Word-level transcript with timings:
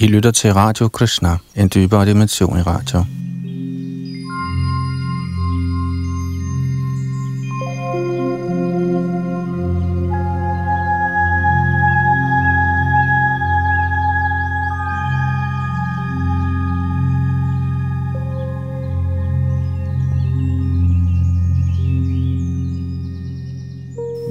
I 0.00 0.06
lytter 0.06 0.30
til 0.30 0.54
Radio 0.54 0.88
Krishna, 0.88 1.36
en 1.56 1.70
dybere 1.74 2.06
dimension 2.06 2.58
i 2.58 2.62
radio. 2.62 3.04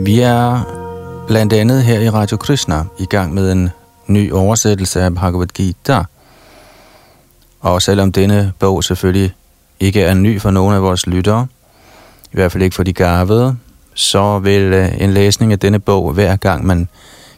Vi 0.03 0.19
er 0.19 0.63
blandt 1.27 1.53
andet 1.53 1.83
her 1.83 1.99
i 1.99 2.09
Radio 2.09 2.37
Krishna 2.37 2.83
i 2.99 3.05
gang 3.05 3.33
med 3.33 3.51
en 3.51 3.69
ny 4.09 4.31
oversættelse 4.31 5.01
af 5.01 5.15
Bhagavad 5.15 5.47
Gita. 5.47 6.03
Og 7.59 7.81
selvom 7.81 8.11
denne 8.11 8.53
bog 8.59 8.83
selvfølgelig 8.83 9.33
ikke 9.79 10.01
er 10.01 10.13
ny 10.13 10.41
for 10.41 10.51
nogen 10.51 10.75
af 10.75 10.81
vores 10.81 11.07
lyttere, 11.07 11.47
i 12.23 12.35
hvert 12.35 12.51
fald 12.51 12.63
ikke 12.63 12.75
for 12.75 12.83
de 12.83 12.93
gavede, 12.93 13.57
så 13.93 14.39
vil 14.39 14.61
øh, 14.61 15.01
en 15.01 15.11
læsning 15.11 15.51
af 15.51 15.59
denne 15.59 15.79
bog, 15.79 16.13
hver 16.13 16.35
gang 16.35 16.65
man 16.65 16.87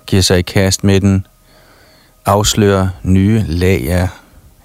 giver 0.05 0.21
sig 0.21 0.39
i 0.39 0.41
kast 0.41 0.84
med 0.84 1.02
den, 1.02 1.26
afsløre 2.26 2.90
nye 3.03 3.45
lag 3.48 3.90
af 3.90 4.07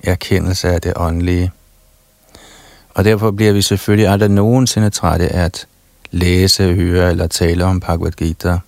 erkendelse 0.02 0.68
af 0.68 0.80
det 0.80 0.92
åndelige. 0.96 1.50
Og 2.94 3.04
derfor 3.04 3.30
bliver 3.30 3.52
vi 3.52 3.62
selvfølgelig 3.62 4.08
aldrig 4.08 4.30
nogensinde 4.30 4.90
trætte 4.90 5.28
af 5.28 5.44
at 5.44 5.66
læse, 6.10 6.74
høre 6.74 7.10
eller 7.10 7.26
tale 7.26 7.64
om 7.64 7.80
Bhagavad 7.80 8.12
Gita 8.12 8.58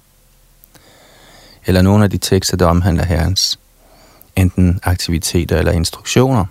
eller 1.69 1.83
nogle 1.83 2.05
af 2.05 2.11
de 2.11 2.19
tekster, 2.19 2.57
der 2.57 2.67
omhandler 2.67 3.05
Herrens 3.05 3.59
enten 4.37 4.81
aktiviteter 4.83 5.59
eller 5.59 5.73
instruktioner. 5.73 6.45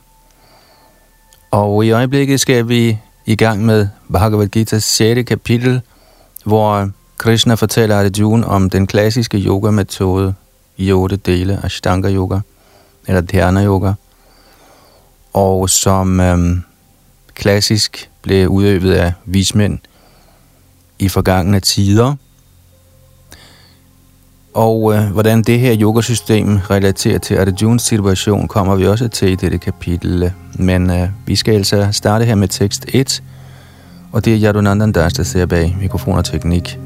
Og 1.52 1.86
i 1.86 1.92
øjeblikket 1.92 2.40
skal 2.40 2.68
vi 2.68 3.00
i 3.26 3.36
gang 3.36 3.66
med 3.66 3.88
Bhagavad 4.12 4.58
Gita's 4.58 4.80
6. 4.80 5.28
kapitel, 5.28 5.82
hvor 6.44 6.90
Krishna 7.18 7.54
fortæller 7.54 8.00
Arjuna 8.00 8.48
om 8.48 8.70
den 8.70 8.88
klassiske 8.88 9.38
yoga-metode 9.38 10.34
i 10.78 10.92
otte 10.92 11.16
dele, 11.16 11.60
Ashtanga 11.64 12.12
Yoga, 12.12 12.40
eller 13.08 13.22
Dhyana 13.22 13.66
Yoga, 13.66 13.94
og 15.34 15.70
som 15.70 16.20
øhm, 16.20 16.64
klassisk 17.34 18.10
blev 18.22 18.48
udøvet 18.48 18.94
af 18.94 19.14
vismænd 19.26 19.80
i 21.00 21.10
forgangne 21.10 21.60
tider– 21.60 22.16
og 24.58 24.94
øh, 24.94 25.04
hvordan 25.04 25.42
det 25.42 25.60
her 25.60 25.78
yogasystem 25.82 26.58
relaterer 26.70 27.18
til 27.18 27.38
Arjuns 27.38 27.84
situation, 27.84 28.48
kommer 28.48 28.76
vi 28.76 28.88
også 28.88 29.08
til 29.08 29.32
i 29.32 29.36
dette 29.36 29.58
kapitel. 29.58 30.32
Men 30.54 30.90
øh, 30.90 31.10
vi 31.26 31.36
skal 31.36 31.54
altså 31.54 31.88
starte 31.92 32.26
her 32.26 32.36
med 32.36 32.48
tekst 32.48 32.86
1, 32.94 33.24
og 34.12 34.26
det 34.26 34.34
er 34.34 34.44
Yadunandan 34.44 34.92
Das, 34.92 35.14
der 35.14 35.24
ser 35.24 35.46
bag 35.46 35.78
mikrofon 35.82 36.18
og 36.18 36.26
teknik. 36.26 36.80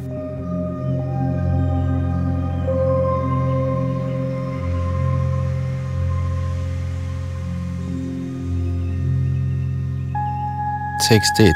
Tekst 11.10 11.40
1. 11.40 11.54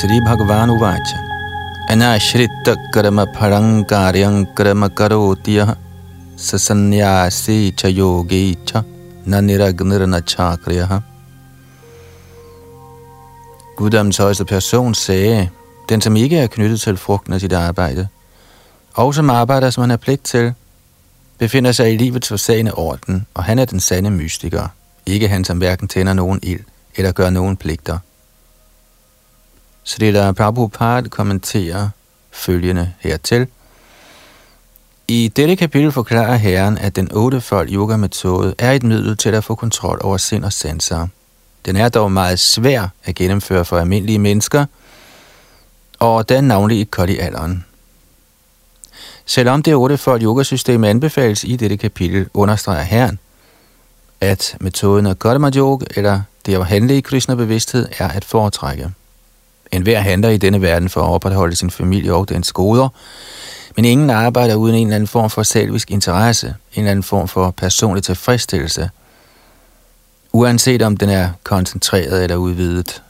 Sri 0.00 0.20
Bhagavan 0.26 0.70
Uvacha 0.70 1.33
अनाश्रित 1.89 2.69
कर्म 2.93 3.25
फलं 3.25 3.83
कार्यं 3.83 4.43
कर्म 4.57 4.87
करोति 4.87 5.57
यः 5.57 5.75
स 6.37 6.55
सन्यासी 6.67 7.59
च 7.71 7.85
योगी 7.85 8.57
च 8.67 8.83
न 9.27 9.33
niragnirna 9.47 10.21
chakriyah. 10.21 11.01
Guddoms 13.77 14.17
højeste 14.17 14.45
person 14.45 14.93
sagde, 14.93 15.49
den 15.89 16.01
som 16.01 16.15
ikke 16.15 16.37
er 16.37 16.47
knyttet 16.47 16.81
til 16.81 16.97
frugten 16.97 17.33
af 17.33 17.39
sit 17.39 17.53
arbejde, 17.53 18.07
og 18.93 19.15
som 19.15 19.29
arbejder, 19.29 19.69
som 19.69 19.81
han 19.81 19.89
har 19.89 19.97
pligt 19.97 20.23
til, 20.23 20.53
befinder 21.37 21.71
sig 21.71 21.93
i 21.93 21.97
livets 21.97 22.27
forsagende 22.27 22.73
orden, 22.73 23.25
og 23.33 23.43
han 23.43 23.59
er 23.59 23.65
den 23.65 23.79
sande 23.79 24.11
mystiker, 24.11 24.67
ikke 25.05 25.27
han, 25.27 25.43
som 25.43 25.57
hverken 25.57 25.87
tænder 25.87 26.13
nogen 26.13 26.39
ild 26.43 26.63
eller 26.95 27.11
gør 27.11 27.29
nogen 27.29 27.57
pligter. 27.57 27.97
Srila 29.84 30.32
Prabhupada 30.32 31.08
kommenterer 31.08 31.88
følgende 32.30 32.92
hertil. 33.00 33.46
I 35.08 35.28
dette 35.36 35.56
kapitel 35.56 35.92
forklarer 35.92 36.36
Herren, 36.36 36.78
at 36.78 36.96
den 36.96 37.12
ottefold 37.12 37.72
yoga-metode 37.72 38.54
er 38.58 38.72
et 38.72 38.82
middel 38.82 39.16
til 39.16 39.34
at 39.34 39.44
få 39.44 39.54
kontrol 39.54 40.00
over 40.02 40.16
sind 40.16 40.44
og 40.44 40.52
sanser. 40.52 41.06
Den 41.66 41.76
er 41.76 41.88
dog 41.88 42.12
meget 42.12 42.38
svær 42.38 42.88
at 43.04 43.14
gennemføre 43.14 43.64
for 43.64 43.78
almindelige 43.78 44.18
mennesker, 44.18 44.66
og 45.98 46.28
den 46.28 46.44
navnlig 46.44 46.88
i 47.08 47.18
alderen. 47.18 47.64
Selvom 49.26 49.62
det 49.62 49.74
ottefold 49.74 50.22
yogasystem 50.22 50.84
anbefales 50.84 51.44
i 51.44 51.56
dette 51.56 51.76
kapitel, 51.76 52.28
understreger 52.34 52.82
Herren, 52.82 53.18
at 54.20 54.56
metoden 54.60 55.06
af 55.06 55.18
Karma 55.18 55.50
Yoga, 55.56 55.86
eller 55.96 56.22
det 56.46 56.54
at 56.54 56.66
handle 56.66 56.96
i 56.96 57.00
Krishna-bevidsthed, 57.00 57.88
er 57.98 58.08
at 58.08 58.24
foretrække. 58.24 58.92
En 59.74 59.82
hver 59.82 60.00
handler 60.00 60.28
i 60.28 60.36
denne 60.36 60.62
verden 60.62 60.88
for 60.88 61.00
at 61.00 61.08
opretholde 61.08 61.56
sin 61.56 61.70
familie 61.70 62.14
og 62.14 62.28
dens 62.28 62.52
goder, 62.52 62.88
men 63.76 63.84
ingen 63.84 64.10
arbejder 64.10 64.54
uden 64.54 64.74
en 64.74 64.86
eller 64.86 64.96
anden 64.96 65.06
form 65.06 65.30
for 65.30 65.42
selvisk 65.42 65.90
interesse, 65.90 66.46
en 66.46 66.54
eller 66.76 66.90
anden 66.90 67.02
form 67.02 67.28
for 67.28 67.50
personlig 67.50 68.04
tilfredsstillelse, 68.04 68.90
uanset 70.32 70.82
om 70.82 70.96
den 70.96 71.08
er 71.08 71.28
koncentreret 71.44 72.22
eller 72.22 72.36
udvidet. 72.36 73.02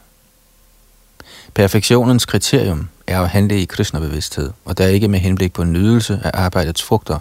Perfektionens 1.53 2.25
kriterium 2.25 2.89
er 3.07 3.21
at 3.21 3.29
handle 3.29 3.61
i 3.61 3.65
kristnebevidsthed, 3.65 4.51
og 4.65 4.77
der 4.77 4.83
er 4.83 4.89
ikke 4.89 5.07
med 5.07 5.19
henblik 5.19 5.53
på 5.53 5.63
nydelse 5.63 6.19
af 6.23 6.31
arbejdets 6.33 6.83
frugter. 6.83 7.19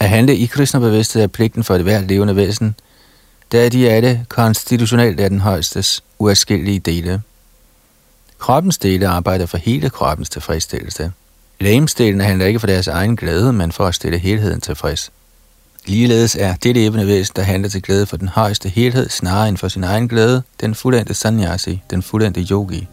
At 0.00 0.08
handle 0.08 0.36
i 0.36 0.46
kristnebevidsthed 0.46 1.22
er 1.22 1.26
pligten 1.26 1.64
for 1.64 1.74
et 1.74 1.82
hvert 1.82 2.04
levende 2.04 2.36
væsen, 2.36 2.74
der 3.52 3.60
er 3.60 3.68
de 3.68 3.90
alle 3.90 4.26
konstitutionelt 4.28 5.20
er 5.20 5.28
den 5.28 5.40
højstes 5.40 6.04
uafskillelige 6.18 6.78
dele– 6.78 7.22
Kroppens 8.40 8.78
dele 8.78 9.08
arbejder 9.08 9.46
for 9.46 9.58
hele 9.58 9.90
kroppens 9.90 10.30
tilfredsstillelse. 10.30 11.12
Lægemsdelene 11.60 12.24
handler 12.24 12.46
ikke 12.46 12.60
for 12.60 12.66
deres 12.66 12.88
egen 12.88 13.16
glæde, 13.16 13.52
men 13.52 13.72
for 13.72 13.86
at 13.86 13.94
stille 13.94 14.18
helheden 14.18 14.60
tilfreds. 14.60 15.12
Ligeledes 15.86 16.36
er 16.36 16.54
det 16.54 16.74
levende 16.74 17.06
væsen, 17.06 17.32
der 17.36 17.42
handler 17.42 17.68
til 17.68 17.82
glæde 17.82 18.06
for 18.06 18.16
den 18.16 18.28
højeste 18.28 18.68
helhed, 18.68 19.08
snarere 19.08 19.48
end 19.48 19.56
for 19.56 19.68
sin 19.68 19.84
egen 19.84 20.08
glæde, 20.08 20.42
den 20.60 20.74
fuldendte 20.74 21.14
sannyasi, 21.14 21.82
den 21.90 22.02
fuldendte 22.02 22.46
yogi. 22.50 22.88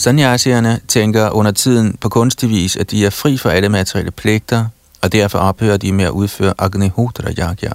Sanyasierne 0.00 0.80
tænker 0.88 1.30
under 1.30 1.50
tiden 1.50 1.96
på 2.00 2.08
kunstig 2.08 2.48
vis, 2.48 2.76
at 2.76 2.90
de 2.90 3.06
er 3.06 3.10
fri 3.10 3.36
for 3.36 3.50
alle 3.50 3.68
materielle 3.68 4.10
pligter, 4.10 4.66
og 5.02 5.12
derfor 5.12 5.38
ophører 5.38 5.76
de 5.76 5.92
med 5.92 6.04
at 6.04 6.10
udføre 6.10 6.54
Agnihotra 6.58 7.30
Yagya, 7.38 7.72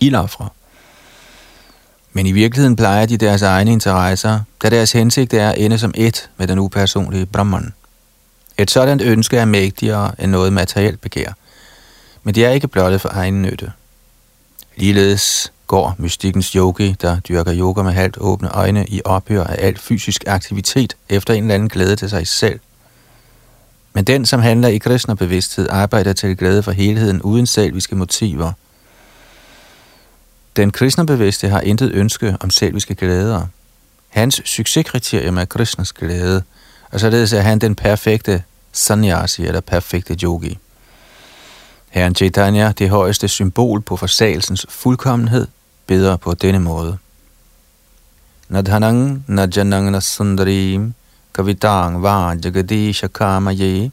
ildofre. 0.00 0.48
Men 2.12 2.26
i 2.26 2.32
virkeligheden 2.32 2.76
plejer 2.76 3.06
de 3.06 3.16
deres 3.16 3.42
egne 3.42 3.72
interesser, 3.72 4.40
da 4.62 4.70
deres 4.70 4.92
hensigt 4.92 5.34
er 5.34 5.50
at 5.50 5.58
ende 5.58 5.78
som 5.78 5.92
et 5.94 6.30
med 6.36 6.46
den 6.46 6.58
upersonlige 6.58 7.26
Brahman. 7.26 7.74
Et 8.58 8.70
sådan 8.70 9.00
ønske 9.00 9.36
er 9.36 9.44
mægtigere 9.44 10.12
end 10.18 10.30
noget 10.30 10.52
materielt 10.52 11.00
begær, 11.00 11.32
men 12.22 12.34
det 12.34 12.44
er 12.44 12.50
ikke 12.50 12.68
blottet 12.68 13.00
for 13.00 13.10
egen 13.12 13.42
nytte. 13.42 13.72
Ligeledes 14.76 15.52
går 15.68 15.94
mystikkens 15.98 16.46
yogi, 16.46 16.96
der 17.00 17.20
dyrker 17.20 17.54
yoga 17.56 17.82
med 17.82 17.92
halvt 17.92 18.16
åbne 18.20 18.48
øjne 18.48 18.86
i 18.88 19.00
ophør 19.04 19.44
af 19.44 19.66
al 19.66 19.78
fysisk 19.78 20.24
aktivitet 20.26 20.96
efter 21.08 21.34
en 21.34 21.42
eller 21.42 21.54
anden 21.54 21.68
glæde 21.68 21.96
til 21.96 22.10
sig 22.10 22.26
selv. 22.26 22.60
Men 23.92 24.04
den, 24.04 24.26
som 24.26 24.40
handler 24.40 24.68
i 24.68 24.78
kristne 24.78 25.16
bevidsthed, 25.16 25.68
arbejder 25.70 26.12
til 26.12 26.36
glæde 26.36 26.62
for 26.62 26.72
helheden 26.72 27.22
uden 27.22 27.46
selviske 27.46 27.96
motiver. 27.96 28.52
Den 30.56 30.70
kristne 30.70 31.06
bevidste 31.06 31.48
har 31.48 31.60
intet 31.60 31.92
ønske 31.92 32.36
om 32.40 32.50
selviske 32.50 32.94
glæder. 32.94 33.46
Hans 34.08 34.42
succeskriterium 34.44 35.38
er 35.38 35.44
kristnes 35.44 35.92
glæde, 35.92 36.42
og 36.90 37.00
således 37.00 37.32
er 37.32 37.40
han 37.40 37.58
den 37.58 37.74
perfekte 37.74 38.42
sannyasi 38.72 39.46
eller 39.46 39.60
perfekte 39.60 40.14
yogi. 40.14 40.58
Herren 41.88 42.14
Chaitanya, 42.14 42.72
det 42.78 42.90
højeste 42.90 43.28
symbol 43.28 43.80
på 43.80 43.96
forsagelsens 43.96 44.66
fuldkommenhed, 44.68 45.46
beder 45.88 46.16
på 46.16 46.34
denne 46.34 46.60
måde. 46.60 46.98
Nadhanang 48.48 49.24
najanang 49.26 49.90
nasundarim 49.90 50.94
kavitang 51.34 52.02
va 52.02 52.34
jagadisha 52.44 53.08
kamaye 53.08 53.90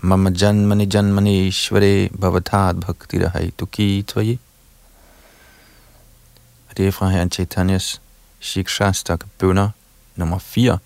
mama 0.00 0.30
janmani 0.30 0.86
janmani 0.86 1.50
shvare 1.50 2.08
bhavatad 2.20 2.74
bhakti 2.74 3.18
rahai 3.18 3.50
tuki 3.58 4.04
tvaye. 4.08 4.38
Det 6.76 6.86
er 6.86 6.90
fra 6.90 7.08
herren 7.08 7.30
Chaitanyas 7.30 8.00
Shikshastak 8.40 9.20
bønder 9.38 9.68
nummer 10.16 10.38
4. 10.38 10.78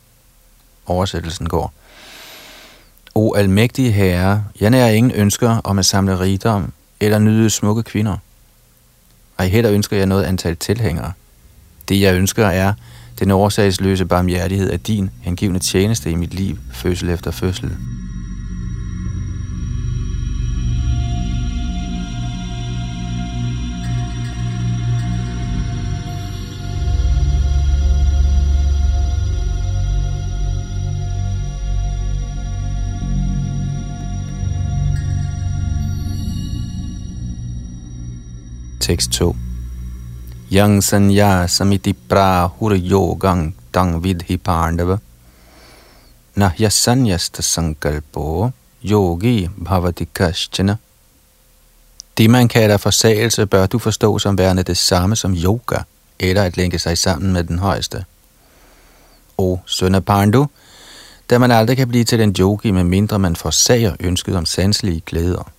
Oversættelsen 0.87 1.49
går. 1.49 1.73
O 3.15 3.35
almægtige 3.35 3.93
herre, 3.93 4.45
jeg 4.61 4.71
nærer 4.71 4.89
ingen 4.89 5.13
ønsker 5.13 5.61
om 5.65 5.79
at 5.79 5.87
samle 5.87 6.21
rigdom 6.21 6.73
eller 7.01 7.19
nyde 7.19 7.51
smukke 7.51 7.83
kvinder. 7.83 8.17
Ej 9.39 9.49
heller 9.49 9.73
ønsker 9.73 9.97
jeg 9.97 10.07
noget 10.07 10.25
antal 10.25 10.57
tilhængere. 10.57 11.13
Det 11.89 12.01
jeg 12.01 12.15
ønsker 12.15 12.47
er 12.47 12.73
den 13.19 13.31
årsagsløse 13.31 14.05
barmhjertighed 14.05 14.71
af 14.71 14.81
din 14.81 15.11
hengivne 15.21 15.59
tjeneste 15.59 16.11
i 16.11 16.15
mit 16.15 16.35
liv, 16.35 16.59
fødsel 16.73 17.09
efter 17.09 17.31
fødsel. 17.31 17.71
Tekst 38.87 39.11
2 39.13 39.35
Yang 40.53 40.85
sanya 40.85 41.47
samiti 41.51 41.91
prahur 41.93 42.79
yogang 42.79 43.55
tang 43.75 43.99
vidhi 43.99 44.37
pandava 44.39 44.99
Nahya 46.37 46.71
sanyasta 46.71 47.43
sankalpo 47.43 48.53
yogi 48.85 49.51
bhavati 49.59 50.07
kashchana 50.15 50.79
Det 52.19 52.31
man 52.31 52.49
kalder 52.49 52.77
forsagelse, 52.77 53.47
bør 53.47 53.67
du 53.67 53.79
forstå 53.79 54.19
som 54.19 54.39
værende 54.39 54.63
det 54.63 54.77
samme 54.77 55.17
som 55.17 55.35
yoga, 55.35 55.79
eller 56.19 56.43
at 56.43 56.57
lænke 56.57 56.79
sig 56.79 56.99
sammen 56.99 57.33
med 57.33 57.45
den 57.45 57.59
højeste. 57.59 58.05
Og 59.37 59.63
søn 59.67 60.03
Pandu, 60.03 60.47
da 61.31 61.39
man 61.39 61.51
aldrig 61.51 61.77
kan 61.77 61.89
blive 61.89 62.05
til 62.05 62.21
en 62.21 62.35
yogi, 62.41 62.71
med 62.71 62.85
mindre 62.85 63.19
man 63.19 63.37
forsager 63.37 63.97
ønsket 64.01 64.37
om 64.37 64.47
sanselige 64.47 65.03
glæder. 65.07 65.51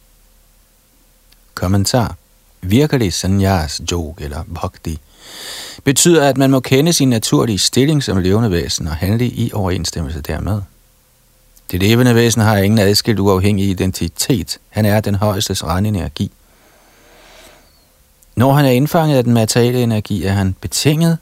Kommentar 1.54 2.16
virkelig 2.62 3.14
sanyas 3.14 3.82
jog 3.92 4.18
eller 4.22 4.44
bhakti, 4.56 5.00
betyder, 5.84 6.30
at 6.30 6.38
man 6.38 6.52
må 6.52 6.60
kende 6.60 6.94
sin 6.94 7.10
naturlige 7.10 7.60
stilling 7.60 8.04
som 8.04 8.18
levende 8.18 8.52
væsen 8.52 8.88
og 8.88 8.96
handle 8.96 9.26
i 9.26 9.52
overensstemmelse 9.54 10.22
dermed. 10.22 10.62
Det 11.72 11.80
levende 11.80 12.16
væsen 12.16 12.42
har 12.42 12.58
ingen 12.58 12.80
adskilt 12.80 13.20
uafhængig 13.20 13.70
identitet. 13.70 14.58
Han 14.70 14.86
er 14.86 15.02
den 15.02 15.16
højeste 15.16 15.54
rene 15.54 15.88
energi. 15.88 16.32
Når 18.36 18.54
han 18.54 18.66
er 18.66 18.70
indfanget 18.70 19.18
af 19.18 19.24
den 19.24 19.34
materielle 19.34 19.84
energi, 19.84 20.24
er 20.24 20.32
han 20.32 20.56
betinget, 20.62 21.18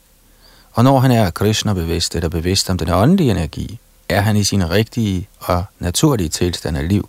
og 0.72 0.84
når 0.84 1.00
han 1.00 1.10
er 1.10 1.30
Krishna 1.30 1.72
bevidst 1.72 2.14
eller 2.14 2.28
bevidst 2.28 2.70
om 2.70 2.78
den 2.78 2.88
åndelige 2.90 3.30
energi, 3.30 3.78
er 4.08 4.20
han 4.20 4.36
i 4.36 4.44
sin 4.44 4.70
rigtige 4.70 5.28
og 5.38 5.64
naturlige 5.78 6.28
tilstand 6.28 6.76
af 6.76 6.88
liv. 6.88 7.08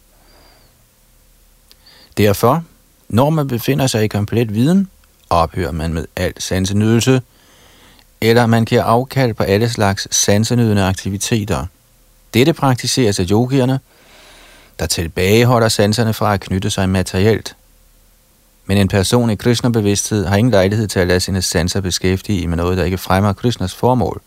Derfor 2.18 2.64
når 3.10 3.30
man 3.30 3.48
befinder 3.48 3.88
sig 3.88 4.04
i 4.04 4.08
komplet 4.08 4.54
viden, 4.54 4.90
ophører 5.30 5.72
man 5.72 5.94
med 5.94 6.06
al 6.16 6.34
sansenydelse, 6.38 7.22
eller 8.22 8.46
man 8.46 8.66
kan 8.66 8.80
afkald 8.80 9.34
på 9.34 9.44
alle 9.44 9.70
slags 9.70 10.16
sansenydende 10.16 10.84
aktiviteter. 10.84 11.66
Dette 12.34 12.54
praktiseres 12.54 13.20
af 13.20 13.26
yogierne, 13.32 13.80
der 14.80 14.86
tilbageholder 14.86 15.70
sanserne 15.70 16.14
fra 16.14 16.34
at 16.34 16.40
knytte 16.40 16.70
sig 16.70 16.90
materielt. 16.90 17.56
Men 18.66 18.78
en 18.78 18.88
person 18.88 19.30
i 19.30 19.36
Krishna-bevidsthed 19.36 20.26
har 20.26 20.36
ingen 20.36 20.52
lejlighed 20.52 20.88
til 20.88 21.00
at 21.00 21.08
lade 21.08 21.20
sine 21.20 21.42
sanser 21.42 21.82
beskæftige 21.82 22.48
med 22.48 22.58
noget, 22.58 22.78
der 22.78 22.84
ikke 22.84 22.98
fremmer 22.98 23.34
Krishnas 23.34 23.76
formål. 23.76 24.22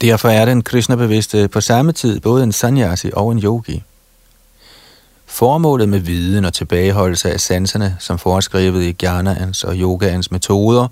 Derfor 0.00 0.28
er 0.28 0.44
den 0.44 0.62
Krishna-bevidste 0.62 1.48
på 1.48 1.60
samme 1.60 1.92
tid 1.92 2.20
både 2.20 2.44
en 2.44 2.52
sanyasi 2.52 3.10
og 3.12 3.32
en 3.32 3.38
yogi. 3.38 3.82
Formålet 5.30 5.88
med 5.88 5.98
viden 5.98 6.44
og 6.44 6.54
tilbageholdelse 6.54 7.32
af 7.32 7.40
sanserne, 7.40 7.96
som 7.98 8.18
foreskrevet 8.18 8.82
i 8.82 8.96
Jnanaens 9.02 9.64
og 9.64 9.74
Yogaens 9.76 10.30
metoder, 10.30 10.88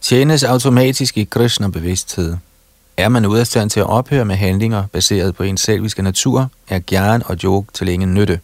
tjenes 0.00 0.44
automatisk 0.44 1.18
i 1.18 1.24
Krishna-bevidsthed. 1.24 2.36
Er 2.96 3.08
man 3.08 3.26
ude 3.26 3.40
af 3.40 3.46
stand 3.46 3.70
til 3.70 3.80
at 3.80 3.86
ophøre 3.86 4.24
med 4.24 4.36
handlinger 4.36 4.84
baseret 4.92 5.34
på 5.34 5.42
ens 5.42 5.60
selviske 5.60 6.02
natur, 6.02 6.50
er 6.68 6.80
Jnana 6.92 7.24
og 7.26 7.36
Yog 7.44 7.66
til 7.72 7.88
ingen 7.88 8.14
nytte. 8.14 8.40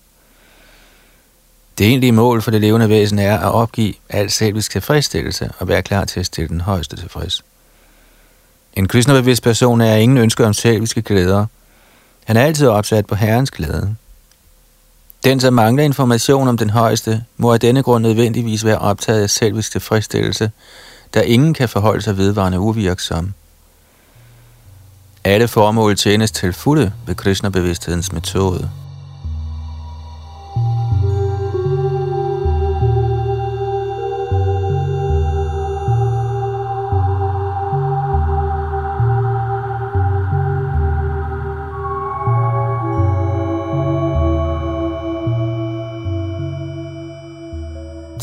Det 1.78 1.86
egentlige 1.86 2.12
mål 2.12 2.42
for 2.42 2.50
det 2.50 2.60
levende 2.60 2.88
væsen 2.88 3.18
er 3.18 3.38
at 3.38 3.52
opgive 3.52 3.94
al 4.08 4.30
selvisk 4.30 4.70
tilfredsstillelse 4.70 5.50
og 5.58 5.68
være 5.68 5.82
klar 5.82 6.04
til 6.04 6.20
at 6.20 6.26
stille 6.26 6.48
den 6.48 6.60
højeste 6.60 6.96
tilfreds. 6.96 7.44
En 8.74 8.88
kristnebevidst 8.88 9.42
person 9.42 9.80
er 9.80 9.94
ingen 9.94 10.18
ønsker 10.18 10.46
om 10.46 10.52
selviske 10.52 11.02
glæder. 11.02 11.46
Han 12.24 12.36
er 12.36 12.42
altid 12.42 12.68
opsat 12.68 13.06
på 13.06 13.14
Herrens 13.14 13.50
glæde. 13.50 13.96
Den, 15.24 15.40
som 15.40 15.54
mangler 15.54 15.84
information 15.84 16.48
om 16.48 16.56
den 16.56 16.70
højeste, 16.70 17.24
må 17.36 17.52
af 17.52 17.60
denne 17.60 17.82
grund 17.82 18.02
nødvendigvis 18.02 18.64
være 18.64 18.78
optaget 18.78 19.22
af 19.22 19.30
selvisk 19.30 19.72
tilfredsstillelse, 19.72 20.50
da 21.14 21.20
ingen 21.20 21.54
kan 21.54 21.68
forholde 21.68 22.02
sig 22.02 22.16
vedvarende 22.16 22.60
uvirksom. 22.60 23.32
Alle 25.24 25.48
formål 25.48 25.96
tjenes 25.96 26.30
til 26.30 26.52
fulde 26.52 26.92
ved 27.06 27.14
Krishna-bevidsthedens 27.14 28.12
metode. 28.12 28.70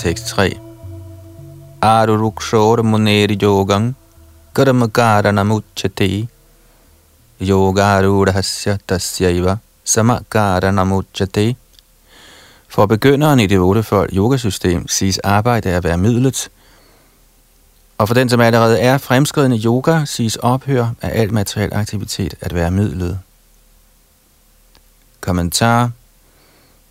Tekst 0.04 0.28
3. 0.36 0.60
Arurukshor 1.82 2.84
muneri 2.84 3.38
yogang 3.42 3.96
karamakarana 4.54 5.44
muchate 5.48 6.28
yogarudhasya 7.40 8.78
tasyaiva 8.88 9.58
samakarana 9.86 10.84
muchati 10.84 11.56
For 12.68 12.86
begynderen 12.86 13.40
i 13.40 13.48
det 13.48 13.60
ottefold 13.60 14.10
yogasystem 14.14 14.88
siges 14.88 15.18
arbejde 15.20 15.70
at 15.70 15.84
være 15.84 15.98
midlet, 15.98 16.50
og 17.98 18.08
for 18.08 18.14
den, 18.14 18.30
som 18.30 18.42
allerede 18.42 18.80
er 18.80 18.98
fremskridende 18.98 19.62
yoga, 19.66 20.06
siges 20.06 20.36
ophør 20.36 20.88
af 21.02 21.22
al 21.22 21.34
materiel 21.34 21.74
aktivitet 21.74 22.34
at 22.42 22.56
være 22.56 22.72
midlet. 22.72 23.20
Kommentar 25.22 25.92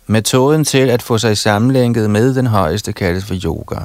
Metoden 0.07 0.65
til 0.65 0.89
at 0.89 1.01
få 1.01 1.17
sig 1.17 1.37
sammenlænket 1.37 2.09
med 2.09 2.35
den 2.35 2.47
højeste 2.47 2.93
kaldes 2.93 3.25
for 3.25 3.35
yoga. 3.45 3.79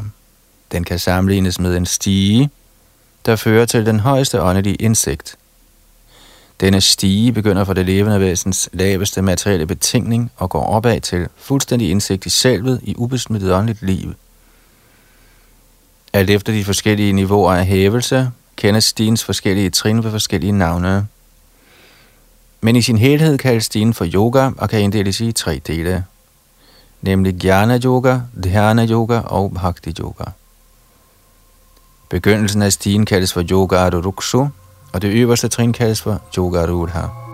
Den 0.72 0.84
kan 0.84 0.98
sammenlignes 0.98 1.60
med 1.60 1.76
en 1.76 1.86
stige, 1.86 2.50
der 3.26 3.36
fører 3.36 3.66
til 3.66 3.86
den 3.86 4.00
højeste 4.00 4.42
åndelige 4.42 4.74
indsigt. 4.74 5.36
Denne 6.60 6.80
stige 6.80 7.32
begynder 7.32 7.64
fra 7.64 7.74
det 7.74 7.86
levende 7.86 8.20
væsens 8.20 8.68
laveste 8.72 9.22
materielle 9.22 9.66
betingning 9.66 10.32
og 10.36 10.50
går 10.50 10.66
opad 10.66 11.00
til 11.00 11.28
fuldstændig 11.36 11.90
indsigt 11.90 12.26
i 12.26 12.30
selvet 12.30 12.80
i 12.82 12.94
ubesmittet 12.96 13.52
åndeligt 13.52 13.82
liv. 13.82 14.14
Alt 16.12 16.30
efter 16.30 16.52
de 16.52 16.64
forskellige 16.64 17.12
niveauer 17.12 17.52
af 17.52 17.66
hævelse, 17.66 18.30
kendes 18.56 18.84
stigens 18.84 19.24
forskellige 19.24 19.70
trin 19.70 20.04
ved 20.04 20.10
forskellige 20.10 20.52
navne. 20.52 21.06
Men 22.60 22.76
i 22.76 22.82
sin 22.82 22.98
helhed 22.98 23.38
kaldes 23.38 23.64
stigen 23.64 23.94
for 23.94 24.06
yoga 24.14 24.50
og 24.58 24.70
kan 24.70 24.80
inddeles 24.80 25.20
i 25.20 25.32
tre 25.32 25.60
dele, 25.66 26.04
nemlig 27.02 27.44
Jnana 27.44 27.78
Yoga, 27.84 28.18
Dhyana 28.44 28.86
Yoga 28.86 29.18
og 29.18 29.52
Bhakti 29.52 29.94
Yoga. 30.00 30.24
Begyndelsen 32.08 32.62
af 32.62 32.72
stigen 32.72 33.06
kaldes 33.06 33.32
for 33.32 33.44
Yoga 33.50 33.76
Arurukshu, 33.76 34.48
og 34.92 35.02
det 35.02 35.08
øverste 35.08 35.48
trin 35.48 35.72
kaldes 35.72 36.02
for 36.02 36.20
Yoga 36.38 36.62
Arudha. 36.62 37.27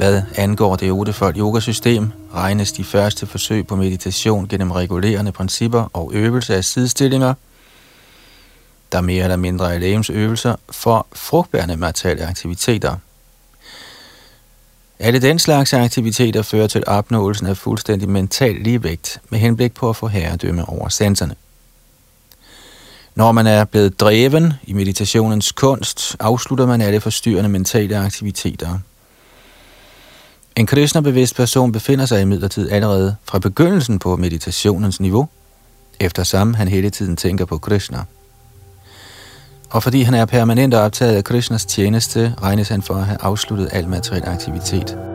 Hvad 0.00 0.22
angår 0.36 0.76
det 0.76 0.92
ottefold 0.92 1.36
yogasystem, 1.36 2.12
regnes 2.34 2.72
de 2.72 2.84
første 2.84 3.26
forsøg 3.26 3.66
på 3.66 3.76
meditation 3.76 4.48
gennem 4.48 4.70
regulerende 4.70 5.32
principper 5.32 5.90
og 5.92 6.10
øvelse 6.14 6.54
af 6.54 6.64
sidestillinger– 6.64 7.34
der 8.92 9.00
mere 9.00 9.24
eller 9.24 9.36
mindre 9.36 9.74
er 9.74 9.78
lægemsøvelser 9.78 10.56
for 10.70 11.06
frugtbærende 11.12 11.76
materielle 11.76 12.26
aktiviteter. 12.26 12.96
Alle 14.98 15.22
den 15.22 15.38
slags 15.38 15.72
aktiviteter 15.72 16.42
fører 16.42 16.66
til 16.66 16.84
opnåelsen 16.86 17.46
af 17.46 17.56
fuldstændig 17.56 18.08
mental 18.08 18.54
ligevægt 18.54 19.20
med 19.28 19.38
henblik 19.38 19.74
på 19.74 19.90
at 19.90 19.96
få 19.96 20.06
herredømme 20.06 20.68
over 20.68 20.88
sanserne. 20.88 21.34
Når 23.14 23.32
man 23.32 23.46
er 23.46 23.64
blevet 23.64 24.00
dreven 24.00 24.52
i 24.62 24.72
meditationens 24.72 25.52
kunst, 25.52 26.16
afslutter 26.20 26.66
man 26.66 26.80
alle 26.80 27.00
forstyrrende 27.00 27.48
mentale 27.48 27.98
aktiviteter. 27.98 28.78
En 30.60 30.66
Krishna-bevidst 30.66 31.36
person 31.36 31.72
befinder 31.72 32.06
sig 32.06 32.22
imidlertid 32.22 32.70
allerede 32.70 33.16
fra 33.24 33.38
begyndelsen 33.38 33.98
på 33.98 34.16
meditationens 34.16 35.00
niveau, 35.00 35.28
eftersom 36.00 36.54
han 36.54 36.68
hele 36.68 36.90
tiden 36.90 37.16
tænker 37.16 37.44
på 37.44 37.58
Krishna. 37.58 37.98
Og 39.70 39.82
fordi 39.82 40.02
han 40.02 40.14
er 40.14 40.24
permanent 40.24 40.74
optaget 40.74 41.16
af 41.16 41.24
Krishnas 41.24 41.64
tjeneste, 41.64 42.34
regnes 42.42 42.68
han 42.68 42.82
for 42.82 42.94
at 42.94 43.04
have 43.04 43.18
afsluttet 43.20 43.68
al 43.72 43.88
materiel 43.88 44.28
aktivitet. 44.28 45.09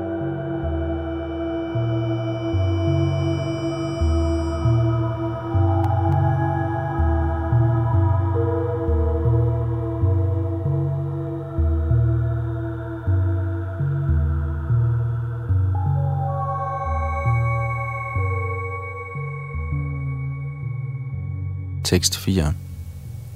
Tekst 21.86 22.18
4. 22.18 22.54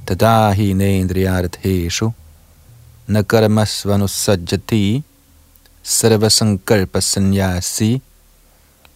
Tadahi 0.07 0.73
nendriyartheshu 0.73 2.11
nakarmasvanusajjati 3.07 5.03
sarvasankalpa 5.83 6.99
sanyasi 6.99 8.01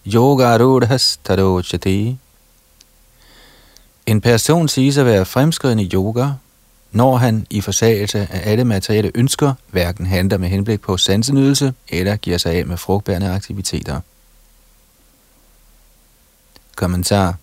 yogarudhas 0.05 1.19
tarochati. 1.24 2.17
En 4.05 4.22
person 4.22 4.67
siges 4.67 4.98
at 4.98 5.05
være 5.05 5.25
fremskreden 5.25 5.79
i 5.79 5.89
yoga, 5.93 6.29
når 6.91 7.17
han 7.17 7.48
i 7.50 7.62
forsagelse 7.62 8.19
af 8.19 8.51
alle 8.51 8.65
materielle 8.65 9.12
ønsker 9.15 9.53
hverken 9.72 10.05
handler 10.05 10.38
med 10.38 10.50
henblik 10.50 10.81
på 10.81 10.98
sansenydelse 10.98 11.74
eller 11.88 12.15
giver 12.15 12.38
sig 12.38 12.53
af 12.53 12.65
med 12.65 12.77
frugtbærende 12.77 13.29
aktiviteter. 13.29 14.00
Kommentar 16.75 17.36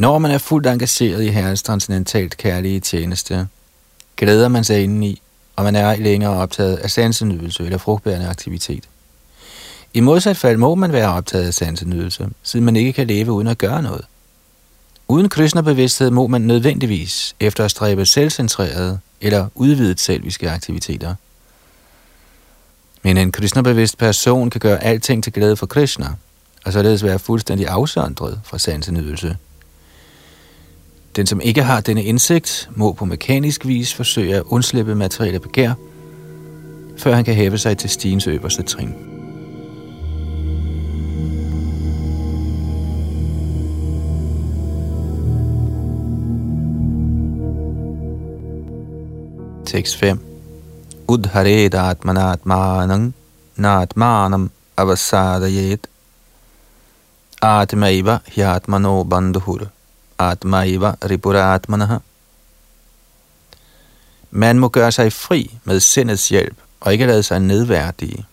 når 0.00 0.18
man 0.18 0.30
er 0.30 0.38
fuldt 0.38 0.66
engageret 0.66 1.22
i 1.22 1.28
Herrens 1.28 1.62
transcendentalt 1.62 2.36
kærlige 2.36 2.80
tjeneste, 2.80 3.48
glæder 4.16 4.48
man 4.48 4.64
sig 4.64 4.82
indeni, 4.82 5.22
og 5.56 5.64
man 5.64 5.76
er 5.76 5.96
længere 5.96 6.36
optaget 6.36 6.76
af 6.76 6.90
sansenydelse 6.90 7.64
eller 7.64 7.78
frugtbærende 7.78 8.28
aktivitet. 8.28 8.84
I 9.94 10.00
modsat 10.00 10.36
fald 10.36 10.56
må 10.56 10.74
man 10.74 10.92
være 10.92 11.12
optaget 11.12 11.46
af 11.46 11.54
sansenydelse, 11.54 12.28
siden 12.42 12.66
man 12.66 12.76
ikke 12.76 12.92
kan 12.92 13.06
leve 13.06 13.32
uden 13.32 13.46
at 13.46 13.58
gøre 13.58 13.82
noget. 13.82 14.04
Uden 15.08 15.28
Krishna-bevidsthed 15.28 16.10
må 16.10 16.26
man 16.26 16.40
nødvendigvis 16.40 17.36
efter 17.40 17.64
at 17.64 17.70
stræbe 17.70 18.06
selvcentrerede 18.06 18.98
eller 19.20 19.48
udvidet 19.54 20.00
selviske 20.00 20.50
aktiviteter. 20.50 21.14
Men 23.02 23.16
en 23.16 23.32
Krishna-bevidst 23.32 23.98
person 23.98 24.50
kan 24.50 24.60
gøre 24.60 24.82
alting 24.84 25.24
til 25.24 25.32
glæde 25.32 25.56
for 25.56 25.66
Krishna, 25.66 26.08
og 26.64 26.72
således 26.72 27.04
være 27.04 27.18
fuldstændig 27.18 27.68
afsondret 27.68 28.40
fra 28.44 28.58
sansenydelse. 28.58 29.36
Den, 31.16 31.26
som 31.26 31.40
ikke 31.40 31.62
har 31.62 31.80
denne 31.80 32.04
indsigt, 32.04 32.70
må 32.76 32.92
på 32.92 33.04
mekanisk 33.04 33.66
vis 33.66 33.94
forsøge 33.94 34.36
at 34.36 34.42
undslippe 34.46 34.94
materielle 34.94 35.40
begær, 35.40 35.72
før 36.98 37.14
han 37.14 37.24
kan 37.24 37.34
hæve 37.34 37.58
sig 37.58 37.78
til 37.78 37.90
stigens 37.90 38.26
øverste 38.26 38.62
trin. 38.62 38.94
Tekst 49.66 49.96
5. 49.96 50.20
Udharet 51.08 51.74
atmanatmanang 51.74 53.14
natmanam 53.56 54.50
avasadayet 54.76 55.86
atmaiva 57.42 58.18
hyatmano 58.26 59.04
bandhur 59.04 59.70
Atma 60.20 60.64
Eva 60.66 60.94
Ripura 61.10 61.54
Atmanaha. 61.54 61.98
Man 64.30 64.58
må 64.58 64.68
gøre 64.68 64.92
sig 64.92 65.12
fri 65.12 65.58
med 65.64 65.80
sindets 65.80 66.28
hjælp 66.28 66.56
og 66.80 66.92
ikke 66.92 67.06
lade 67.06 67.22
sig 67.22 67.40
nedværdige. 67.40 68.26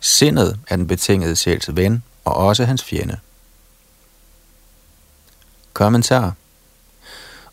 Sindet 0.00 0.58
er 0.68 0.76
den 0.76 0.86
betingede 0.86 1.36
sjæls 1.36 1.76
ven 1.76 2.02
og 2.24 2.34
også 2.34 2.64
hans 2.64 2.84
fjende. 2.84 3.18
Kommentar 5.72 6.34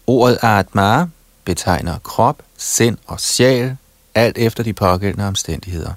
Ordet 0.08 0.38
Atma 0.42 1.08
betegner 1.46 2.00
krop, 2.00 2.44
sind 2.58 2.98
og 3.08 3.20
sjæl, 3.20 3.78
alt 4.16 4.38
efter 4.38 4.64
de 4.64 4.74
pågældende 4.74 5.28
omstændigheder. 5.28 5.94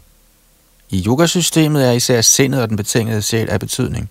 I 0.88 1.04
yogasystemet 1.06 1.86
er 1.88 1.92
især 1.92 2.20
sindet 2.20 2.62
og 2.62 2.68
den 2.68 2.76
betingede 2.76 3.22
sjæl 3.22 3.50
af 3.50 3.60
betydning. 3.60 4.10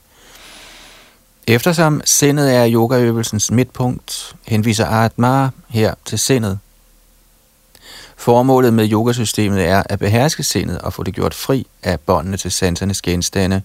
Eftersom 1.48 2.02
sindet 2.06 2.56
er 2.56 2.72
yogaøvelsens 2.72 3.52
midtpunkt, 3.52 4.36
henviser 4.48 4.86
Atma 4.86 5.50
her 5.68 5.94
til 6.06 6.20
sindet. 6.20 6.60
Formålet 8.18 8.74
med 8.74 8.92
yogasystemet 8.92 9.66
er 9.66 9.84
at 9.86 10.00
beherske 10.00 10.44
sindet 10.44 10.78
og 10.78 10.94
få 10.94 11.04
det 11.04 11.16
gjort 11.16 11.34
fri 11.34 11.68
af 11.84 12.00
båndene 12.00 12.38
til 12.38 12.52
sansernes 12.52 13.02
genstande. 13.02 13.62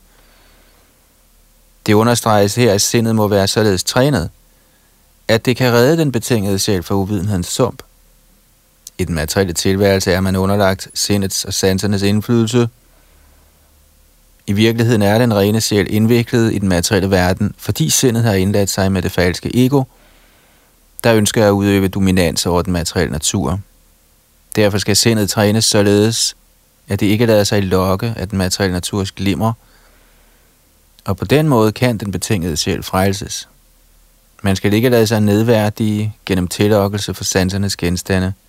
Det 1.87 1.93
understreges 1.95 2.55
her, 2.55 2.73
at 2.73 2.81
sindet 2.81 3.15
må 3.15 3.29
være 3.29 3.49
således 3.49 3.85
trænet, 3.85 4.31
at 5.29 5.45
det 5.45 5.57
kan 5.57 5.73
redde 5.73 5.99
den 5.99 6.13
betingede 6.13 6.59
sjæl 6.59 6.83
fra 6.83 6.95
uvidenhedens 6.95 7.47
sump. 7.47 7.83
I 8.99 9.05
den 9.05 9.15
materielle 9.15 9.53
tilværelse 9.53 10.13
er 10.13 10.21
man 10.21 10.37
underlagt 10.37 10.89
sindets 10.95 11.45
og 11.45 11.55
sansernes 11.55 12.03
indflydelse– 12.03 12.69
i 14.49 14.53
virkeligheden 14.53 15.03
er 15.03 15.19
den 15.19 15.35
rene 15.35 15.61
sjæl 15.61 15.95
indviklet 15.95 16.55
i 16.55 16.59
den 16.59 16.69
materielle 16.69 17.11
verden, 17.11 17.55
fordi 17.59 17.91
sindet 17.91 18.25
har 18.25 18.33
indladt 18.33 18.71
sig 18.71 18.93
med 18.93 19.03
det 19.03 19.13
falske 19.13 19.67
ego, 19.67 19.85
der 21.05 21.15
ønsker 21.15 21.47
at 21.47 21.51
udøve 21.51 21.89
dominans 21.89 22.47
over 22.47 22.63
den 22.63 22.73
materielle 22.73 23.13
natur. 23.13 23.61
Derfor 24.57 24.79
skal 24.79 24.97
sindet 24.97 25.31
trænes 25.31 25.65
således, 25.65 26.37
at 26.89 27.01
det 27.01 27.07
ikke 27.07 27.27
lader 27.27 27.45
sig 27.45 27.63
lokke 27.63 28.15
af 28.17 28.29
den 28.29 28.39
materielle 28.39 28.73
naturs 28.73 29.13
glimmer, 29.13 29.53
og 31.05 31.17
på 31.17 31.25
den 31.25 31.49
måde 31.49 31.73
kan 31.73 31.99
den 31.99 32.13
betingede 32.13 32.57
sjæl 32.57 32.83
frelses. 32.83 33.49
Man 34.43 34.57
skal 34.57 34.75
ikke 34.75 34.89
lade 34.89 35.07
sig 35.07 35.21
nedværdige 35.21 36.15
gennem 36.27 36.49
tillokkelse 36.49 37.15
for 37.15 37.25
sansernes 37.25 37.77
genstande– 37.77 38.33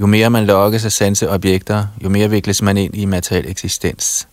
jo 0.00 0.06
mere 0.06 0.30
man 0.30 0.46
lokkes 0.46 0.84
af 0.84 0.92
sanseobjekter, 0.92 1.86
jo 2.04 2.08
mere 2.08 2.30
vikles 2.30 2.62
man 2.62 2.76
ind 2.76 2.94
i 2.94 3.04
materiel 3.04 3.50
eksistens. 3.50 4.28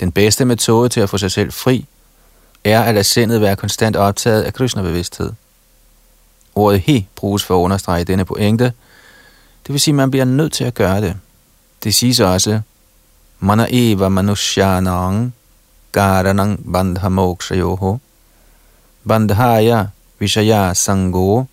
Den 0.00 0.12
bedste 0.12 0.44
metode 0.44 0.88
til 0.88 1.00
at 1.00 1.10
få 1.10 1.18
sig 1.18 1.30
selv 1.30 1.52
fri, 1.52 1.86
er 2.64 2.82
at 2.82 2.94
lade 2.94 3.04
sindet 3.04 3.40
være 3.40 3.56
konstant 3.56 3.96
optaget 3.96 4.42
af 4.42 4.54
Krishna-bevidsthed. 4.54 5.32
Ordet 6.54 6.80
he 6.80 7.06
bruges 7.14 7.44
for 7.44 7.58
at 7.58 7.64
understrege 7.64 8.04
denne 8.04 8.24
pointe, 8.24 8.64
det 9.66 9.72
vil 9.72 9.80
sige, 9.80 9.92
at 9.92 9.96
man 9.96 10.10
bliver 10.10 10.24
nødt 10.24 10.52
til 10.52 10.64
at 10.64 10.74
gøre 10.74 11.00
det. 11.00 11.16
Det 11.84 11.94
siges 11.94 12.20
også, 12.20 12.60
Mana 13.40 13.66
eva 13.70 14.08
manushyanang 14.08 15.34
garanang 15.92 16.72
bandha 16.72 17.08
mokshayoho 17.08 17.98
bandhaya 19.08 19.86
vishaya 20.18 20.74
sango 20.74 21.44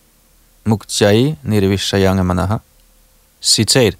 mukchai 0.65 1.35
nirvishayanga 1.43 2.23
manaha 2.23 2.57
Citat. 3.41 3.97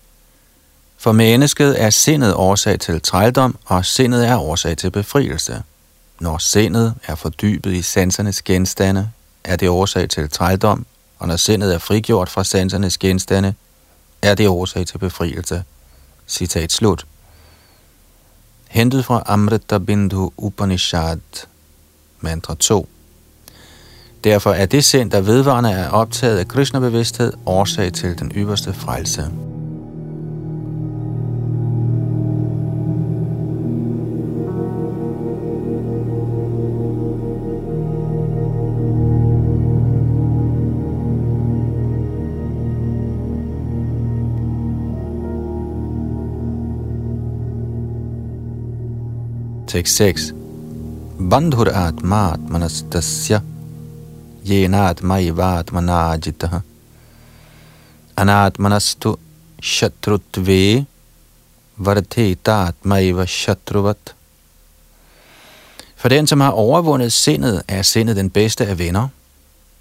For 0.98 1.12
mennesket 1.12 1.81
er 1.81 1.89
sindet 1.89 2.34
årsag 2.34 2.79
til 2.79 3.01
trældom, 3.01 3.58
og 3.65 3.86
sindet 3.86 4.27
er 4.27 4.38
årsag 4.38 4.77
til 4.77 4.91
befrielse. 4.91 5.63
Når 6.19 6.38
sindet 6.38 6.96
er 7.08 7.15
fordybet 7.15 7.74
i 7.74 7.81
sansernes 7.81 8.41
genstande, 8.41 9.12
er 9.43 9.55
det 9.55 9.69
årsag 9.69 10.10
til 10.10 10.29
trældom, 10.29 10.86
og 11.19 11.27
når 11.27 11.36
sindet 11.36 11.74
er 11.74 11.77
frigjort 11.77 12.29
fra 12.29 12.43
sansernes 12.43 12.98
genstande, 12.98 13.53
er 14.22 14.36
det 14.36 14.48
årsag 14.48 14.88
til 14.88 14.98
befrielse. 14.98 15.63
Citat 16.27 16.72
slut. 16.72 17.05
Hentet 18.67 19.05
fra 19.05 19.24
Amrita 19.25 19.77
Bindu 19.77 20.31
Upanishad, 20.38 21.19
mantra 22.19 22.55
2. 22.55 22.89
Derfor 24.24 24.52
er 24.52 24.66
det 24.66 24.84
sind, 24.84 25.12
der 25.12 25.22
vedvarende 25.22 25.72
er 25.72 25.90
optaget 25.90 26.38
af 26.38 26.48
Krishna-bevidsthed, 26.48 27.34
årsag 27.46 27.94
til 27.94 28.20
den 28.20 28.32
ypperste 28.36 28.74
frelse. 28.74 29.24
Tekst 49.68 49.96
6. 49.96 50.34
Bandhur 51.30 51.66
atmat 51.66 52.40
manastasya 52.50 53.40
येनात्मैवात्मनाजितः 54.49 56.61
अनात्मनस्तु 58.17 59.17
शत्रुत्वे 59.62 60.87
varte 61.76 62.37
dat 62.47 62.75
maiva 62.85 63.26
shatruvat. 63.26 64.14
For 65.97 66.09
den, 66.09 66.26
som 66.26 66.41
har 66.41 66.50
overvundet 66.50 67.12
sindet, 67.12 67.62
er 67.69 67.83
sindet 67.83 68.17
den 68.17 68.31
bedste 68.31 68.67
af 68.67 68.79
venner. 68.79 69.09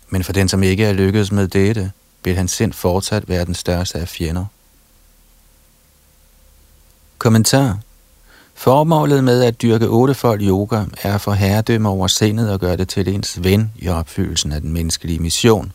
Men 0.10 0.24
for 0.24 0.34
den, 0.34 0.50
som 0.50 0.64
ikke 0.64 0.86
er 0.86 0.94
lykkedes 0.94 1.32
med 1.32 1.48
dette, 1.48 1.92
vil 2.24 2.36
hans 2.36 2.52
sind 2.52 2.74
fortsat 2.74 3.30
være 3.30 3.46
den 3.46 3.54
største 3.54 4.00
af 4.00 4.08
fjender. 4.08 4.46
Kommentar 7.18 7.80
Formålet 8.59 9.25
med 9.25 9.43
at 9.43 9.63
dyrke 9.63 9.89
ottefold 9.89 10.43
yoga 10.43 10.85
er 11.03 11.15
at 11.15 11.21
få 11.21 11.33
herredømme 11.33 11.89
over 11.89 12.07
sindet 12.07 12.53
og 12.53 12.61
gøre 12.61 12.77
det 12.77 12.89
til 12.89 13.09
ens 13.09 13.45
ven 13.45 13.73
i 13.77 13.89
opfyldelsen 13.89 14.53
af 14.53 14.61
den 14.61 14.73
menneskelige 14.73 15.19
mission. 15.19 15.73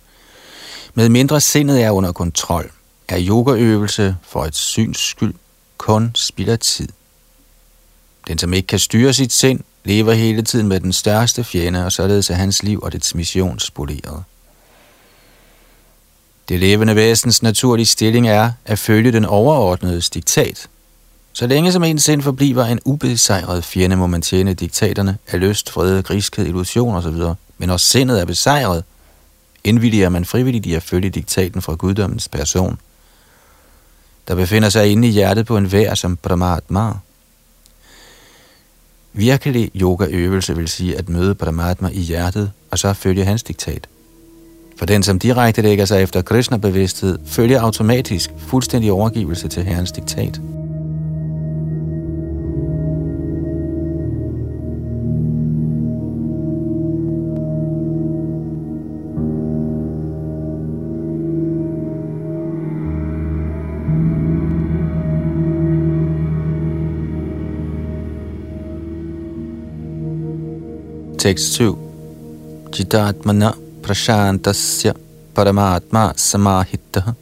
Med 0.94 1.10
mindre 1.10 1.42
sindet 1.42 1.84
er 1.84 1.92
under 1.92 2.12
kontrol, 2.12 2.72
er 3.08 3.18
yogaøvelse 3.28 4.16
for 4.22 4.46
et 4.46 4.56
syns 4.56 4.98
skyld 4.98 5.34
kun 5.78 6.12
spilder 6.16 6.56
tid. 6.56 6.88
Den, 8.28 8.38
som 8.38 8.54
ikke 8.54 8.68
kan 8.68 8.80
styre 8.80 9.14
sit 9.14 9.34
sind, 9.34 9.60
lever 9.84 10.14
hele 10.14 10.42
tiden 10.42 10.68
med 10.68 10.80
den 10.80 10.94
største 10.94 11.44
fjende, 11.44 11.86
og 11.86 11.92
således 11.92 12.30
er 12.30 12.36
hans 12.36 12.64
liv 12.64 12.80
og 12.82 12.92
dets 12.92 13.16
mission 13.16 13.60
spoleret. 13.60 14.24
Det 16.50 16.60
levende 16.60 16.96
væsens 16.96 17.44
naturlige 17.44 17.86
stilling 17.86 18.28
er 18.28 18.52
at 18.66 18.80
følge 18.80 19.12
den 19.12 19.26
overordnede 19.26 20.02
diktat. 20.02 20.68
Så 21.34 21.48
længe 21.48 21.72
som 21.72 21.84
ens 21.84 22.04
sind 22.04 22.22
forbliver 22.22 22.66
en 22.66 22.80
ubesejret 22.86 23.64
fjende, 23.64 23.96
må 23.96 24.08
man 24.08 24.22
tjene 24.22 24.54
diktaterne 24.54 25.18
af 25.28 25.40
lyst, 25.40 25.70
fred, 25.70 26.04
griskhed, 26.04 26.46
illusion 26.46 26.96
osv. 26.96 27.36
Men 27.58 27.70
når 27.70 27.78
sindet 27.78 28.22
er 28.22 28.26
besejret, 28.26 28.84
indvilliger 29.64 30.10
man 30.10 30.26
frivilligt 30.26 30.66
i 30.66 30.74
at 30.74 30.84
følge 30.84 31.10
diktaten 31.10 31.62
fra 31.62 31.76
guddommens 31.76 32.28
person, 32.28 32.80
der 34.28 34.36
befinder 34.36 34.70
sig 34.70 34.92
inde 34.92 35.08
i 35.08 35.12
hjertet 35.12 35.46
på 35.46 35.58
en 35.58 35.72
vær 35.72 35.94
som 35.94 36.18
Brahmatma. 36.18 36.92
Virkelig 39.14 39.72
yogaøvelse 39.76 40.56
vil 40.56 40.68
sige 40.68 40.98
at 40.98 41.10
møde 41.10 41.36
Brahmatma 41.36 41.90
i 41.90 42.00
hjertet, 42.00 42.52
og 42.72 42.80
så 42.80 42.94
følge 42.94 43.26
hans 43.26 43.44
diktat. 43.44 43.88
For 44.78 44.86
den, 44.86 45.04
som 45.04 45.20
direkte 45.20 45.62
lægger 45.62 45.86
sig 45.86 46.04
efter 46.04 46.22
Krishna-bevidsthed, 46.22 47.20
følger 47.26 47.62
automatisk 47.62 48.32
fuldstændig 48.38 48.92
overgivelse 48.92 49.48
til 49.48 49.64
Herrens 49.64 49.92
diktat. 49.92 50.42
Tekst 71.24 71.54
7. 71.54 71.78
Jidatmana 72.76 73.54
prashantasya 73.82 74.94
paramatma 75.34 76.14
samahita 76.16 77.16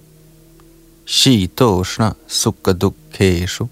shitoshna 1.06 2.16
sukha 2.28 2.74
dukkeshu 2.74 3.70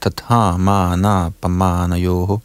tatha 0.00 0.58
mana 0.58 1.32
pamanayoho. 1.40 2.40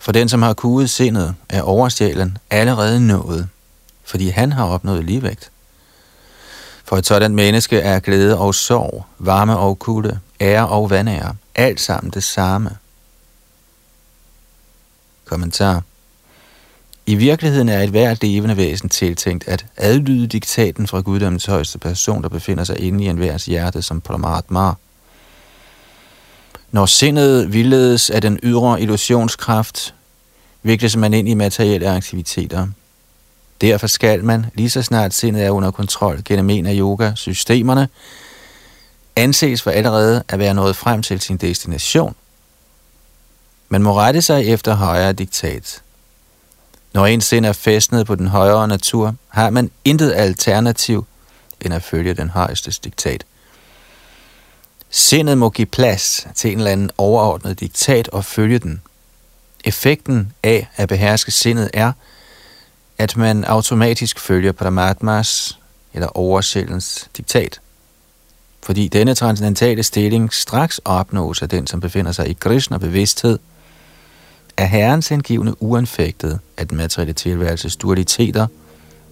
For 0.00 0.12
den, 0.12 0.28
som 0.28 0.42
har 0.42 0.54
kuget 0.54 0.90
sindet, 0.90 1.34
er 1.48 1.62
oversjælen 1.62 2.38
allerede 2.50 3.00
nået, 3.00 3.48
fordi 4.04 4.28
han 4.28 4.52
har 4.52 4.64
opnået 4.64 5.04
ligevægt. 5.04 5.50
For 6.84 6.96
et 6.96 7.06
sådan 7.06 7.34
menneske 7.34 7.78
er 7.78 8.00
glæde 8.00 8.38
og 8.38 8.54
sorg, 8.54 9.04
varme 9.18 9.56
og 9.56 9.78
kulde, 9.78 10.20
ære 10.40 10.68
og 10.68 10.90
vandære, 10.90 11.34
alt 11.54 11.80
sammen 11.80 12.10
det 12.10 12.22
samme– 12.22 12.70
Kommentar. 15.28 15.82
I 17.06 17.14
virkeligheden 17.14 17.68
er 17.68 17.82
et 17.82 17.90
hvert 17.90 18.22
levende 18.22 18.56
væsen 18.56 18.88
tiltænkt 18.88 19.48
at 19.48 19.66
adlyde 19.76 20.26
diktaten 20.26 20.86
fra 20.86 21.00
guddommens 21.00 21.46
højeste 21.46 21.78
person, 21.78 22.22
der 22.22 22.28
befinder 22.28 22.64
sig 22.64 22.80
inde 22.80 23.04
i 23.04 23.08
enhvers 23.08 23.44
hjerte 23.44 23.82
som 23.82 24.00
Paramatma. 24.00 24.72
Når 26.70 26.86
sindet 26.86 27.52
vildledes 27.52 28.10
af 28.10 28.20
den 28.20 28.38
ydre 28.42 28.82
illusionskraft, 28.82 29.94
vikles 30.62 30.96
man 30.96 31.14
ind 31.14 31.28
i 31.28 31.34
materielle 31.34 31.88
aktiviteter. 31.88 32.66
Derfor 33.60 33.86
skal 33.86 34.24
man, 34.24 34.46
lige 34.54 34.70
så 34.70 34.82
snart 34.82 35.14
sindet 35.14 35.44
er 35.44 35.50
under 35.50 35.70
kontrol 35.70 36.22
gennem 36.24 36.50
en 36.50 36.66
af 36.66 36.74
yoga-systemerne, 36.76 37.88
anses 39.16 39.62
for 39.62 39.70
allerede 39.70 40.22
at 40.28 40.38
være 40.38 40.54
nået 40.54 40.76
frem 40.76 41.02
til 41.02 41.20
sin 41.20 41.36
destination– 41.36 42.14
man 43.68 43.82
må 43.82 43.98
rette 43.98 44.22
sig 44.22 44.46
efter 44.46 44.74
højere 44.74 45.12
diktat. 45.12 45.82
Når 46.92 47.06
ens 47.06 47.24
sind 47.24 47.46
er 47.46 47.52
fæstnet 47.52 48.06
på 48.06 48.14
den 48.14 48.26
højere 48.26 48.68
natur, 48.68 49.14
har 49.28 49.50
man 49.50 49.70
intet 49.84 50.12
alternativ 50.16 51.06
end 51.60 51.74
at 51.74 51.82
følge 51.82 52.14
den 52.14 52.28
højeste 52.28 52.70
diktat. 52.84 53.24
Sindet 54.90 55.38
må 55.38 55.50
give 55.50 55.66
plads 55.66 56.26
til 56.34 56.52
en 56.52 56.58
eller 56.58 56.70
anden 56.70 56.90
overordnet 56.98 57.60
diktat 57.60 58.08
og 58.08 58.24
følge 58.24 58.58
den. 58.58 58.82
Effekten 59.64 60.32
af 60.42 60.68
at 60.76 60.88
beherske 60.88 61.30
sindet 61.30 61.70
er, 61.74 61.92
at 62.98 63.16
man 63.16 63.44
automatisk 63.44 64.20
følger 64.20 64.52
Paramatmas 64.52 65.58
eller 65.94 66.08
oversjælens 66.16 67.08
diktat. 67.16 67.60
Fordi 68.62 68.88
denne 68.88 69.14
transcendentale 69.14 69.82
stilling 69.82 70.32
straks 70.32 70.80
opnås 70.84 71.42
af 71.42 71.48
den, 71.48 71.66
som 71.66 71.80
befinder 71.80 72.12
sig 72.12 72.28
i 72.28 72.32
Krishna 72.32 72.78
bevidsthed– 72.78 73.38
er 74.58 74.66
Herrens 74.66 75.08
hengivne 75.08 75.62
uanfægtet 75.62 76.38
af 76.56 76.68
den 76.68 76.76
materielle 76.76 77.12
tilværelses 77.12 77.76
dualiteter, 77.76 78.46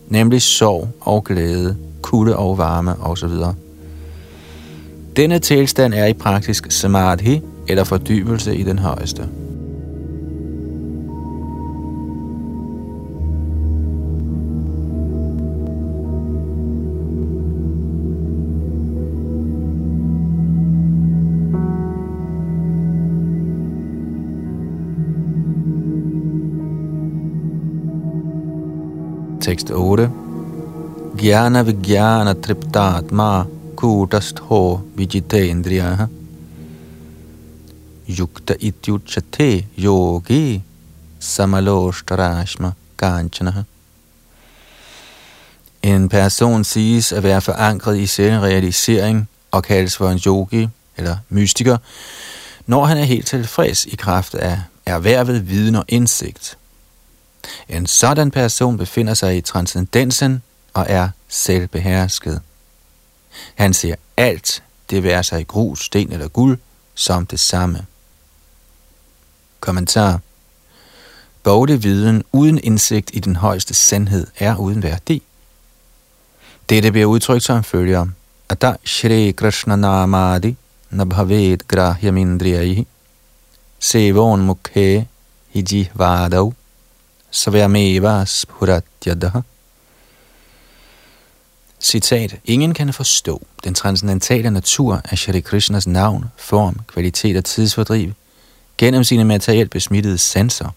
nemlig 0.08 0.42
sorg 0.42 0.88
og 1.00 1.24
glæde, 1.24 1.76
kulde 2.02 2.36
og 2.36 2.58
varme 2.58 3.02
osv. 3.02 3.30
Denne 5.16 5.38
tilstand 5.38 5.94
er 5.94 6.06
i 6.06 6.12
praktisk 6.12 6.72
samadhi, 6.72 7.40
eller 7.68 7.84
fordybelse 7.84 8.56
i 8.56 8.62
den 8.62 8.78
højeste. 8.78 9.28
Tekst 29.46 29.70
8. 29.70 30.10
Gyana 31.16 31.62
vigyana 31.62 32.34
triptatma 32.34 33.46
kutastho 33.76 34.80
indriya. 35.32 36.08
yukta 38.08 38.54
ityuchate 38.58 39.64
yogi 39.78 40.62
samalostarashma 41.20 42.72
kanchana. 42.98 43.64
En 45.82 46.08
person 46.08 46.64
siges 46.64 47.12
at 47.12 47.22
være 47.22 47.40
forankret 47.40 47.98
i 47.98 48.06
selvrealisering 48.06 49.28
og 49.50 49.64
kaldes 49.64 49.96
for 49.96 50.10
en 50.10 50.20
yogi 50.26 50.68
eller 50.96 51.16
mystiker, 51.28 51.76
når 52.66 52.84
han 52.84 52.98
er 52.98 53.04
helt 53.04 53.26
tilfreds 53.26 53.84
i 53.84 53.96
kraft 53.96 54.34
af 54.34 54.60
erhvervet 54.86 55.48
viden 55.48 55.74
og 55.74 55.84
indsigt. 55.88 56.58
En 57.68 57.86
sådan 57.86 58.30
person 58.30 58.76
befinder 58.76 59.14
sig 59.14 59.36
i 59.36 59.40
transcendensen 59.40 60.42
og 60.74 60.86
er 60.88 61.08
selvbehersket. 61.28 62.40
Han 63.54 63.74
ser 63.74 63.94
alt, 64.16 64.62
det 64.90 65.02
være 65.02 65.24
sig 65.24 65.46
grus, 65.46 65.84
sten 65.84 66.12
eller 66.12 66.28
guld, 66.28 66.58
som 66.94 67.26
det 67.26 67.40
samme. 67.40 67.86
Kommentar. 69.60 70.20
Både 71.42 71.82
viden 71.82 72.24
uden 72.32 72.60
indsigt 72.62 73.10
i 73.12 73.20
den 73.20 73.36
højeste 73.36 73.74
sandhed 73.74 74.26
er 74.38 74.56
uden 74.56 74.82
værdi. 74.82 75.22
Dette 76.68 76.92
bliver 76.92 77.06
udtrykt 77.06 77.44
som 77.44 77.64
følger. 77.64 78.06
Ata 78.48 78.76
Shri 78.84 79.30
Krishna 79.30 79.76
Namadi 79.76 80.56
Nabhavet 80.90 81.68
Grahyamindriyahi 81.68 82.86
Sevon 83.78 84.42
Mukhe 84.42 85.08
Hijivadav 85.48 86.52
Vadav 87.30 87.32
Svameva 87.32 88.24
Spuratyadaha. 88.24 89.40
Citat. 91.80 92.36
Ingen 92.44 92.74
kan 92.74 92.92
forstå 92.92 93.42
den 93.64 93.74
transcendentale 93.74 94.50
natur 94.50 95.00
af 95.04 95.18
Shri 95.18 95.40
Krishnas 95.40 95.86
navn, 95.86 96.24
form, 96.36 96.80
kvalitet 96.86 97.36
og 97.36 97.44
tidsfordriv 97.44 98.12
gennem 98.78 99.04
sine 99.04 99.24
materielt 99.24 99.70
besmittede 99.70 100.18
sanser. 100.18 100.68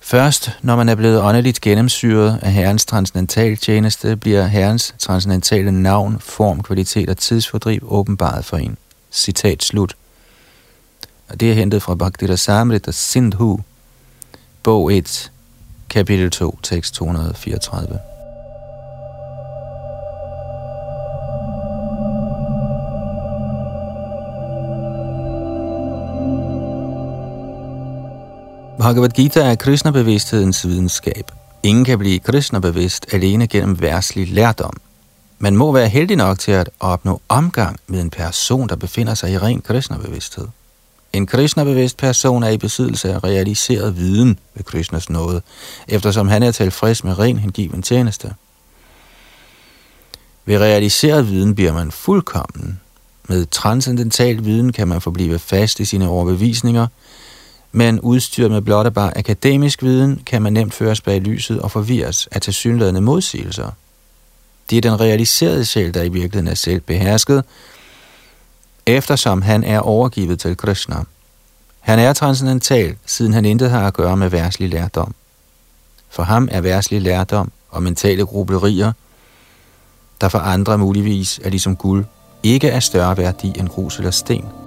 Først 0.00 0.50
når 0.62 0.76
man 0.76 0.88
er 0.88 0.94
blevet 0.94 1.22
åndeligt 1.22 1.60
gennemsyret 1.60 2.38
af 2.42 2.52
Herrens 2.52 2.84
transcendental 2.84 3.56
tjeneste, 3.56 4.16
bliver 4.16 4.46
Herrens 4.46 4.94
transcendentale 4.98 5.72
navn, 5.72 6.20
form, 6.20 6.62
kvalitet 6.62 7.08
og 7.08 7.18
tidsfordriv 7.18 7.80
åbenbaret 7.82 8.44
for 8.44 8.56
en. 8.56 8.76
Citat 9.12 9.62
slut. 9.62 9.96
Og 11.28 11.40
det 11.40 11.50
er 11.50 11.54
hentet 11.54 11.82
fra 11.82 11.94
Bhakti 11.94 12.36
Samrita 12.36 12.90
Sindhu, 12.90 13.60
bog 14.62 14.92
1, 14.92 15.32
kapitel 15.90 16.30
2, 16.30 16.58
tekst 16.62 16.94
234. 16.94 17.98
Bhagavad 28.78 29.08
Gita 29.08 29.40
er 29.40 29.54
Krishna-bevidsthedens 29.54 30.66
videnskab. 30.66 31.30
Ingen 31.62 31.84
kan 31.84 31.98
blive 31.98 32.18
Krishna-bevidst 32.18 33.14
alene 33.14 33.46
gennem 33.46 33.80
værtslig 33.80 34.28
lærdom. 34.28 34.76
Man 35.38 35.56
må 35.56 35.72
være 35.72 35.88
heldig 35.88 36.16
nok 36.16 36.38
til 36.38 36.52
at 36.52 36.70
opnå 36.80 37.20
omgang 37.28 37.80
med 37.86 38.00
en 38.00 38.10
person, 38.10 38.68
der 38.68 38.76
befinder 38.76 39.14
sig 39.14 39.32
i 39.32 39.38
ren 39.38 39.60
Krishna-bevidsthed. 39.60 40.48
En 41.12 41.26
Krishna-bevidst 41.26 41.96
person 41.96 42.42
er 42.42 42.48
i 42.48 42.58
besiddelse 42.58 43.12
af 43.12 43.24
realiseret 43.24 43.96
viden 43.96 44.38
ved 44.54 44.64
Krishnas 44.64 45.10
nåde, 45.10 45.42
eftersom 45.88 46.28
han 46.28 46.42
er 46.42 46.50
tilfreds 46.50 47.04
med 47.04 47.18
ren 47.18 47.38
hengiven 47.38 47.82
tjeneste. 47.82 48.34
Ved 50.44 50.58
realiseret 50.58 51.28
viden 51.28 51.54
bliver 51.54 51.72
man 51.72 51.90
fuldkommen. 51.90 52.80
Med 53.28 53.46
transcendental 53.46 54.44
viden 54.44 54.72
kan 54.72 54.88
man 54.88 55.00
forblive 55.00 55.38
fast 55.38 55.80
i 55.80 55.84
sine 55.84 56.08
overbevisninger– 56.08 56.86
men 57.72 58.00
udstyret 58.00 58.50
med 58.50 58.62
blot 58.62 58.86
og 58.86 58.94
bare 58.94 59.18
akademisk 59.18 59.82
viden, 59.82 60.22
kan 60.26 60.42
man 60.42 60.52
nemt 60.52 60.74
føres 60.74 61.00
bag 61.00 61.20
lyset 61.20 61.60
og 61.60 61.70
forvirres 61.70 62.28
af 62.32 62.40
tilsyneladende 62.40 63.00
modsigelser. 63.00 63.70
Det 64.70 64.76
er 64.76 64.90
den 64.90 65.00
realiserede 65.00 65.64
sjæl, 65.64 65.94
der 65.94 66.02
i 66.02 66.08
virkeligheden 66.08 66.48
er 66.48 66.54
selv 66.54 66.80
behersket, 66.80 67.44
eftersom 68.86 69.42
han 69.42 69.64
er 69.64 69.78
overgivet 69.78 70.40
til 70.40 70.56
Krishna. 70.56 70.96
Han 71.80 71.98
er 71.98 72.12
transcendental, 72.12 72.96
siden 73.06 73.32
han 73.32 73.44
intet 73.44 73.70
har 73.70 73.86
at 73.86 73.94
gøre 73.94 74.16
med 74.16 74.28
værslig 74.28 74.68
lærdom. 74.68 75.14
For 76.10 76.22
ham 76.22 76.48
er 76.50 76.60
værslig 76.60 77.02
lærdom 77.02 77.52
og 77.70 77.82
mentale 77.82 78.26
grublerier, 78.26 78.92
der 80.20 80.28
for 80.28 80.38
andre 80.38 80.78
muligvis 80.78 81.40
er 81.44 81.50
ligesom 81.50 81.76
guld, 81.76 82.04
ikke 82.42 82.72
af 82.72 82.82
større 82.82 83.16
værdi 83.16 83.52
end 83.58 83.68
grus 83.68 83.98
eller 83.98 84.10
sten. 84.10 84.61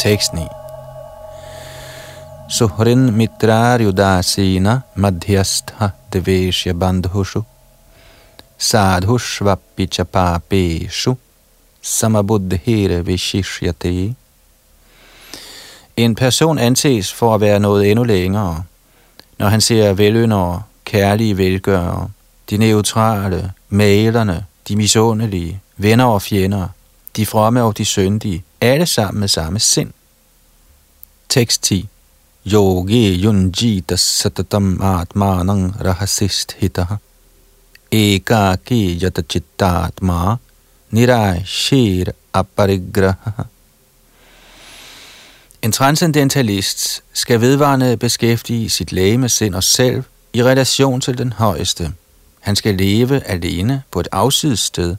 Teksten 0.00 0.38
i. 0.38 0.48
Suhrin 2.48 3.12
mitraryudasina 3.18 4.80
madhyastha 4.94 5.90
deveshya 6.12 6.72
bandhushu 6.72 7.42
sadhushvapi 8.58 9.86
chapapeshu 9.86 11.16
samabuddhire 11.82 13.06
vishishyate. 13.06 14.14
En 15.96 16.14
person 16.14 16.58
anses 16.58 17.12
for 17.12 17.34
at 17.34 17.40
være 17.40 17.60
noget 17.60 17.90
endnu 17.90 18.04
længere, 18.04 18.62
når 19.38 19.48
han 19.48 19.60
ser 19.60 19.92
veløndere, 19.92 20.62
kærlige 20.84 21.36
velgørere, 21.36 22.08
de 22.50 22.56
neutrale, 22.56 23.52
malerne, 23.68 24.44
de 24.68 24.76
misundelige, 24.76 25.60
venner 25.76 26.04
og 26.04 26.22
fjender, 26.22 26.68
de 27.16 27.26
fromme 27.26 27.62
og 27.62 27.78
de 27.78 27.84
syndige, 27.84 28.44
alle 28.60 28.86
sammen 28.86 29.20
med 29.20 29.28
samme 29.28 29.58
sind. 29.58 29.90
Tekst 31.28 31.62
10. 31.62 31.88
Yogi 32.52 33.24
yunjita 33.24 33.96
satatam 33.96 34.80
atmanang 34.82 35.84
rahasist 35.84 36.52
hitaha. 36.58 36.94
Ekaki 37.92 38.98
yatachittatma 39.02 40.36
nirashir 40.90 42.12
aparigraha. 42.32 43.44
En 45.62 45.72
transcendentalist 45.72 47.02
skal 47.12 47.40
vedvarende 47.40 47.96
beskæftige 47.96 48.70
sit 48.70 48.92
læge 48.92 49.28
sind 49.28 49.54
og 49.54 49.64
selv 49.64 50.02
i 50.32 50.44
relation 50.44 51.00
til 51.00 51.18
den 51.18 51.32
højeste. 51.32 51.92
Han 52.40 52.56
skal 52.56 52.74
leve 52.74 53.20
alene 53.26 53.82
på 53.90 54.00
et 54.00 54.08
afsides 54.12 54.60
sted 54.60 54.96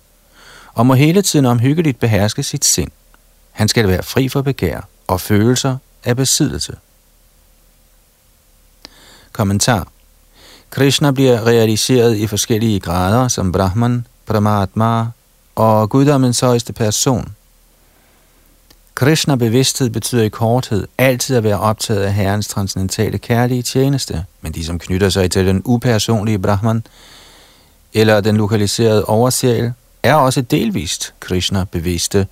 og 0.74 0.86
må 0.86 0.94
hele 0.94 1.22
tiden 1.22 1.46
omhyggeligt 1.46 2.00
beherske 2.00 2.44
sit 2.44 2.66
sind. 2.66 2.92
Han 3.52 3.68
skal 3.68 3.88
være 3.88 4.04
fri 4.04 4.30
for 4.30 4.42
begær 4.42 4.88
og 5.08 5.22
følelser 5.22 5.78
af 6.04 6.16
besiddelse. 6.16 6.76
Kommentar 9.32 9.88
Krishna 10.70 11.12
bliver 11.12 11.48
realiseret 11.48 12.16
i 12.16 12.28
forskellige 12.28 12.80
grader 12.80 13.28
som 13.28 13.52
Brahman, 13.52 14.08
Brahmatma 14.26 15.06
og 15.56 15.90
guddommens 15.90 16.40
højeste 16.40 16.74
person. 16.74 17.36
Krishna-bevidsthed 18.96 19.90
betyder 19.90 20.24
i 20.24 20.30
korthed 20.30 20.88
altid 20.98 21.36
at 21.38 21.44
være 21.44 21.60
optaget 21.60 22.04
af 22.04 22.14
Herrens 22.14 22.48
transcendentale 22.48 23.18
kærlige 23.18 23.64
tjeneste, 23.64 24.26
men 24.42 24.52
de, 24.52 24.66
som 24.66 24.80
knytter 24.80 25.10
sig 25.10 25.32
til 25.32 25.48
den 25.48 25.62
upersonlige 25.66 26.40
Brahman 26.40 26.84
eller 27.94 28.22
den 28.22 28.38
lokaliserede 28.38 29.06
oversjæl, 29.06 29.74
er 30.04 30.16
også 30.16 30.42
delvist 30.42 31.14
Krishna-bevidste, 31.20 32.28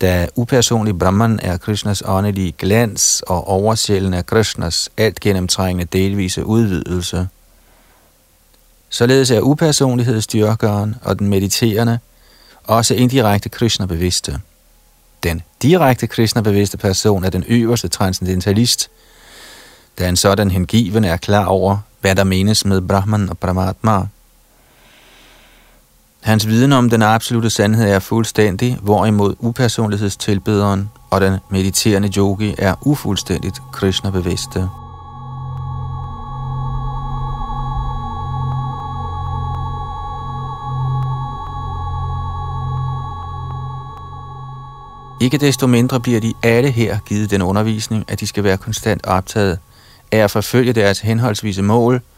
da 0.00 0.28
upersonlig 0.34 0.98
Brahman 0.98 1.40
er 1.42 1.56
Krishnas 1.56 2.02
åndelige 2.06 2.52
glans 2.52 3.22
og 3.26 3.48
oversjælen 3.48 4.14
er 4.14 4.22
Krishnas 4.22 4.90
alt 4.96 5.20
gennemtrængende 5.20 5.84
delvise 5.84 6.44
udvidelse. 6.44 7.28
Således 8.88 9.30
er 9.30 9.40
upersonlighedsstyrkeren 9.40 10.94
og 11.02 11.18
den 11.18 11.28
mediterende 11.28 11.98
også 12.64 12.94
indirekte 12.94 13.48
Krishna-bevidste. 13.48 14.40
Den 15.22 15.42
direkte 15.62 16.06
Krishna-bevidste 16.06 16.76
person 16.76 17.24
er 17.24 17.30
den 17.30 17.44
øverste 17.48 17.88
transcendentalist, 17.88 18.90
da 19.98 20.08
en 20.08 20.16
sådan 20.16 20.50
hengiven 20.50 21.04
er 21.04 21.16
klar 21.16 21.44
over, 21.44 21.78
hvad 22.00 22.14
der 22.14 22.24
menes 22.24 22.64
med 22.64 22.80
Brahman 22.80 23.28
og 23.30 23.38
Brahmatma– 23.38 24.06
Hans 26.22 26.46
viden 26.46 26.72
om 26.72 26.90
den 26.90 27.02
absolute 27.02 27.50
sandhed 27.50 27.90
er 27.90 27.98
fuldstændig, 27.98 28.78
hvorimod 28.82 29.34
upersonlighedstilbederen 29.38 30.90
og 31.10 31.20
den 31.20 31.38
mediterende 31.50 32.10
yogi 32.16 32.54
er 32.58 32.74
ufuldstændigt 32.82 33.62
Krishna-bevidste. 33.72 34.68
Ikke 45.20 45.38
desto 45.38 45.66
mindre 45.66 46.00
bliver 46.00 46.20
de 46.20 46.34
alle 46.42 46.70
her 46.70 46.98
givet 46.98 47.30
den 47.30 47.42
undervisning, 47.42 48.04
at 48.08 48.20
de 48.20 48.26
skal 48.26 48.44
være 48.44 48.56
konstant 48.56 49.06
optaget 49.06 49.58
af 50.12 50.18
at 50.18 50.30
forfølge 50.30 50.72
deres 50.72 51.00
henholdsvise 51.00 51.62
mål– 51.62 52.00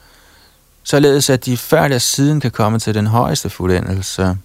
således 0.83 1.31
at 1.31 1.45
de 1.45 1.57
før 1.57 1.83
eller 1.83 1.99
siden 1.99 2.40
kan 2.40 2.51
komme 2.51 2.79
til 2.79 2.95
den 2.95 3.07
højeste 3.07 3.51
fuldendelse. 3.51 4.37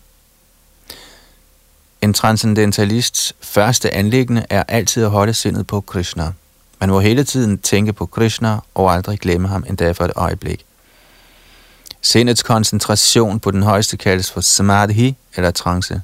En 2.02 2.13
transcendentalists 2.13 3.34
første 3.41 3.93
anlæggende 3.93 4.45
er 4.50 4.63
altid 4.67 5.04
at 5.04 5.10
holde 5.10 5.34
sindet 5.34 5.67
på 5.67 5.82
Krishna. 5.82 6.32
Man 6.80 6.89
må 6.89 7.00
hele 7.00 7.24
tiden 7.24 7.58
tænke 7.58 7.93
på 7.93 8.06
Krishna 8.06 8.60
og 8.76 8.93
aldrig 8.93 9.19
glemme 9.19 9.48
ham 9.48 9.65
endda 9.69 9.91
for 9.91 10.06
et 10.06 10.12
øjeblik. 10.15 10.65
Sindets 12.02 12.43
koncentration 12.43 13.39
på 13.39 13.52
den 13.52 13.63
højeste 13.63 13.98
kaldes 13.98 14.32
for 14.32 14.41
samadhi 14.41 15.15
eller 15.36 15.52
trance. 15.52 16.02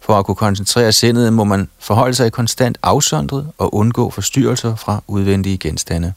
For 0.00 0.18
at 0.18 0.26
kunne 0.26 0.34
koncentrere 0.34 0.92
sindet 0.92 1.32
må 1.32 1.44
man 1.44 1.68
forholde 1.78 2.14
sig 2.14 2.32
konstant 2.32 2.78
afsondret 2.82 3.52
og 3.58 3.74
undgå 3.74 4.10
forstyrrelser 4.10 4.76
fra 4.76 5.02
udvendige 5.06 5.58
genstande. 5.58 6.12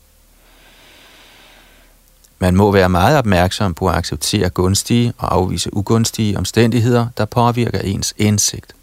Man 2.44 2.56
må 2.56 2.72
være 2.72 2.90
meget 2.90 3.18
opmærksom 3.18 3.74
på 3.74 3.88
at 3.88 3.96
acceptere 3.96 4.50
gunstige 4.50 5.14
og 5.18 5.36
afvise 5.36 5.76
ugunstige 5.76 6.38
omstændigheder, 6.38 7.08
der 7.18 7.26
påvirker 7.26 7.80
ens 7.80 8.14
indsigt. 8.18 8.76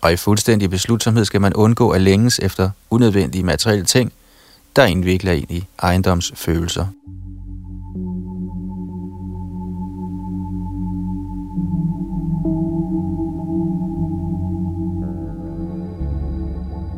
Og 0.00 0.12
i 0.12 0.16
fuldstændig 0.16 0.70
beslutsomhed 0.70 1.24
skal 1.24 1.40
man 1.40 1.54
undgå 1.54 1.90
at 1.90 2.00
længes 2.00 2.38
efter 2.38 2.70
unødvendige 2.90 3.44
materielle 3.44 3.84
ting, 3.84 4.12
der 4.76 4.84
indvikler 4.84 5.32
en 5.32 5.46
i 5.48 5.64
ejendomsfølelser. 5.82 6.86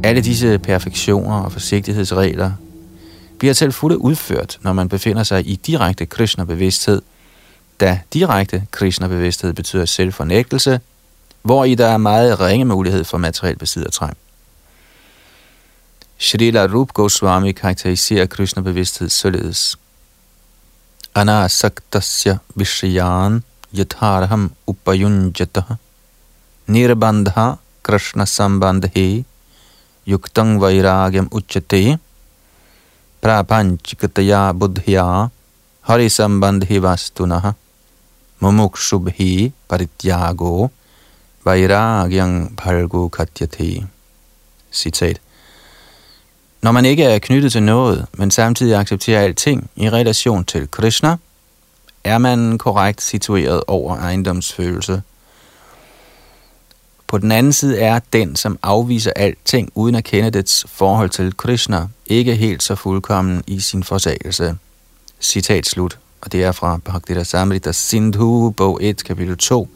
Alle 0.05 0.21
disse 0.21 0.59
perfektioner 0.59 1.41
og 1.41 1.53
forsigtighedsregler 1.53 2.51
bliver 3.41 3.55
til 3.55 3.73
fulde 3.73 3.99
udført, 3.99 4.59
når 4.61 4.73
man 4.73 4.89
befinder 4.89 5.23
sig 5.23 5.47
i 5.47 5.57
direkte 5.57 6.07
Krishna-bevidsthed, 6.07 7.03
da 7.81 8.01
direkte 8.13 8.67
Krishna-bevidsthed 8.71 9.53
betyder 9.53 9.85
selvfornægtelse, 9.85 10.81
hvor 11.43 11.65
i 11.65 11.75
der 11.75 11.87
er 11.87 11.97
meget 11.97 12.41
ringe 12.41 12.65
mulighed 12.65 13.05
for 13.05 13.19
materiel 13.19 13.59
besiddertræng. 13.59 14.17
Srila 16.19 16.67
Rup 16.67 16.93
Goswami 16.93 17.53
karakteriserer 17.53 18.27
Krishna-bevidsthed 18.27 19.09
således. 19.09 19.79
Anasaktasya 21.15 22.37
vishayan 22.55 23.43
yatharham 23.79 24.53
upayunjatah 24.67 25.77
nirbandha 26.67 27.55
krishna 27.83 28.27
sambandhe 28.27 29.25
yuktang 30.07 30.61
vairagyam 30.61 31.29
uchate 31.33 31.99
prapanchikataya 33.23 34.53
buddhya 34.53 35.29
harisambandhi 35.81 36.83
vastunaha 36.83 37.53
mumukshubhi 38.41 39.53
parityago 39.69 40.71
vairagyang 41.45 42.57
bhalgu 42.57 43.09
khatyati. 43.09 43.85
Citat. 44.73 45.21
Når 46.63 46.73
man 46.73 46.85
ikke 46.85 47.05
er 47.05 47.19
knyttet 47.19 47.53
til 47.53 47.63
noget, 47.63 48.07
men 48.13 48.31
samtidig 48.31 48.77
accepterer 48.77 49.21
alting 49.21 49.71
i 49.77 49.91
relation 49.91 50.45
til 50.45 50.71
Krishna, 50.71 51.17
er 52.05 52.19
man 52.19 52.59
korrekt 52.59 53.03
situeret 53.03 53.63
over 53.67 53.97
ejendomsfølelse. 53.97 55.03
På 57.11 57.19
den 57.19 57.33
anden 57.33 57.53
side 57.53 57.79
er 57.79 58.01
den, 58.13 58.37
som 58.37 58.59
afviser 58.63 59.13
alting 59.17 59.71
uden 59.75 59.95
at 59.95 60.05
kende 60.05 60.31
dets 60.31 60.67
forhold 60.69 61.11
til 61.11 61.37
Krishna, 61.37 61.87
ikke 62.07 62.35
helt 62.35 62.63
så 62.63 62.75
fuldkommen 62.75 63.43
i 63.47 63.61
sin 63.61 63.83
forsagelse. 63.83 64.57
Citat 65.21 65.67
slut. 65.67 65.99
Og 66.21 66.33
det 66.33 66.45
er 66.45 66.53
fra 66.53 66.81
Bhakti 66.85 67.25
Samrita 67.25 67.73
Sindhu, 67.73 68.51
bog 68.51 68.79
1, 68.83 69.05
kapitel 69.05 69.37
2, 69.37 69.69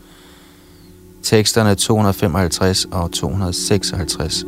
teksterne 1.22 1.74
255 1.74 2.86
og 2.90 3.12
256. 3.12 4.44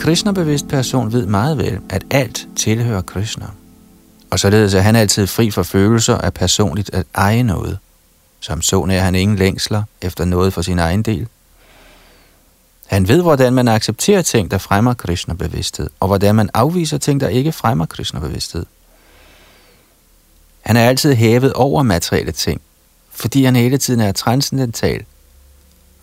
Krishna-bevidst 0.00 0.68
person 0.68 1.12
ved 1.12 1.26
meget 1.26 1.58
vel, 1.58 1.80
at 1.88 2.04
alt 2.10 2.48
tilhører 2.56 3.02
Krishna. 3.02 3.46
Og 4.30 4.38
således 4.38 4.74
er 4.74 4.80
han 4.80 4.96
altid 4.96 5.26
fri 5.26 5.50
for 5.50 5.62
følelser 5.62 6.18
af 6.18 6.34
personligt 6.34 6.90
at 6.94 7.06
eje 7.14 7.42
noget. 7.42 7.78
Som 8.40 8.62
så 8.62 8.82
er 8.82 9.00
han 9.00 9.14
ingen 9.14 9.36
længsler 9.36 9.82
efter 10.02 10.24
noget 10.24 10.52
for 10.52 10.62
sin 10.62 10.78
egen 10.78 11.02
del. 11.02 11.28
Han 12.86 13.08
ved, 13.08 13.22
hvordan 13.22 13.52
man 13.52 13.68
accepterer 13.68 14.22
ting, 14.22 14.50
der 14.50 14.58
fremmer 14.58 14.94
Krishna-bevidsthed, 14.94 15.90
og 16.00 16.06
hvordan 16.06 16.34
man 16.34 16.50
afviser 16.54 16.98
ting, 16.98 17.20
der 17.20 17.28
ikke 17.28 17.52
fremmer 17.52 17.86
Krishna-bevidsthed. 17.86 18.66
Han 20.60 20.76
er 20.76 20.88
altid 20.88 21.14
hævet 21.14 21.52
over 21.52 21.82
materielle 21.82 22.32
ting, 22.32 22.60
fordi 23.10 23.44
han 23.44 23.56
hele 23.56 23.78
tiden 23.78 24.00
er 24.00 24.12
transcendental 24.12 25.04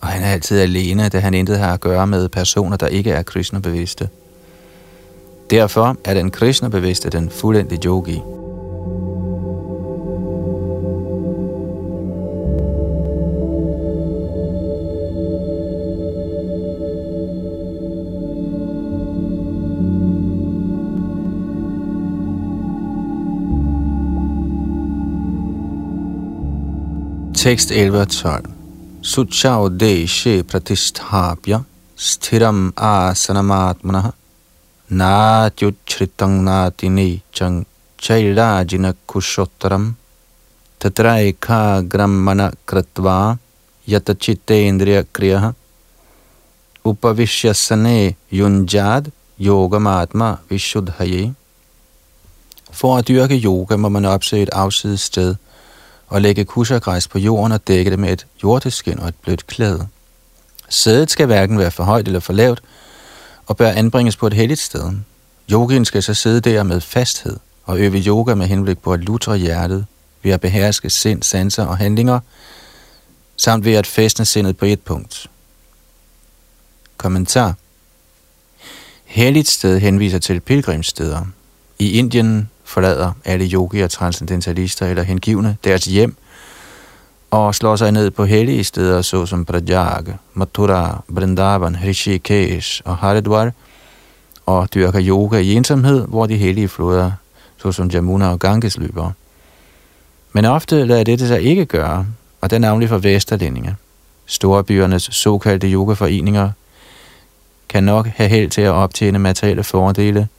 og 0.00 0.08
han 0.08 0.22
er 0.22 0.32
altid 0.32 0.60
alene, 0.60 1.08
da 1.08 1.18
han 1.18 1.34
intet 1.34 1.58
har 1.58 1.72
at 1.72 1.80
gøre 1.80 2.06
med 2.06 2.28
personer, 2.28 2.76
der 2.76 2.86
ikke 2.86 3.10
er 3.10 3.22
Krishna-bevidste. 3.22 4.08
Derfor 5.50 5.96
er 6.04 6.14
den 6.14 6.30
Krishna-bevidste 6.30 7.10
den 7.10 7.30
fuldendte 7.30 7.88
yogi. 7.88 8.20
Tekst 27.34 27.70
11 27.70 27.98
og 27.98 28.08
12 28.08 28.57
शुचौदेशे 29.11 30.35
प्रतिष्ठाप्य 30.51 31.59
स्थिरम् 32.07 32.71
आसनमात्मनः 32.91 34.09
नात्युच्छ्रितं 34.99 36.33
नातिनीचं 36.45 37.61
चैराजिनकुशोत्तरम् 38.05 39.91
तत्रैकाग्रं 40.83 42.13
मन 42.25 42.47
कृत्वा 42.67 43.17
यतचित्तेन्द्रियक्रियः 43.93 45.51
उपविश्यसने 46.91 47.97
युञ्जाद 48.39 49.11
yogamatma 49.39 50.37
vishuddhaye. 50.49 51.33
For 52.71 52.99
at 52.99 53.05
dyrke 53.05 53.37
yoga 53.43 53.77
må 53.77 53.89
man 53.89 54.05
opsøge 54.05 54.43
et 54.43 54.53
afsides 54.53 55.01
sted – 55.01 55.46
og 56.08 56.22
lægge 56.22 56.44
kushagræs 56.44 57.08
på 57.08 57.18
jorden 57.18 57.52
og 57.52 57.68
dække 57.68 57.90
det 57.90 57.98
med 57.98 58.12
et 58.12 58.26
jordeskin 58.42 58.98
og 58.98 59.08
et 59.08 59.14
blødt 59.14 59.46
klæde. 59.46 59.88
Sædet 60.68 61.10
skal 61.10 61.26
hverken 61.26 61.58
være 61.58 61.70
for 61.70 61.84
højt 61.84 62.06
eller 62.06 62.20
for 62.20 62.32
lavt, 62.32 62.62
og 63.46 63.56
bør 63.56 63.70
anbringes 63.70 64.16
på 64.16 64.26
et 64.26 64.32
helligt 64.32 64.60
sted. 64.60 64.92
Yogien 65.50 65.84
skal 65.84 66.02
så 66.02 66.14
sidde 66.14 66.40
der 66.40 66.62
med 66.62 66.80
fasthed 66.80 67.36
og 67.64 67.78
øve 67.78 67.98
yoga 68.06 68.34
med 68.34 68.46
henblik 68.46 68.78
på 68.78 68.92
at 68.92 69.00
lutre 69.00 69.36
hjertet, 69.36 69.86
ved 70.22 70.32
at 70.32 70.40
beherske 70.40 70.90
sind, 70.90 71.22
sanser 71.22 71.64
og 71.64 71.78
handlinger, 71.78 72.20
samt 73.36 73.64
ved 73.64 73.74
at 73.74 73.86
fæstne 73.86 74.24
sindet 74.24 74.56
på 74.56 74.64
et 74.64 74.80
punkt. 74.80 75.30
Kommentar 76.96 77.54
Helligt 79.04 79.48
sted 79.48 79.78
henviser 79.78 80.18
til 80.18 80.40
pilgrimssteder. 80.40 81.26
I 81.78 81.92
Indien 81.92 82.50
forlader 82.68 83.12
alle 83.24 83.46
yogier, 83.46 83.86
transcendentalister 83.86 84.86
eller 84.86 85.02
hengivne 85.02 85.56
deres 85.64 85.84
hjem 85.84 86.16
og 87.30 87.54
slår 87.54 87.76
sig 87.76 87.92
ned 87.92 88.10
på 88.10 88.24
hellige 88.24 88.64
steder 88.64 89.02
såsom 89.02 89.44
Prajaga, 89.44 90.12
Mathura, 90.34 91.02
Vrindavan, 91.08 91.76
Rishikesh 91.84 92.82
og 92.84 92.96
Haridwar 92.96 93.52
og 94.46 94.74
dyrker 94.74 95.00
yoga 95.02 95.38
i 95.38 95.54
ensomhed, 95.54 96.06
hvor 96.06 96.26
de 96.26 96.36
hellige 96.36 96.68
floder 96.68 97.10
såsom 97.56 97.88
Jamuna 97.88 98.30
og 98.30 98.38
Ganges 98.38 98.78
løber. 98.78 99.10
Men 100.32 100.44
ofte 100.44 100.84
lader 100.84 101.04
dette 101.04 101.28
sig 101.28 101.42
ikke 101.42 101.64
gøre, 101.64 102.06
og 102.40 102.50
det 102.50 102.56
er 102.56 102.60
navnlig 102.60 102.88
for 102.88 102.98
vesterlændinge. 102.98 103.76
Storebyernes 104.26 105.02
såkaldte 105.02 105.66
yogaforeninger 105.66 106.50
kan 107.68 107.84
nok 107.84 108.06
have 108.06 108.28
held 108.28 108.50
til 108.50 108.62
at 108.62 108.70
optjene 108.72 109.18
materielle 109.18 109.64
fordele– 109.64 110.28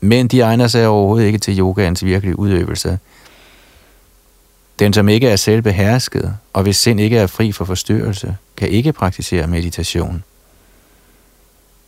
men 0.00 0.28
de 0.28 0.40
egner 0.40 0.66
sig 0.66 0.86
overhovedet 0.86 1.26
ikke 1.26 1.38
til 1.38 1.58
yogaens 1.58 2.04
virkelige 2.04 2.38
udøvelse. 2.38 2.98
Den, 4.78 4.92
som 4.92 5.08
ikke 5.08 5.28
er 5.28 5.36
selvbehersket, 5.36 6.34
og 6.52 6.62
hvis 6.62 6.76
sind 6.76 7.00
ikke 7.00 7.18
er 7.18 7.26
fri 7.26 7.52
for 7.52 7.64
forstyrrelse, 7.64 8.36
kan 8.56 8.68
ikke 8.68 8.92
praktisere 8.92 9.46
meditation. 9.46 10.24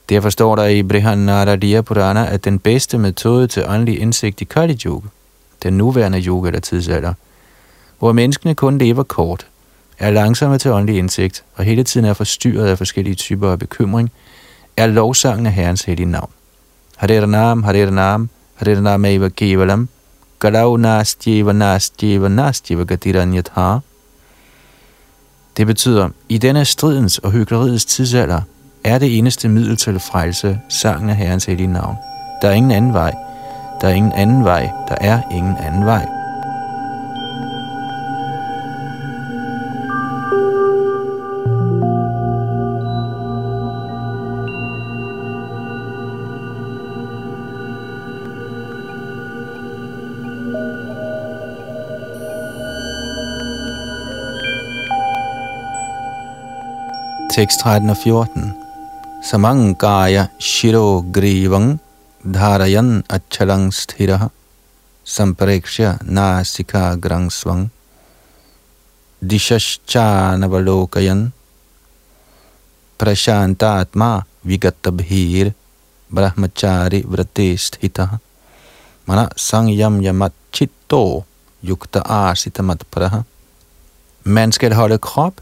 Derfor 0.08 0.30
står 0.30 0.56
der 0.56 0.64
i 0.64 0.82
Brihanaradiya 0.82 1.80
Purana, 1.80 2.32
at 2.32 2.44
den 2.44 2.58
bedste 2.58 2.98
metode 2.98 3.46
til 3.46 3.64
åndelig 3.66 4.00
indsigt 4.00 4.40
i 4.40 4.44
Kali 4.44 4.78
Yoga, 4.86 5.06
den 5.62 5.72
nuværende 5.72 6.20
yoga 6.20 6.48
eller 6.48 6.60
tidsalder, 6.60 7.14
hvor 7.98 8.12
menneskene 8.12 8.54
kun 8.54 8.78
lever 8.78 9.02
kort, 9.02 9.46
er 9.98 10.10
langsomme 10.10 10.58
til 10.58 10.70
åndelig 10.70 10.98
indsigt 10.98 11.44
og 11.54 11.64
hele 11.64 11.84
tiden 11.84 12.06
er 12.06 12.14
forstyrret 12.14 12.66
af 12.66 12.78
forskellige 12.78 13.14
typer 13.14 13.52
af 13.52 13.58
bekymring, 13.58 14.10
er 14.76 14.86
lovsangen 14.86 15.46
af 15.46 15.52
Herrens 15.52 15.82
hellige 15.82 16.10
navn. 16.10 16.30
Harirnam, 17.00 17.62
Harirnam, 17.62 18.28
Harirnam 18.58 19.04
eva 19.04 19.28
kevalam, 19.28 19.88
Galau 20.38 20.76
nastjeva 20.76 21.52
nastjeva 21.52 22.28
nastjeva 22.28 22.84
gatiranyatha. 22.84 23.78
Det 25.56 25.66
betyder, 25.66 26.08
i 26.28 26.38
denne 26.38 26.64
stridens 26.64 27.18
og 27.18 27.32
hyggeleriets 27.32 27.84
tidsalder, 27.84 28.40
er 28.84 28.98
det 28.98 29.18
eneste 29.18 29.48
middel 29.48 29.76
til 29.76 30.00
frelse 30.00 30.60
sangen 30.68 31.10
af 31.10 31.16
Herrens 31.16 31.44
hellige 31.44 31.72
navn. 31.72 31.96
Der 32.42 32.48
er 32.48 32.52
ingen 32.52 32.70
anden 32.70 32.94
vej. 32.94 33.14
Der 33.80 33.88
er 33.88 33.92
ingen 33.92 34.12
anden 34.12 34.44
vej. 34.44 34.70
Der 34.88 34.94
er 35.00 35.20
ingen 35.32 35.56
anden 35.56 35.86
vej. 35.86 36.19
tekst 57.30 57.62
13 57.62 57.90
og 57.90 57.96
14. 57.96 58.54
Samangkaya 59.22 60.28
shiro 60.42 61.06
grivang 61.14 61.78
dharayan 62.26 63.06
acharang 63.06 63.70
sthiraha 63.70 64.30
sampreksya 65.04 66.02
nasika 66.02 66.98
grang 66.98 67.30
swang 67.30 67.70
दिशश्चानवलोकयन् 69.20 71.32
mana 79.06 79.30
sangyam 79.36 80.02
yamat 80.02 80.32
chitto 80.52 81.24
yukta 81.62 82.02
asitamat 82.04 82.82
praha 82.90 83.24
Man 84.24 84.52
skal 84.52 84.74
holde 84.74 84.98
krop, 84.98 85.40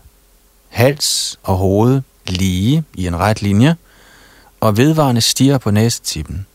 hals 0.69 1.39
og 1.43 1.57
hoved 1.57 2.01
lige 2.27 2.85
i 2.95 3.07
en 3.07 3.17
ret 3.17 3.43
linje, 3.43 3.77
og 4.61 4.77
vedvarende 4.77 5.21
stiger 5.21 5.59
på 5.59 5.71
næsetippen. 5.71 6.47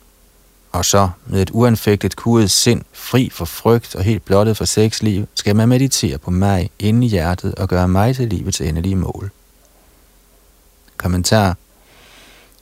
Og 0.71 0.85
så 0.85 1.09
med 1.25 1.41
et 1.41 1.49
uanfægtet 1.53 2.15
kudet 2.15 2.51
sind, 2.51 2.81
fri 2.93 3.29
for 3.33 3.45
frygt 3.45 3.95
og 3.95 4.03
helt 4.03 4.25
blottet 4.25 4.57
for 4.57 4.65
sexliv, 4.65 5.27
skal 5.35 5.55
man 5.55 5.69
meditere 5.69 6.17
på 6.17 6.31
mig 6.31 6.69
inde 6.79 7.05
i 7.07 7.09
hjertet 7.09 7.55
og 7.55 7.69
gøre 7.69 7.87
mig 7.87 8.15
til 8.15 8.27
livets 8.27 8.61
endelige 8.61 8.95
mål. 8.95 9.31
Kommentar 10.97 11.57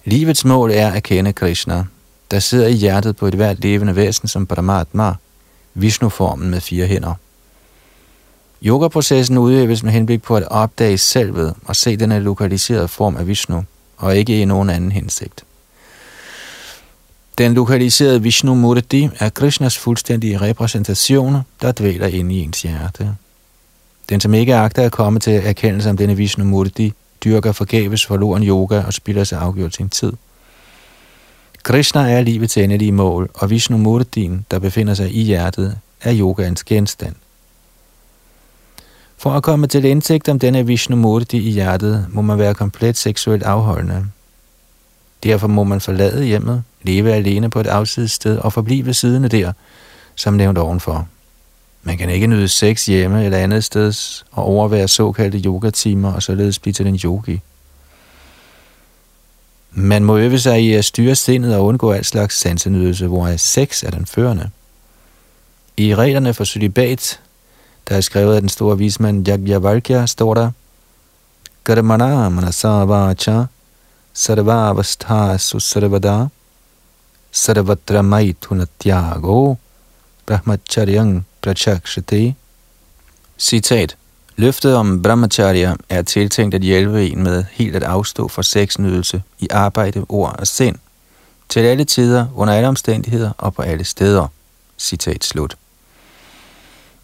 Livets 0.05 0.45
mål 0.45 0.71
er 0.71 0.91
at 0.91 1.03
kende 1.03 1.33
Krishna, 1.33 1.85
der 2.31 2.39
sidder 2.39 2.67
i 2.67 2.73
hjertet 2.73 3.15
på 3.15 3.27
et 3.27 3.33
hvert 3.33 3.59
levende 3.59 3.95
væsen 3.95 4.27
som 4.27 4.45
Paramatma, 4.45 5.13
Vishnu-formen 5.73 6.49
med 6.49 6.61
fire 6.61 6.87
hænder. 6.87 7.13
Yoga-processen 8.65 9.38
udøves 9.38 9.84
med 9.84 9.91
henblik 9.91 10.21
på 10.21 10.36
at 10.36 10.47
opdage 10.47 10.97
selvet 10.97 11.54
og 11.65 11.76
se 11.76 11.97
denne 11.97 12.19
lokaliserede 12.19 12.88
form 12.88 13.17
af 13.17 13.28
Vishnu, 13.28 13.63
og 13.97 14.17
ikke 14.17 14.41
i 14.41 14.45
nogen 14.45 14.69
anden 14.69 14.91
hensigt. 14.91 15.43
Den 17.38 17.54
lokaliserede 17.54 18.21
Vishnu 18.21 18.56
Murti 18.56 19.10
er 19.19 19.30
Krishnas 19.30 19.78
fuldstændige 19.78 20.41
repræsentation, 20.41 21.38
der 21.62 21.71
dvæler 21.71 22.08
inde 22.08 22.36
i 22.36 22.39
ens 22.39 22.62
hjerte. 22.62 23.15
Den, 24.10 24.21
som 24.21 24.34
ikke 24.34 24.56
agter 24.56 24.84
at 24.84 24.91
komme 24.91 25.19
til 25.19 25.34
erkendelse 25.34 25.89
om 25.89 25.97
denne 25.97 26.15
Vishnu 26.15 26.45
Murti, 26.45 26.93
dyrker 27.24 27.52
forgæves 27.52 28.06
forloren 28.06 28.43
yoga 28.43 28.84
og 28.84 28.93
spilder 28.93 29.24
sig 29.24 29.39
afgjort 29.39 29.76
sin 29.76 29.89
tid. 29.89 30.13
Krishna 31.63 32.12
er 32.12 32.21
livets 32.21 32.58
endelige 32.58 32.91
mål, 32.91 33.30
og 33.34 33.50
Vishnu 33.50 33.78
Murtien, 33.78 34.45
der 34.52 34.60
befinder 34.60 34.93
sig 34.93 35.15
i 35.15 35.21
hjertet, 35.21 35.78
er 36.02 36.19
yogaens 36.19 36.63
genstand. 36.63 37.15
For 39.21 39.31
at 39.31 39.43
komme 39.43 39.67
til 39.67 39.86
indsigt 39.86 40.29
om 40.29 40.39
denne 40.39 40.67
Vishnu 40.67 40.95
Murti 40.95 41.38
i 41.38 41.51
hjertet, 41.51 42.05
må 42.10 42.21
man 42.21 42.39
være 42.39 42.53
komplet 42.53 42.97
seksuelt 42.97 43.43
afholdende. 43.43 44.05
Derfor 45.23 45.47
må 45.47 45.63
man 45.63 45.81
forlade 45.81 46.25
hjemmet, 46.25 46.63
leve 46.81 47.13
alene 47.13 47.49
på 47.49 47.60
et 47.60 47.67
afsides 47.67 48.12
sted 48.12 48.38
og 48.38 48.53
forblive 48.53 48.93
siddende 48.93 49.29
siden 49.29 49.43
der, 49.43 49.53
som 50.15 50.34
nævnt 50.34 50.57
ovenfor. 50.57 51.07
Man 51.84 51.97
kan 51.97 52.10
ikke 52.10 52.27
nyde 52.27 52.47
sex 52.47 52.86
hjemme 52.86 53.25
eller 53.25 53.38
andet 53.38 53.63
sted 53.63 53.93
og 54.31 54.43
overvære 54.43 54.88
såkaldte 54.88 55.39
yogatimer 55.39 56.13
og 56.13 56.23
således 56.23 56.60
blive 56.60 56.73
til 56.73 56.88
en 56.88 56.99
yogi. 57.03 57.41
Man 59.71 60.03
må 60.03 60.17
øve 60.17 60.39
sig 60.39 60.63
i 60.63 60.73
at 60.73 60.86
styre 60.86 61.15
sindet 61.15 61.55
og 61.55 61.65
undgå 61.65 61.91
al 61.91 62.05
slags 62.05 62.39
sansenydelse, 62.39 63.07
hvor 63.07 63.38
sex 63.38 63.84
er 63.84 63.91
den 63.91 64.05
førende. 64.05 64.49
I 65.77 65.95
reglerne 65.95 66.34
for 66.34 66.43
celibat, 66.43 67.20
der 67.91 67.97
er 67.97 68.01
skrevet 68.01 68.36
af 68.36 68.41
den 68.41 68.49
store 68.49 68.77
vismand 68.77 69.27
Yagyavalkya, 69.27 70.06
står 70.06 70.34
der, 70.34 70.51
Karmana 71.65 72.30
manasavacha 72.30 73.43
sarvavastha 74.13 75.38
susarvada 75.38 76.27
sarvatra 77.32 78.01
maithunatyago 78.01 79.56
brahmacharyang 80.25 81.25
prachakshati. 81.41 82.36
Citat. 83.39 83.97
Løftet 84.36 84.75
om 84.75 85.01
brahmacharya 85.01 85.75
er 85.89 86.01
tiltænkt 86.01 86.56
at 86.56 86.62
hjælpe 86.62 87.08
en 87.08 87.23
med 87.23 87.43
helt 87.51 87.75
at 87.75 87.84
afstå 87.84 88.27
fra 88.27 88.43
sexnydelse 88.43 89.23
i 89.39 89.47
arbejde, 89.51 90.06
ord 90.10 90.36
og 90.39 90.47
sind, 90.47 90.75
til 91.49 91.60
alle 91.60 91.84
tider, 91.84 92.27
under 92.36 92.54
alle 92.54 92.67
omstændigheder 92.67 93.32
og 93.38 93.54
på 93.54 93.62
alle 93.62 93.84
steder. 93.84 94.27
Citat 94.77 95.23
slut. 95.23 95.58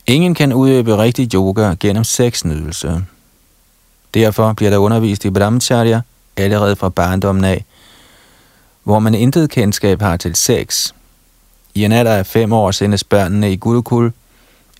Ingen 0.10 0.34
kan 0.34 0.54
udøve 0.54 0.98
rigtig 0.98 1.34
yoga 1.34 1.76
gennem 1.80 2.04
sexnydelse. 2.04 3.02
Derfor 4.13 4.54
bliver 4.54 4.70
der 4.70 4.78
undervist 4.78 5.26
i 5.26 5.30
brahmacharya 5.30 6.02
allerede 6.38 6.76
fra 6.76 6.89
barndommen 6.89 7.43
af, 7.43 7.65
hvor 8.84 9.00
man 9.00 9.15
intet 9.15 9.50
kendskab 9.50 10.02
har 10.02 10.17
til 10.17 10.36
sex. 10.36 10.93
I 11.74 11.86
en 11.86 11.91
alder 11.91 12.13
af 12.13 12.26
fem 12.26 12.54
år 12.54 12.72
sendes 12.72 13.04
børnene 13.04 13.52
i 13.52 13.56
gurukul, 13.56 14.13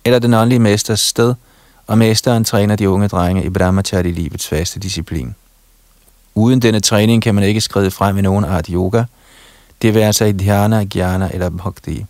eller 0.06 0.20
den 0.20 0.34
åndelige 0.34 0.60
mesters 0.60 1.00
sted, 1.00 1.34
og 1.88 1.98
mesteren 1.98 2.44
træner 2.44 2.76
de 2.76 2.90
unge 2.90 3.08
drenge 3.08 3.44
i 3.44 3.50
brahmacharya 3.50 4.12
livets 4.12 4.48
faste 4.48 4.80
disciplin. 4.80 5.36
Uden 6.36 6.62
denne 6.62 6.80
træning 6.80 7.24
kan 7.24 7.36
man 7.36 7.44
ikke 7.44 7.62
skride 7.62 7.92
frem 7.92 8.18
i 8.18 8.22
nogen 8.22 8.46
art 8.46 8.68
yoga, 8.68 9.04
det 9.82 9.94
vil 9.94 10.00
altså 10.00 10.26
i 10.26 10.32
dhyana, 10.32 10.84
gyana 10.84 11.30
eller 11.34 11.50
bhakti. 11.50 12.06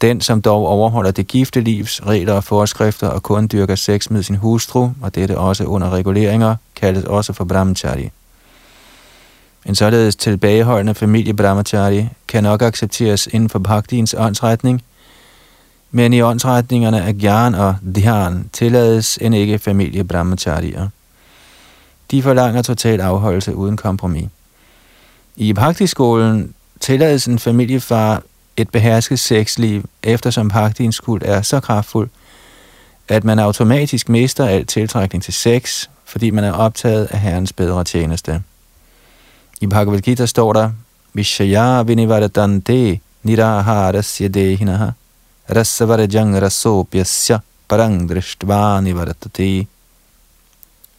Den, 0.00 0.20
som 0.20 0.42
dog 0.42 0.66
overholder 0.66 1.10
det 1.10 1.26
gifte 1.26 1.60
livs 1.60 2.06
regler 2.06 2.32
og 2.32 2.44
forskrifter 2.44 3.08
og 3.08 3.22
kun 3.22 3.48
dyrker 3.52 3.74
sex 3.74 4.10
med 4.10 4.22
sin 4.22 4.36
hustru, 4.36 4.90
og 5.02 5.14
dette 5.14 5.38
også 5.38 5.64
under 5.64 5.90
reguleringer, 5.90 6.56
kaldes 6.76 7.04
også 7.04 7.32
for 7.32 7.44
brahmachari. 7.44 8.10
En 9.66 9.74
således 9.74 10.16
tilbageholdende 10.16 10.94
familie 10.94 11.34
brahmachari 11.34 12.08
kan 12.28 12.42
nok 12.42 12.62
accepteres 12.62 13.26
inden 13.26 13.48
for 13.48 13.58
bhaktiens 13.58 14.14
åndsretning, 14.18 14.82
men 15.90 16.12
i 16.12 16.22
åndsretningerne 16.22 17.02
af 17.02 17.14
Gyan 17.14 17.54
og 17.54 17.76
Dhyan 17.94 18.50
tillades 18.52 19.18
en 19.20 19.34
ikke 19.34 19.58
familie 19.58 20.04
brahmacharier. 20.04 20.88
De 22.10 22.22
forlanger 22.22 22.62
total 22.62 23.00
afholdelse 23.00 23.54
uden 23.54 23.76
kompromis. 23.76 24.28
I 25.36 25.52
bhaktiskolen 25.52 26.54
tillades 26.80 27.26
en 27.26 27.38
familiefar 27.38 28.22
et 28.58 28.70
behersket 28.70 29.18
sexliv, 29.18 29.84
eftersom 30.02 30.48
pagtens 30.48 31.00
kult 31.00 31.22
er 31.22 31.42
så 31.42 31.60
kraftfuld, 31.60 32.08
at 33.08 33.24
man 33.24 33.38
automatisk 33.38 34.08
mister 34.08 34.46
al 34.46 34.66
tiltrækning 34.66 35.24
til 35.24 35.34
sex, 35.34 35.88
fordi 36.04 36.30
man 36.30 36.44
er 36.44 36.52
optaget 36.52 37.06
af 37.06 37.20
Herrens 37.20 37.52
bedre 37.52 37.84
tjeneste. 37.84 38.42
I 39.60 39.66
Bhagavad 39.66 40.00
Gita 40.00 40.26
står 40.26 40.52
der, 40.52 40.70
Vishaya 41.12 41.82
vinivardante 41.82 43.00
niraharasya 43.22 44.28
dehinaha 44.28 44.90
rasavarajang 45.50 46.42
rasopyasya 46.42 47.38
parang 47.68 48.08
drishtvani 48.08 48.92
varatati. 48.92 49.68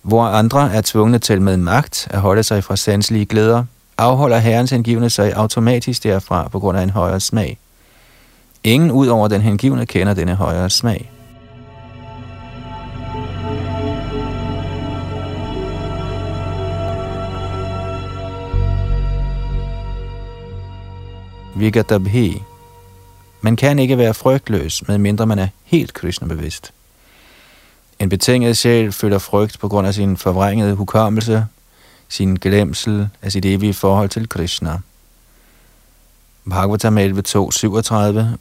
Hvor 0.01 0.23
andre 0.23 0.73
er 0.73 0.81
tvungne 0.85 1.19
til 1.19 1.41
med 1.41 1.57
magt 1.57 2.07
at 2.09 2.19
holde 2.19 2.43
sig 2.43 2.63
fra 2.63 2.75
sanselige 2.75 3.25
glæder, 3.25 3.63
afholder 3.99 4.37
herrens 4.37 4.71
hengivne 4.71 5.09
sig 5.09 5.33
automatisk 5.35 6.03
derfra 6.03 6.47
på 6.47 6.59
grund 6.59 6.77
af 6.77 6.83
en 6.83 6.89
højere 6.89 7.19
smag. 7.19 7.57
Ingen 8.63 8.91
ud 8.91 9.07
over 9.07 9.27
den 9.27 9.41
hengivne 9.41 9.85
kender 9.85 10.13
denne 10.13 10.35
højere 10.35 10.69
smag. 10.69 11.11
Vigatabhi. 21.55 22.41
Man 23.41 23.55
kan 23.55 23.79
ikke 23.79 23.97
være 23.97 24.13
frygtløs, 24.13 24.87
medmindre 24.87 25.25
man 25.25 25.39
er 25.39 25.47
helt 25.63 25.93
Krishna-bevidst. 25.93 26.73
En 27.99 28.09
betinget 28.09 28.57
sjæl 28.57 28.91
føler 28.91 29.17
frygt 29.17 29.59
på 29.59 29.67
grund 29.67 29.87
af 29.87 29.93
sin 29.93 30.17
forvrængede 30.17 30.73
hukommelse, 30.73 31.45
sin 32.09 32.35
glemsel 32.35 33.09
af 33.21 33.31
sit 33.31 33.45
evige 33.45 33.73
forhold 33.73 34.09
til 34.09 34.29
Krishna. 34.29 34.77
Bhagavatam 36.49 36.97
11.2.37 36.97 37.03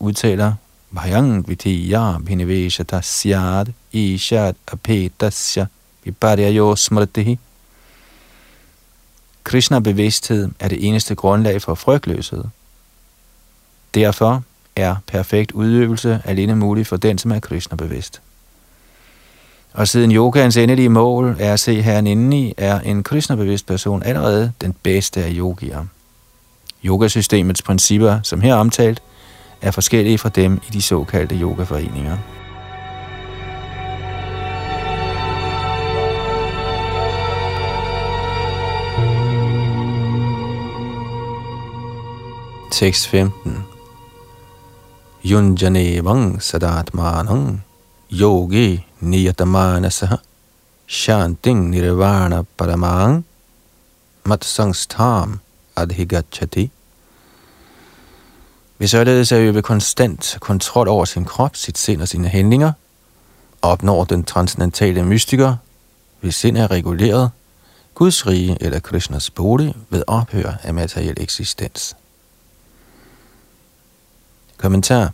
udtaler, 0.01 0.53
Bhayang 0.95 1.49
vitiya 1.49 2.19
bhinivesha 2.19 2.83
tasyad 2.83 3.67
ishat 3.93 4.57
apetasya 4.73 5.67
viparyayo 6.05 6.77
smritihi. 6.77 7.39
Krishna-bevidsthed 9.45 10.49
er 10.61 10.69
det 10.69 10.89
eneste 10.89 11.15
grundlag 11.15 11.63
for 11.63 11.75
frygtløshed. 11.75 12.45
Derfor 13.95 14.43
er 14.77 14.97
perfekt 15.07 15.53
udøvelse 15.53 16.23
alene 16.25 16.57
mulig 16.57 16.87
for 16.87 16.97
den, 16.97 17.19
som 17.19 17.31
er 17.33 17.41
Krishna-bevidst. 17.41 18.21
Og 19.79 19.89
siden 19.89 20.13
yogaens 20.13 20.57
endelige 20.57 20.89
mål 20.89 21.37
er 21.39 21.53
at 21.53 21.61
se 21.61 21.83
herren 21.83 22.07
indeni, 22.07 22.55
er 22.57 22.81
en 22.81 23.03
kristnebevidst 23.03 23.67
person 23.67 24.03
allerede 24.03 24.53
den 24.61 24.75
bedste 24.83 25.25
af 25.25 25.31
yogier. 25.35 25.85
Yogasystemets 26.85 27.63
principper, 27.63 28.21
som 28.23 28.41
her 28.41 28.55
omtalt, 28.55 29.03
er 29.63 29.71
forskellige 29.71 30.19
fra 30.19 30.29
dem 30.29 30.61
i 30.69 30.73
de 30.73 30.83
såkaldte 30.83 31.35
yogaforeninger. 31.35 32.17
Tekst 42.73 43.09
15 43.09 43.65
Yunjane 45.25 46.05
vang 46.05 46.43
sadatmanang 46.43 47.65
yogi 48.13 48.88
niyatamanasa 49.01 50.17
shanting 50.87 51.71
nirvana 51.71 52.45
paramang 52.59 53.25
matsangstham 54.25 55.41
adhigachati. 55.77 56.71
Ved 58.79 58.89
således 58.89 59.33
at 59.33 59.41
øve 59.41 59.63
konstant 59.63 60.37
kontrol 60.41 60.89
over 60.89 61.05
sin 61.05 61.25
krop, 61.25 61.57
sit 61.57 61.79
sind 61.79 62.03
og 62.03 62.09
sine 62.09 62.29
handlinger, 62.29 62.73
opnår 63.63 64.05
den 64.05 64.25
transcendentale 64.25 65.05
mystiker, 65.05 65.57
hvis 66.21 66.35
sind 66.35 66.57
er 66.57 66.71
reguleret, 66.71 67.31
Guds 67.95 68.27
rige 68.27 68.57
eller 68.61 68.81
Krishnas 68.81 69.31
bolig 69.31 69.75
ved 69.91 70.03
ophør 70.07 70.53
af 70.63 70.75
materiel 70.75 71.15
eksistens. 71.17 71.97
Kommentar. 74.57 75.13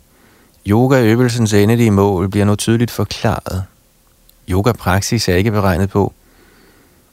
Yogaøvelsens 0.67 1.53
endelige 1.53 1.91
mål 1.91 2.29
bliver 2.29 2.45
nu 2.45 2.55
tydeligt 2.55 2.91
forklaret. 2.91 3.63
Yoga-praksis 4.49 5.29
er 5.29 5.35
ikke 5.35 5.51
beregnet 5.51 5.89
på, 5.89 6.13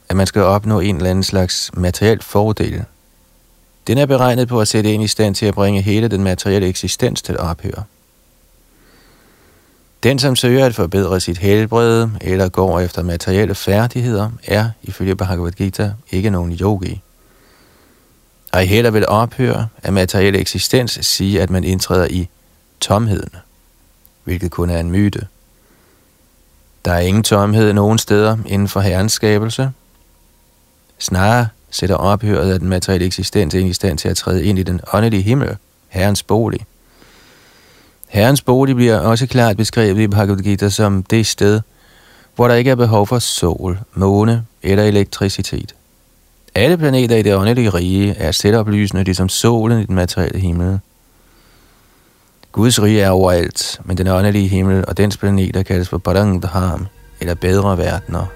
at 0.09 0.17
man 0.17 0.27
skal 0.27 0.43
opnå 0.43 0.81
en 0.81 0.97
eller 0.97 1.11
anden 1.11 1.25
slags 1.25 1.71
materiel 1.75 2.23
fordel. 2.23 2.85
Den 3.87 3.99
er 3.99 4.07
beregnet 4.07 4.49
på 4.49 4.61
at 4.61 4.69
sætte 4.69 4.93
en 4.93 5.01
i 5.01 5.09
stand 5.09 5.35
til 5.35 5.47
at 5.47 5.55
bringe 5.55 5.83
hele 5.83 6.09
den 6.09 6.25
materielle 6.25 6.69
eksistens 6.69 7.23
til 7.23 7.39
ophør. 7.39 7.83
Den, 10.03 10.19
som 10.19 10.37
søger 10.37 10.67
at 10.67 10.75
forbedre 10.75 11.21
sit 11.21 11.39
helbred 11.39 12.09
eller 12.21 12.49
går 12.49 12.81
efter 12.81 13.03
materielle 13.03 13.55
færdigheder, 13.55 14.31
er, 14.47 14.71
ifølge 14.83 15.17
Bhagavad 15.17 15.53
Gita, 15.53 15.93
ikke 16.11 16.31
nogen 16.31 16.53
yogi. 16.53 17.01
Og 18.53 18.61
heller 18.61 18.91
vil 18.91 19.09
ophøre 19.09 19.69
af 19.83 19.93
materielle 19.93 20.39
eksistens 20.39 20.99
sige, 21.03 21.43
at 21.43 21.51
man 21.51 21.65
indtræder 21.65 22.07
i 22.11 22.29
tomheden, 22.81 23.31
hvilket 24.25 24.51
kun 24.51 24.71
er 24.71 24.81
en 24.81 24.91
myte. 24.91 25.27
Der 26.85 26.93
er 26.93 26.99
ingen 26.99 27.23
tomhed 27.23 27.73
nogen 27.73 27.99
steder 27.99 28.37
inden 28.47 28.69
for 28.69 28.81
herrens 28.81 29.13
skabelse. 29.13 29.71
Snarere 30.99 31.47
sætter 31.71 31.97
ophøret 31.97 32.53
af 32.53 32.59
den 32.59 32.69
materielle 32.69 33.07
eksistens 33.07 33.55
ind 33.55 33.69
i 33.69 33.73
stand 33.73 33.99
til 33.99 34.09
at 34.09 34.17
træde 34.17 34.45
ind 34.45 34.59
i 34.59 34.63
den 34.63 34.81
åndelige 34.93 35.23
himmel, 35.23 35.57
herrens 35.89 36.23
bolig. 36.23 36.61
Herrens 38.09 38.43
bolig 38.43 38.77
bliver 38.77 38.99
også 38.99 39.27
klart 39.27 39.57
beskrevet 39.57 40.01
i 40.01 40.07
Bhagavad 40.07 40.43
Gita 40.43 40.69
som 40.69 41.03
det 41.03 41.27
sted, 41.27 41.61
hvor 42.37 42.49
der 42.49 42.55
ikke 42.55 42.71
er 42.71 42.75
behov 42.75 43.07
for 43.07 43.19
sol, 43.19 43.79
måne 43.95 44.45
eller 44.63 44.85
elektricitet. 44.85 45.75
Alle 46.55 46.79
planeter 46.79 47.17
i 47.17 47.23
det 47.23 47.37
åndelige 47.37 47.71
rige 47.71 48.15
er 48.15 48.33
selvoplysende, 48.33 49.05
ligesom 49.05 49.29
solen 49.29 49.81
i 49.81 49.87
den 49.87 49.95
materielle 49.95 50.41
himmel. 50.41 50.81
Guds 52.53 52.83
rige 52.83 53.01
er 53.01 53.11
overalt, 53.11 53.81
men 53.85 53.97
den 53.97 54.07
åndelige 54.07 54.49
himmel 54.49 54.85
og 54.89 54.97
dens 54.97 55.17
planeter 55.17 55.63
kaldes 55.63 55.89
for 55.89 55.99
Padangdham, 55.99 56.87
eller 57.21 57.35
bedre 57.35 57.79
verdener. 57.79 58.27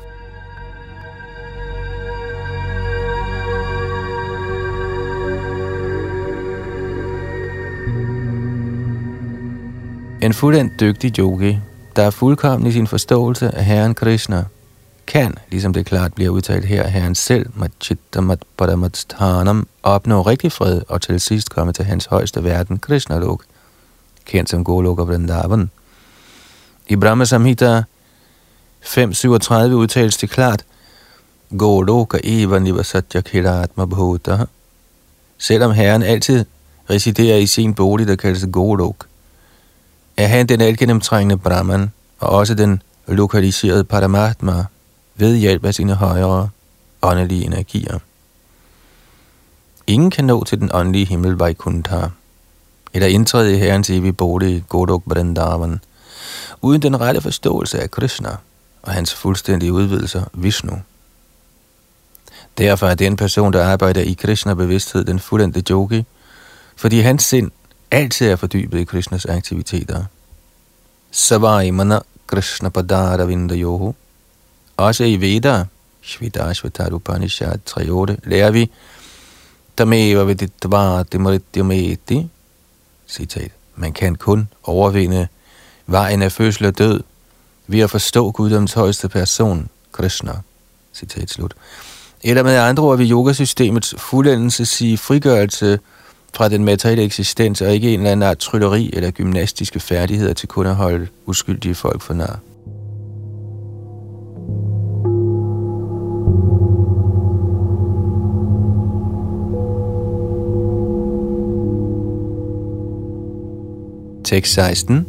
En 10.22 10.34
fuldendt 10.34 10.80
dygtig 10.80 11.18
yogi, 11.18 11.58
der 11.96 12.02
er 12.02 12.10
fuldkommen 12.10 12.66
i 12.66 12.72
sin 12.72 12.86
forståelse 12.86 13.54
af 13.54 13.64
Herren 13.64 13.94
Krishna, 13.94 14.44
kan, 15.06 15.34
ligesom 15.50 15.72
det 15.72 15.86
klart 15.86 16.14
bliver 16.14 16.30
udtalt 16.30 16.64
her, 16.64 16.86
Herren 16.86 17.14
selv, 17.14 17.50
Machittamat 17.54 18.38
Padamasthanam, 18.58 19.68
opnå 19.82 20.22
rigtig 20.22 20.52
fred 20.52 20.82
og 20.88 21.02
til 21.02 21.20
sidst 21.20 21.50
komme 21.50 21.72
til 21.72 21.84
hans 21.84 22.06
højeste 22.06 22.44
verden, 22.44 22.78
Krishna 22.78 23.18
Lok, 23.18 23.42
kendt 24.26 24.50
som 24.50 24.64
Goloka 24.64 25.02
Vrindavan. 25.02 25.70
I 26.88 26.96
Brahma 26.96 27.24
Samhita 27.24 27.82
5.37 28.82 29.54
udtales 29.54 30.16
det 30.16 30.30
klart, 30.30 30.64
Goloka 31.58 32.18
eva 32.24 32.58
nivasatya 32.58 33.20
kiratma 33.20 33.86
bhuta. 33.86 34.46
Selvom 35.38 35.72
Herren 35.72 36.02
altid 36.02 36.44
residerer 36.90 37.36
i 37.36 37.46
sin 37.46 37.74
bolig, 37.74 38.06
der 38.06 38.16
kaldes 38.16 38.46
Golok, 38.52 39.06
er 40.16 40.26
han 40.26 40.46
den 40.46 40.60
altgennemtrængende 40.60 41.38
Brahman 41.38 41.92
og 42.18 42.28
også 42.28 42.54
den 42.54 42.82
lokaliserede 43.06 43.84
Paramatma 43.84 44.64
ved 45.16 45.36
hjælp 45.36 45.64
af 45.64 45.74
sine 45.74 45.94
højere 45.94 46.48
åndelige 47.02 47.44
energier. 47.44 47.98
Ingen 49.86 50.10
kan 50.10 50.24
nå 50.24 50.44
til 50.44 50.60
den 50.60 50.70
åndelige 50.74 51.06
himmel 51.06 51.32
Vaikuntha, 51.32 52.08
eller 52.96 53.08
indtræde 53.08 53.54
i 53.54 53.58
herrens 53.58 53.90
evige 53.90 54.12
bolig 54.12 54.64
Godok 54.68 55.02
Vrindavan, 55.06 55.80
uden 56.62 56.82
den 56.82 57.00
rette 57.00 57.20
forståelse 57.20 57.80
af 57.80 57.90
Krishna 57.90 58.36
og 58.82 58.92
hans 58.92 59.14
fuldstændige 59.14 59.72
udvidelser, 59.72 60.24
Vishnu. 60.32 60.82
Derfor 62.58 62.86
er 62.86 62.94
den 62.94 63.16
person, 63.16 63.52
der 63.52 63.66
arbejder 63.66 64.00
i 64.00 64.12
Krishna-bevidsthed, 64.12 65.04
den 65.04 65.18
fuldendte 65.18 65.62
yogi, 65.70 66.04
fordi 66.76 67.00
hans 67.00 67.24
sind 67.24 67.50
altid 67.90 68.28
er 68.28 68.36
fordybet 68.36 68.78
i 68.78 68.84
Krishnas 68.84 69.26
aktiviteter. 69.26 70.04
Savaimana 71.10 71.98
Krishna 72.26 72.68
Padara 72.68 73.24
Vindayohu. 73.24 73.94
Også 74.76 75.04
i 75.04 75.16
Veda, 75.16 75.64
Shvidashvatar 76.02 76.90
Upanishad 76.90 77.58
3.8, 77.70 78.16
lærer 78.24 78.50
vi, 78.50 78.70
Tameva 79.76 80.24
viditva 80.24 81.02
dimrityameti, 81.02 82.28
citat, 83.08 83.50
man 83.76 83.92
kan 83.92 84.14
kun 84.14 84.48
overvinde 84.62 85.28
vejen 85.86 86.22
af 86.22 86.32
fødsel 86.32 86.66
og 86.66 86.78
død 86.78 87.00
ved 87.66 87.80
at 87.80 87.90
forstå 87.90 88.30
guddoms 88.30 88.72
højeste 88.72 89.08
person, 89.08 89.68
Krishna, 89.92 90.32
citat 90.94 91.30
slut. 91.30 91.54
Eller 92.22 92.42
med 92.42 92.56
andre 92.56 92.82
ord 92.82 92.96
vil 92.96 93.10
yogasystemets 93.10 93.94
fuldendelse 93.98 94.66
sige 94.66 94.98
frigørelse 94.98 95.78
fra 96.34 96.48
den 96.48 96.64
materielle 96.64 97.04
eksistens, 97.04 97.60
og 97.60 97.74
ikke 97.74 97.94
en 97.94 98.00
eller 98.00 98.12
anden 98.12 98.28
art 98.28 98.38
trylleri 98.38 98.90
eller 98.92 99.10
gymnastiske 99.10 99.80
færdigheder 99.80 100.32
til 100.32 100.48
kun 100.48 100.66
at 100.66 100.74
holde 100.74 101.08
uskyldige 101.26 101.74
folk 101.74 102.02
for 102.02 102.14
nar. 102.14 102.38
Tekst 114.26 114.52
16. 114.54 115.06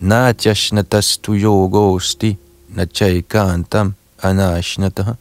Najashnatastu 0.00 1.34
yogosti 1.34 2.36
nachaikantam 2.68 3.94
anashnataha 4.22 5.14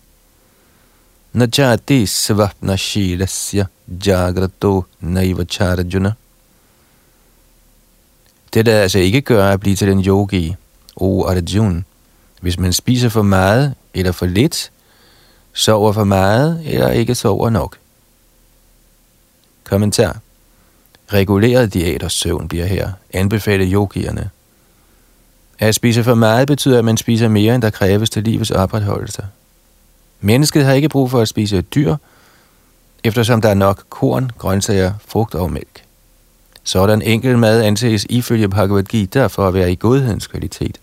svapna 1.34 2.06
svapnashirasya 2.06 3.66
jagrato 4.06 4.86
naivacharjuna. 5.00 6.14
Det 8.54 8.66
der 8.66 8.82
altså 8.82 9.00
ikke 9.00 9.22
gøre 9.22 9.54
at 9.54 9.60
blive 9.60 9.76
til 9.76 9.90
en 9.90 10.06
yogi, 10.06 10.56
o 10.96 11.26
Arjun. 11.26 11.86
Hvis 12.42 12.60
man 12.60 12.74
spiser 12.74 13.10
for 13.10 13.22
meget 13.22 13.76
eller 13.94 14.12
for 14.12 14.26
lidt, 14.26 14.72
sover 15.54 15.92
for 15.92 16.04
meget 16.04 16.62
eller 16.66 16.90
ikke 16.90 17.16
sover 17.16 17.50
nok. 17.50 17.78
Kommentar. 19.64 20.22
Reguleret 21.14 21.74
diæt 21.74 22.04
og 22.04 22.12
søvn 22.12 22.48
bliver 22.48 22.66
her 22.66 22.92
anbefalet 23.14 23.70
yogierne. 23.72 24.30
At 25.60 25.76
spise 25.76 26.04
for 26.04 26.16
meget 26.16 26.48
betyder, 26.48 26.78
at 26.78 26.86
man 26.86 26.98
spiser 26.98 27.28
mere, 27.28 27.56
end 27.56 27.62
der 27.62 27.70
kræves 27.70 28.10
til 28.10 28.24
livets 28.24 28.52
opretholdelse. 28.52 29.26
Mennesket 30.22 30.66
har 30.66 30.74
ikke 30.74 30.90
brug 30.90 31.12
for 31.12 31.22
at 31.22 31.28
spise 31.28 31.62
dyr, 31.62 31.96
eftersom 33.04 33.42
der 33.42 33.50
er 33.50 33.54
nok 33.54 33.84
korn, 33.90 34.32
grøntsager, 34.38 34.94
frugt 35.08 35.36
og 35.36 35.52
mælk. 35.52 35.84
Sådan 36.64 37.02
enkel 37.02 37.38
mad 37.38 37.64
anses 37.64 38.06
ifølge 38.10 38.50
Bhagavad 38.50 38.84
Gita 38.84 39.28
for 39.28 39.48
at 39.48 39.54
være 39.54 39.72
i 39.72 39.76
godhedens 39.76 40.28
kvalitet. 40.28 40.80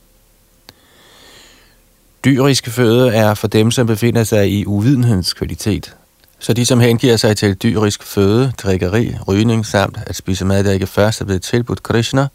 Dyrisk 2.25 2.68
føde 2.68 3.14
er 3.14 3.35
for 3.35 3.49
dem, 3.49 3.70
som 3.70 3.87
befinder 3.87 4.25
sig 4.25 4.51
i 4.51 4.66
uvidenhedens 4.66 5.33
kvalitet. 5.33 5.97
Så 6.45 6.53
de, 6.53 6.66
som 6.66 6.80
hengiver 6.80 7.16
sig 7.16 7.36
til 7.36 7.55
dyrisk 7.55 8.03
føde, 8.03 8.53
drikkeri, 8.62 9.16
rygning 9.28 9.66
samt 9.66 9.99
at 10.07 10.16
spise 10.16 10.45
mad, 10.45 10.64
der 10.64 10.72
ikke 10.72 10.86
først 10.86 11.20
er 11.20 11.24
blevet 11.24 11.42
tilbudt 11.42 11.82
Krishna, 11.82 12.28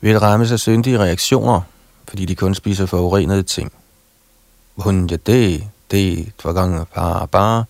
vil 0.00 0.18
ramme 0.20 0.46
af 0.52 0.58
syndige 0.58 0.98
reaktioner, 0.98 1.60
fordi 2.08 2.24
de 2.24 2.34
kun 2.34 2.54
spiser 2.54 2.86
forurenede 2.86 3.42
ting. 3.42 3.72
Hunjate, 4.76 5.64
det 5.90 6.32
tvaganga 6.38 6.84
par 6.84 7.64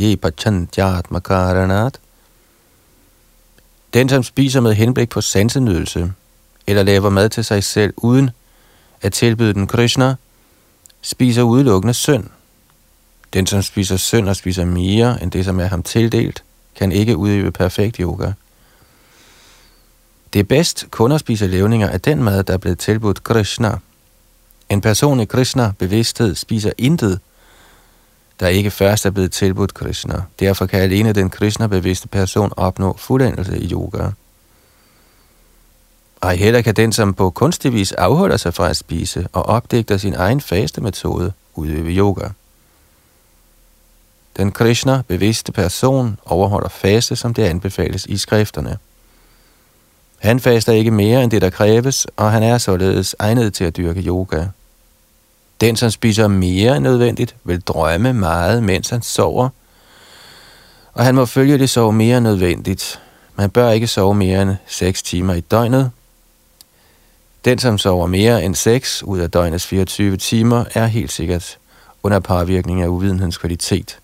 ye 0.00 0.16
pachantyat 0.16 1.10
makaranat. 1.10 1.98
Den, 3.94 4.08
som 4.08 4.22
spiser 4.22 4.60
med 4.60 4.74
henblik 4.74 5.08
på 5.08 5.20
sansenydelse, 5.20 6.12
eller 6.66 6.82
laver 6.82 7.10
mad 7.10 7.28
til 7.28 7.44
sig 7.44 7.64
selv 7.64 7.94
uden 7.96 8.30
at 9.02 9.12
tilbyde 9.12 9.54
den 9.54 9.66
Krishna, 9.66 10.14
spiser 11.02 11.42
udelukkende 11.42 11.94
synd. 11.94 12.24
Den, 13.32 13.46
som 13.46 13.62
spiser 13.62 13.96
synd 13.96 14.28
og 14.28 14.36
spiser 14.36 14.64
mere 14.64 15.22
end 15.22 15.30
det, 15.30 15.44
som 15.44 15.60
er 15.60 15.66
ham 15.66 15.82
tildelt, 15.82 16.42
kan 16.76 16.92
ikke 16.92 17.16
udøve 17.16 17.50
perfekt 17.50 17.96
yoga. 17.96 18.32
Det 20.32 20.40
er 20.40 20.44
bedst 20.44 20.86
kun 20.90 21.12
at 21.12 21.20
spise 21.20 21.46
levninger 21.46 21.88
af 21.88 22.00
den 22.00 22.22
mad, 22.22 22.44
der 22.44 22.54
er 22.54 22.58
blevet 22.58 22.78
tilbudt 22.78 23.22
Krishna. 23.22 23.78
En 24.68 24.80
person 24.80 25.20
i 25.20 25.24
Krishna 25.24 25.72
bevidsthed 25.78 26.34
spiser 26.34 26.72
intet, 26.78 27.20
der 28.40 28.48
ikke 28.48 28.70
først 28.70 29.06
er 29.06 29.10
blevet 29.10 29.32
tilbudt 29.32 29.74
Krishna. 29.74 30.22
Derfor 30.40 30.66
kan 30.66 30.80
alene 30.80 31.12
den 31.12 31.30
Krishna-bevidste 31.30 32.08
person 32.08 32.52
opnå 32.56 32.96
fuldendelse 32.98 33.58
i 33.58 33.72
yoga. 33.72 34.10
Og 36.20 36.32
heller 36.32 36.62
kan 36.62 36.74
den, 36.74 36.92
som 36.92 37.14
på 37.14 37.30
kunstig 37.30 37.72
vis 37.72 37.92
afholder 37.92 38.36
sig 38.36 38.54
fra 38.54 38.68
at 38.68 38.76
spise 38.76 39.28
og 39.32 39.42
opdægter 39.42 39.96
sin 39.96 40.14
egen 40.14 40.40
faste 40.40 40.80
metode, 40.80 41.32
udøve 41.54 41.90
yoga. 41.90 42.28
Den 44.36 44.52
Krishna-bevidste 44.52 45.52
person 45.52 46.18
overholder 46.24 46.68
faste, 46.68 47.16
som 47.16 47.34
det 47.34 47.42
anbefales 47.42 48.06
i 48.06 48.16
skrifterne. 48.16 48.78
Han 50.18 50.40
faster 50.40 50.72
ikke 50.72 50.90
mere 50.90 51.22
end 51.22 51.30
det, 51.30 51.42
der 51.42 51.50
kræves, 51.50 52.06
og 52.16 52.32
han 52.32 52.42
er 52.42 52.58
således 52.58 53.16
egnet 53.18 53.54
til 53.54 53.64
at 53.64 53.76
dyrke 53.76 54.00
yoga. 54.00 54.46
Den, 55.60 55.76
som 55.76 55.90
spiser 55.90 56.28
mere 56.28 56.76
end 56.76 56.84
nødvendigt, 56.84 57.36
vil 57.44 57.60
drømme 57.60 58.12
meget, 58.12 58.62
mens 58.62 58.90
han 58.90 59.02
sover, 59.02 59.48
og 60.92 61.04
han 61.04 61.14
må 61.14 61.26
følge 61.26 61.58
det 61.58 61.70
sove 61.70 61.92
mere 61.92 62.16
end 62.16 62.24
nødvendigt. 62.24 63.00
Man 63.36 63.50
bør 63.50 63.70
ikke 63.70 63.86
sove 63.86 64.14
mere 64.14 64.42
end 64.42 64.56
6 64.66 65.02
timer 65.02 65.34
i 65.34 65.40
døgnet. 65.40 65.90
Den, 67.44 67.58
som 67.58 67.78
sover 67.78 68.06
mere 68.06 68.44
end 68.44 68.54
6 68.54 69.02
ud 69.02 69.18
af 69.18 69.30
døgnets 69.30 69.66
24 69.66 70.16
timer, 70.16 70.64
er 70.74 70.86
helt 70.86 71.12
sikkert 71.12 71.58
under 72.02 72.18
påvirkning 72.20 72.82
af 72.82 72.86
uvidenhedens 72.86 73.38
kvalitet. 73.38 73.98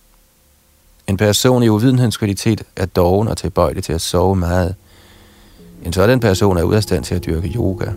En 1.06 1.16
person 1.16 1.62
i 1.62 1.68
uvidenhedens 1.68 2.16
kvalitet 2.16 2.62
er 2.76 2.86
doven 2.86 3.28
og 3.28 3.36
tilbøjelig 3.36 3.84
til 3.84 3.92
at 3.92 4.00
sove 4.00 4.36
meget. 4.36 4.74
En 5.84 5.92
sådan 5.92 6.20
person 6.20 6.56
er 6.56 6.62
ude 6.62 6.76
af 6.76 6.82
stand 6.82 7.04
til 7.04 7.14
at 7.14 7.26
dyrke 7.26 7.48
yoga. 7.48 7.92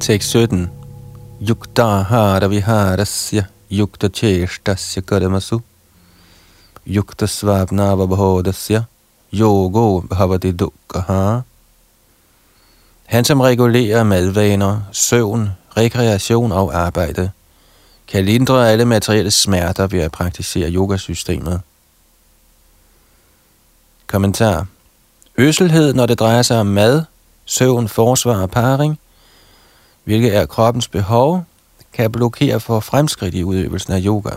Tekst 0.00 0.28
17. 0.28 0.75
Yukta 1.40 2.02
hara 2.02 2.48
viharasya 2.48 3.46
yukta 3.70 4.08
cheshtasya 4.08 5.02
karmasu 5.02 5.60
yukta 6.86 7.26
svabnava 7.26 8.06
bhodasya 8.06 8.86
yogo 9.30 10.00
bhavati 10.00 10.52
dukkaha. 10.52 11.42
Han 13.06 13.24
som 13.24 13.40
regulerer 13.40 14.02
madvaner, 14.02 14.80
søvn, 14.92 15.50
rekreation 15.76 16.52
og 16.52 16.74
arbejde, 16.74 17.30
kan 18.08 18.24
lindre 18.24 18.70
alle 18.70 18.84
materielle 18.84 19.30
smerter 19.30 19.86
ved 19.86 20.00
at 20.00 20.12
praktisere 20.12 20.70
yogasystemet. 20.70 21.60
Kommentar. 24.06 24.66
Øselhed, 25.38 25.94
når 25.94 26.06
det 26.06 26.18
drejer 26.18 26.42
sig 26.42 26.60
om 26.60 26.66
mad, 26.66 27.04
søvn, 27.44 27.88
forsvar 27.88 28.42
og 28.42 28.50
paring– 28.50 28.98
hvilket 30.06 30.36
er 30.36 30.46
kroppens 30.46 30.88
behov, 30.88 31.44
kan 31.92 32.12
blokere 32.12 32.60
for 32.60 32.80
fremskridt 32.80 33.34
i 33.34 33.44
udøvelsen 33.44 33.92
af 33.92 34.02
yoga. 34.04 34.30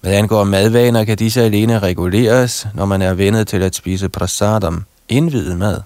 Hvad 0.00 0.12
angår 0.12 0.44
madvaner, 0.44 1.04
kan 1.04 1.16
disse 1.16 1.42
alene 1.42 1.78
reguleres, 1.78 2.66
når 2.74 2.84
man 2.84 3.02
er 3.02 3.14
vendet 3.14 3.48
til 3.48 3.62
at 3.62 3.74
spise 3.74 4.08
prasadam, 4.08 4.84
indvidet 5.08 5.58
mad. 5.58 5.80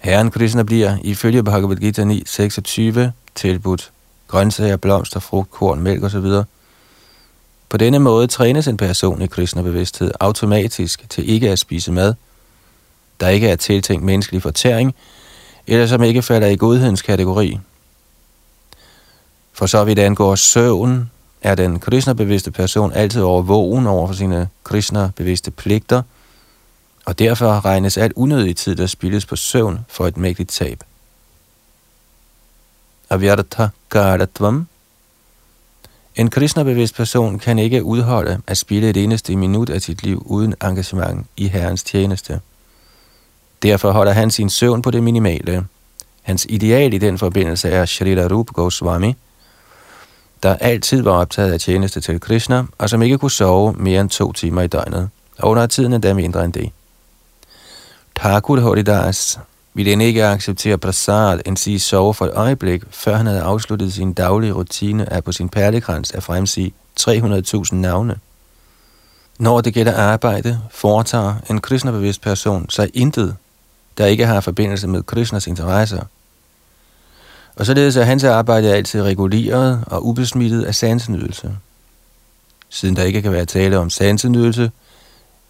Herren 0.00 0.30
Krishna 0.30 0.62
bliver, 0.62 0.96
ifølge 1.04 1.42
Bhagavad 1.42 1.76
Gita 1.76 2.04
9, 2.04 2.22
26, 2.26 3.12
tilbudt 3.34 3.90
grøntsager, 4.28 4.76
blomster, 4.76 5.20
frugt, 5.20 5.50
korn, 5.50 5.80
mælk 5.80 6.02
osv. 6.02 6.26
På 7.68 7.76
denne 7.76 7.98
måde 7.98 8.26
trænes 8.26 8.68
en 8.68 8.76
person 8.76 9.22
i 9.22 9.26
Krishna-bevidsthed 9.26 10.10
automatisk 10.20 11.06
til 11.08 11.30
ikke 11.30 11.50
at 11.50 11.58
spise 11.58 11.92
mad, 11.92 12.14
der 13.20 13.28
ikke 13.28 13.48
er 13.48 13.56
tiltænkt 13.56 14.04
menneskelig 14.04 14.42
fortæring, 14.42 14.94
eller 15.68 15.86
som 15.86 16.02
ikke 16.02 16.22
falder 16.22 16.48
i 16.48 16.56
godhedens 16.56 17.02
kategori. 17.02 17.58
For 19.52 19.66
så 19.66 19.84
vidt 19.84 19.98
angår 19.98 20.34
søvn, 20.34 21.10
er 21.42 21.54
den 21.54 21.80
kristnerbevidste 21.80 22.50
person 22.50 22.92
altid 22.92 23.22
overvågen 23.22 23.86
over 23.86 24.06
for 24.06 24.14
sine 24.14 24.48
kristnerbevidste 24.64 25.50
pligter, 25.50 26.02
og 27.04 27.18
derfor 27.18 27.64
regnes 27.64 27.98
alt 27.98 28.12
unødig 28.16 28.56
tid, 28.56 28.76
der 28.76 28.86
spildes 28.86 29.26
på 29.26 29.36
søvn, 29.36 29.86
for 29.88 30.06
et 30.06 30.16
mægtigt 30.16 30.50
tab. 30.50 30.84
Avyartha 33.10 33.66
Garatvam 33.88 34.66
En 36.16 36.30
kristnerbevidst 36.30 36.94
person 36.94 37.38
kan 37.38 37.58
ikke 37.58 37.84
udholde 37.84 38.40
at 38.46 38.58
spille 38.58 38.90
et 38.90 38.96
eneste 38.96 39.36
minut 39.36 39.70
af 39.70 39.82
sit 39.82 40.02
liv 40.02 40.22
uden 40.26 40.54
engagement 40.64 41.26
i 41.36 41.48
Herrens 41.48 41.82
tjeneste. 41.82 42.40
Derfor 43.62 43.92
holder 43.92 44.12
han 44.12 44.30
sin 44.30 44.50
søvn 44.50 44.82
på 44.82 44.90
det 44.90 45.02
minimale. 45.02 45.64
Hans 46.22 46.46
ideal 46.48 46.94
i 46.94 46.98
den 46.98 47.18
forbindelse 47.18 47.68
er 47.68 47.84
Shrila 47.84 48.26
Rup 48.26 48.46
Goswami, 48.46 49.14
der 50.42 50.56
altid 50.56 51.02
var 51.02 51.12
optaget 51.12 51.52
af 51.52 51.60
tjeneste 51.60 52.00
til 52.00 52.20
Krishna, 52.20 52.64
og 52.78 52.90
som 52.90 53.02
ikke 53.02 53.18
kunne 53.18 53.30
sove 53.30 53.72
mere 53.72 54.00
end 54.00 54.10
to 54.10 54.32
timer 54.32 54.62
i 54.62 54.66
døgnet, 54.66 55.10
og 55.38 55.50
under 55.50 55.66
tiden 55.66 55.92
endda 55.92 56.14
mindre 56.14 56.44
end 56.44 56.52
det. 56.52 56.70
Thakur 58.16 58.60
Horidas 58.60 59.38
ville 59.74 59.92
end 59.92 60.02
ikke 60.02 60.24
acceptere 60.24 60.78
prasad, 60.78 61.40
end 61.46 61.56
sige 61.56 61.80
sove 61.80 62.14
for 62.14 62.24
et 62.24 62.32
øjeblik, 62.34 62.82
før 62.90 63.16
han 63.16 63.26
havde 63.26 63.42
afsluttet 63.42 63.92
sin 63.92 64.12
daglige 64.12 64.52
rutine 64.52 65.12
af 65.12 65.24
på 65.24 65.32
sin 65.32 65.48
perlekrans 65.48 66.10
at 66.10 66.22
fremsige 66.22 66.72
300.000 67.00 67.74
navne. 67.74 68.16
Når 69.38 69.60
det 69.60 69.74
gælder 69.74 69.96
arbejde, 69.96 70.60
foretager 70.70 71.34
en 71.50 71.60
kristnebevidst 71.60 72.22
person 72.22 72.70
sig 72.70 72.90
intet 72.94 73.36
der 73.98 74.06
ikke 74.06 74.26
har 74.26 74.40
forbindelse 74.40 74.88
med 74.88 75.02
Krishnas 75.02 75.46
interesser. 75.46 76.02
Og 77.56 77.66
således 77.66 77.96
er 77.96 78.02
hans 78.02 78.24
arbejde 78.24 78.74
altid 78.74 79.02
reguleret 79.02 79.84
og 79.86 80.06
ubesmittet 80.06 80.64
af 80.64 80.74
sansenydelse. 80.74 81.56
Siden 82.68 82.96
der 82.96 83.02
ikke 83.02 83.22
kan 83.22 83.32
være 83.32 83.44
tale 83.44 83.78
om 83.78 83.90
sansenydelse, 83.90 84.70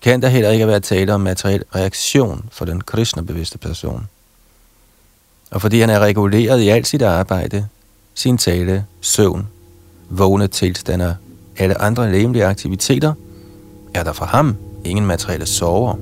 kan 0.02 0.22
der 0.22 0.28
heller 0.28 0.50
ikke 0.50 0.66
være 0.66 0.80
tale 0.80 1.14
om 1.14 1.20
materiel 1.20 1.64
reaktion 1.74 2.48
for 2.52 2.64
den 2.64 2.80
kristnebevidste 2.80 3.58
person. 3.58 4.08
Og 5.50 5.60
fordi 5.60 5.80
han 5.80 5.90
er 5.90 5.98
reguleret 5.98 6.60
i 6.60 6.68
alt 6.68 6.86
sit 6.86 7.02
arbejde, 7.02 7.68
sin 8.14 8.38
tale, 8.38 8.84
søvn, 9.00 9.48
vågne 10.08 10.46
tilstander, 10.46 11.14
alle 11.56 11.80
andre 11.80 12.12
lemlige 12.12 12.44
aktiviteter, 12.44 13.14
er 13.94 14.02
der 14.02 14.12
for 14.12 14.24
ham 14.24 14.56
ingen 14.84 15.06
materielle 15.06 15.46
sorger. 15.46 15.94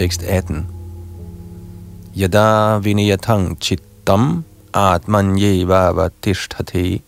Tekst 0.00 0.22
18. 0.22 0.66
Yada 2.16 2.78
vinayatang 2.80 3.60
chittam 3.60 4.44
atman 4.72 5.36
yeva 5.36 6.08
tishthate 6.22 7.02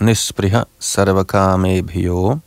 nispriha 0.00 0.64
sarvakamebhyo 0.80 2.40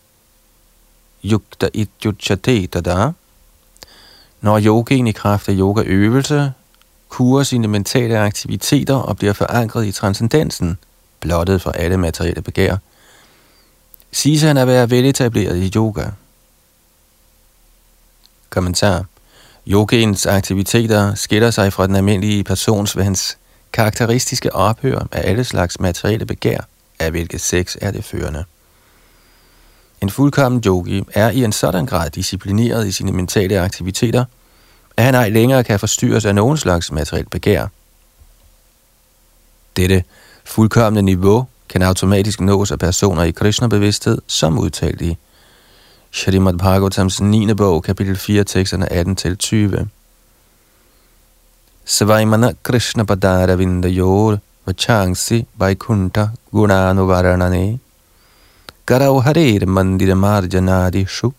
yukta 1.23 1.69
ityuchate 1.73 2.67
tada. 2.67 3.13
Når 4.41 4.59
yogien 4.59 5.07
i 5.07 5.11
kraft 5.11 5.49
af 5.49 5.55
yogaøvelse 5.57 6.51
kurer 7.09 7.43
sine 7.43 7.67
mentale 7.67 8.19
aktiviteter 8.19 8.95
og 8.95 9.17
bliver 9.17 9.33
forankret 9.33 9.85
i 9.85 9.91
transcendensen, 9.91 10.77
blottet 11.19 11.61
for 11.61 11.71
alle 11.71 11.97
materielle 11.97 12.41
begær, 12.41 12.77
siges 14.11 14.41
han 14.41 14.57
at 14.57 14.67
være 14.67 14.89
veletableret 14.89 15.57
i 15.57 15.71
yoga– 15.75 16.05
Kommentar. 18.55 19.05
Yogiens 19.67 20.25
aktiviteter 20.25 21.15
skiller 21.15 21.51
sig 21.51 21.73
fra 21.73 21.87
den 21.87 21.95
almindelige 21.95 22.43
persons 22.43 22.97
ved 22.97 23.03
hans 23.03 23.37
karakteristiske 23.73 24.55
ophør 24.55 25.07
af 25.11 25.29
alle 25.29 25.43
slags 25.43 25.79
materielle 25.79 26.25
begær, 26.25 26.59
af 26.99 27.11
hvilket 27.11 27.41
sex 27.41 27.75
er 27.81 27.91
det 27.91 28.03
førende. 28.03 28.43
En 30.01 30.09
fuldkommen 30.09 30.63
yogi 30.65 31.03
er 31.13 31.29
i 31.29 31.43
en 31.43 31.51
sådan 31.51 31.85
grad 31.85 32.09
disciplineret 32.09 32.87
i 32.87 32.91
sine 32.91 33.11
mentale 33.11 33.59
aktiviteter, 33.59 34.25
at 34.97 35.03
han 35.03 35.15
ej 35.15 35.29
længere 35.29 35.63
kan 35.63 35.79
forstyrres 35.79 36.25
af 36.25 36.35
nogen 36.35 36.57
slags 36.57 36.91
materielt 36.91 37.29
begær. 37.29 37.67
Dette 39.75 40.03
fuldkommende 40.45 41.01
niveau 41.01 41.47
kan 41.69 41.81
automatisk 41.81 42.41
nås 42.41 42.71
af 42.71 42.79
personer 42.79 43.23
i 43.23 43.31
Krishna-bevidsthed, 43.31 44.17
som 44.27 44.59
udtalt 44.59 45.01
i 45.01 45.17
Shrimad 46.15 46.55
Bhagavatams 46.55 47.19
9. 47.19 47.53
bog, 47.57 47.83
kapitel 47.83 48.15
4, 48.15 48.45
teksterne 48.45 48.87
18-20. 48.87 49.89
Svaimana 51.85 52.55
Krishna 52.63 53.03
Padara 53.03 53.57
Vindayor 53.57 54.39
Vachangsi 54.65 55.45
Vaikunta 55.59 56.31
Gunanuvaranane 56.53 57.79
Garau 58.87 59.21
Harir 59.21 59.65
Mandira 59.65 60.15
Marjanadi 60.15 61.05
Shu 61.05 61.33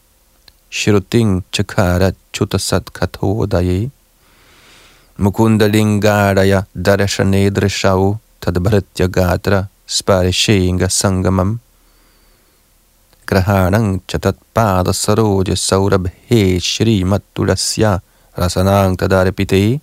Shruting 0.68 1.42
Chakara 1.50 2.14
Chutasat 2.30 2.84
Kathodaye 2.92 3.90
Mukundalingaraya 5.18 6.66
Darashanedrishau 6.76 8.20
Darashane 8.42 9.08
Gatra 9.08 9.68
Sparishenga 9.88 10.90
Sangamam 11.00 11.60
Grahanang 13.26 14.06
Chatat 14.06 14.38
Pada 14.54 14.92
Saroja 14.92 15.56
Saurabhe 15.58 16.62
Shri 16.62 17.02
Matulasya 17.02 18.00
Rasanang 18.38 18.96
Tadarapite 18.96 19.80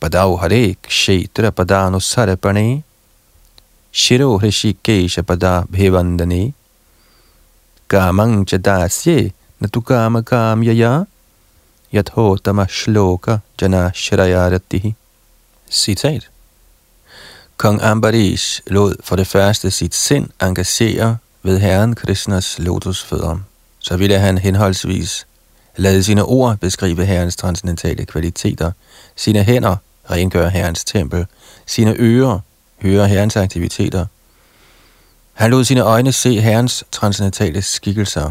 Padau 0.00 0.38
Hare 0.38 0.76
Kshetra 0.76 1.50
Padanu 1.50 1.98
Sarapane 1.98 2.84
Shiro 3.90 4.38
Hrishikesha 4.38 5.24
Pada 5.24 5.66
Bhevandane 5.66 6.54
Kamang 7.88 8.44
Chadasye 8.46 9.32
Natukama 9.60 10.22
Kamyaya 10.22 11.04
Yathotama 11.92 12.68
Shloka 12.68 13.42
Jana 13.58 13.90
Shrayarati 13.92 14.94
Citat 15.68 16.28
Kong 17.58 17.80
Ambarish 17.80 18.62
lod 18.70 19.02
for 19.02 19.16
det 19.16 19.26
første 19.26 19.70
sit 19.70 19.94
sind 19.94 20.30
engagere 20.38 21.25
ved 21.46 21.58
Herren 21.58 21.94
Krishnas 21.94 22.58
lotusfødder. 22.58 23.38
Så 23.78 23.96
ville 23.96 24.18
han 24.18 24.38
henholdsvis 24.38 25.26
lade 25.76 26.02
sine 26.02 26.24
ord 26.24 26.56
beskrive 26.56 27.04
Herrens 27.04 27.36
transcendentale 27.36 28.04
kvaliteter, 28.04 28.72
sine 29.16 29.42
hænder 29.42 29.76
rengøre 30.10 30.50
Herrens 30.50 30.84
tempel, 30.84 31.26
sine 31.66 31.94
ører 31.98 32.38
høre 32.82 33.08
Herrens 33.08 33.36
aktiviteter. 33.36 34.06
Han 35.32 35.50
lod 35.50 35.64
sine 35.64 35.80
øjne 35.80 36.12
se 36.12 36.40
Herrens 36.40 36.84
transcendentale 36.92 37.62
skikkelser. 37.62 38.30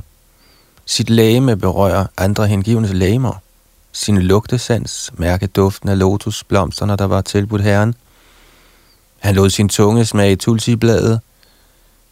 Sit 0.86 1.10
lægeme 1.10 1.58
berører 1.58 2.06
andre 2.18 2.48
hengivnes 2.48 2.92
lægemer. 2.94 3.42
Sin 3.92 4.22
lugtesans 4.22 5.12
mærke 5.14 5.48
duften 5.48 5.90
af 5.90 6.00
lotusblomsterne, 6.00 6.96
der 6.96 7.06
var 7.06 7.22
tilbudt 7.22 7.62
Herren. 7.62 7.96
Han 9.20 9.36
lod 9.36 9.50
sin 9.50 9.70
tunge 9.70 10.06
smage 10.06 10.36
tulsibladet, 10.36 11.20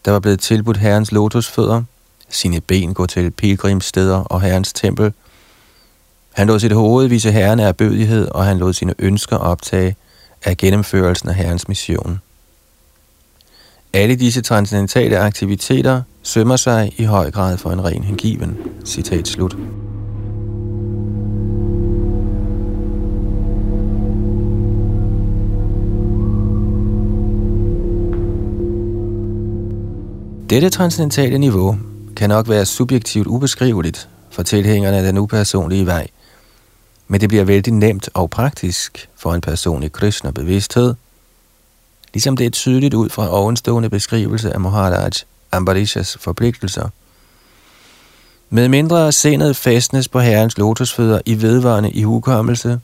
der 0.05 0.11
var 0.11 0.19
blevet 0.19 0.39
tilbudt 0.39 0.77
Herrens 0.77 1.11
lotusfødder. 1.11 1.83
Sine 2.29 2.61
ben 2.61 2.93
gå 2.93 3.05
til 3.05 3.31
pilgrimssteder 3.31 4.17
og 4.17 4.41
Herrens 4.41 4.73
tempel– 4.73 5.13
han 6.33 6.47
lod 6.47 6.59
sit 6.59 6.71
hoved 6.71 7.07
vise 7.07 7.31
herren 7.31 7.59
af 7.59 7.77
bødighed, 7.77 8.27
og 8.27 8.45
han 8.45 8.57
lod 8.57 8.73
sine 8.73 8.93
ønsker 8.99 9.37
optage 9.37 9.95
af 10.43 10.57
gennemførelsen 10.57 11.29
af 11.29 11.35
herrens 11.35 11.67
mission. 11.67 12.21
Alle 13.93 14.15
disse 14.15 14.41
transcendentale 14.41 15.17
aktiviteter 15.17 16.01
sømmer 16.23 16.55
sig 16.55 16.93
i 16.97 17.03
høj 17.03 17.31
grad 17.31 17.57
for 17.57 17.71
en 17.71 17.83
ren 17.83 18.03
hengiven. 18.03 18.57
Citat 18.85 19.27
slut. 19.27 19.55
Dette 30.53 30.69
transcendentale 30.69 31.37
niveau 31.37 31.77
kan 32.15 32.29
nok 32.29 32.49
være 32.49 32.65
subjektivt 32.65 33.27
ubeskriveligt 33.27 34.09
for 34.29 34.43
tilhængerne 34.43 34.97
af 34.97 35.03
den 35.03 35.17
upersonlige 35.17 35.85
vej– 35.85 36.07
men 37.07 37.21
det 37.21 37.29
bliver 37.29 37.43
vældig 37.43 37.73
nemt 37.73 38.09
og 38.13 38.29
praktisk 38.29 39.09
for 39.15 39.33
en 39.33 39.41
person 39.41 39.83
i 39.83 39.87
Krishna-bevidsthed, 39.87 40.95
ligesom 42.13 42.37
det 42.37 42.45
er 42.45 42.49
tydeligt 42.49 42.93
ud 42.93 43.09
fra 43.09 43.29
ovenstående 43.29 43.89
beskrivelse 43.89 44.53
af 44.53 44.59
Maharaj 44.59 45.09
Ambarishas 45.51 46.17
forpligtelser. 46.17 46.89
Med 48.49 48.67
mindre 48.67 49.11
sindet 49.11 49.55
fastnes 49.55 50.07
på 50.07 50.19
herrens 50.19 50.57
lotusfødder 50.57 51.21
i 51.25 51.41
vedvarende 51.41 51.91
i 51.91 52.03
hukommelse, 52.03 52.79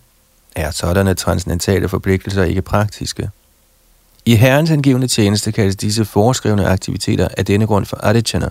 er 0.56 0.72
sådanne 0.72 1.14
transcendentale 1.14 1.90
forpligtelser 1.90 2.44
ikke 2.44 2.62
praktiske. 2.62 3.30
I 4.30 4.36
herrens 4.36 4.72
angivende 4.72 5.08
tjeneste 5.08 5.52
kaldes 5.52 5.76
disse 5.76 6.06
foreskrevne 6.06 6.66
aktiviteter 6.66 7.28
af 7.38 7.46
denne 7.46 7.68
grund 7.68 7.86
for 7.86 8.00
adichana, 8.04 8.50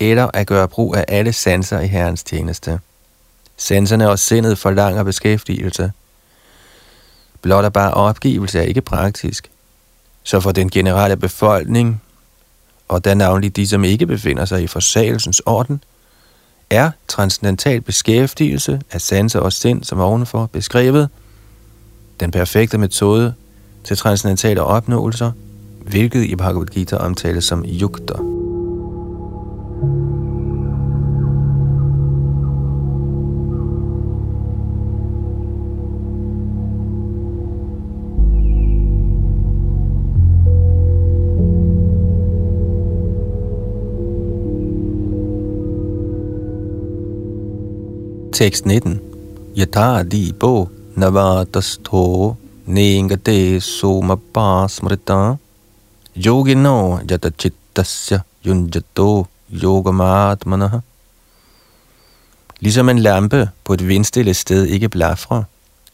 eller 0.00 0.30
at 0.34 0.46
gøre 0.46 0.68
brug 0.68 0.96
af 0.96 1.04
alle 1.08 1.32
sanser 1.32 1.80
i 1.80 1.86
herrens 1.86 2.22
tjeneste. 2.22 2.80
Sanserne 3.56 4.10
og 4.10 4.18
sindet 4.18 4.58
forlanger 4.58 5.02
beskæftigelse. 5.02 5.92
Blot 7.42 7.64
og 7.64 7.72
bare 7.72 7.94
opgivelse 7.94 8.58
er 8.58 8.62
ikke 8.62 8.80
praktisk. 8.80 9.50
Så 10.22 10.40
for 10.40 10.52
den 10.52 10.70
generelle 10.70 11.16
befolkning, 11.16 12.02
og 12.88 13.04
da 13.04 13.14
navnlig 13.14 13.56
de, 13.56 13.68
som 13.68 13.84
ikke 13.84 14.06
befinder 14.06 14.44
sig 14.44 14.62
i 14.62 14.66
forsagelsens 14.66 15.40
orden, 15.40 15.84
er 16.70 16.90
transcendental 17.08 17.80
beskæftigelse 17.80 18.80
af 18.90 19.00
sanser 19.00 19.40
og 19.40 19.52
sind, 19.52 19.84
som 19.84 20.00
ovenfor 20.00 20.46
beskrevet, 20.46 21.08
den 22.20 22.30
perfekte 22.30 22.78
metode 22.78 23.34
til 23.86 23.96
transcendentale 23.96 24.62
opnåelser, 24.62 25.32
hvilket 25.86 26.24
i 26.24 26.34
Bhagavad 26.36 26.66
Gita 26.66 26.96
omtales 26.96 27.44
som 27.44 27.64
yukta. 27.64 28.14
Tekst 48.32 48.66
19. 48.66 49.00
Yata 49.56 50.02
di 50.02 50.32
bo 50.40 50.68
navatastho 50.94 52.36
Ningate 52.66 53.60
soma 53.60 54.16
pasmrita 54.16 55.36
yogino 56.16 57.00
jata 57.10 57.30
chittasya 57.30 58.20
yunjato 58.44 59.26
yogamatmanah. 59.50 60.80
Ligesom 62.60 62.88
en 62.88 62.98
lampe 62.98 63.50
på 63.64 63.72
et 63.72 63.88
vindstille 63.88 64.34
sted 64.34 64.64
ikke 64.66 64.88
blafrer, 64.88 65.42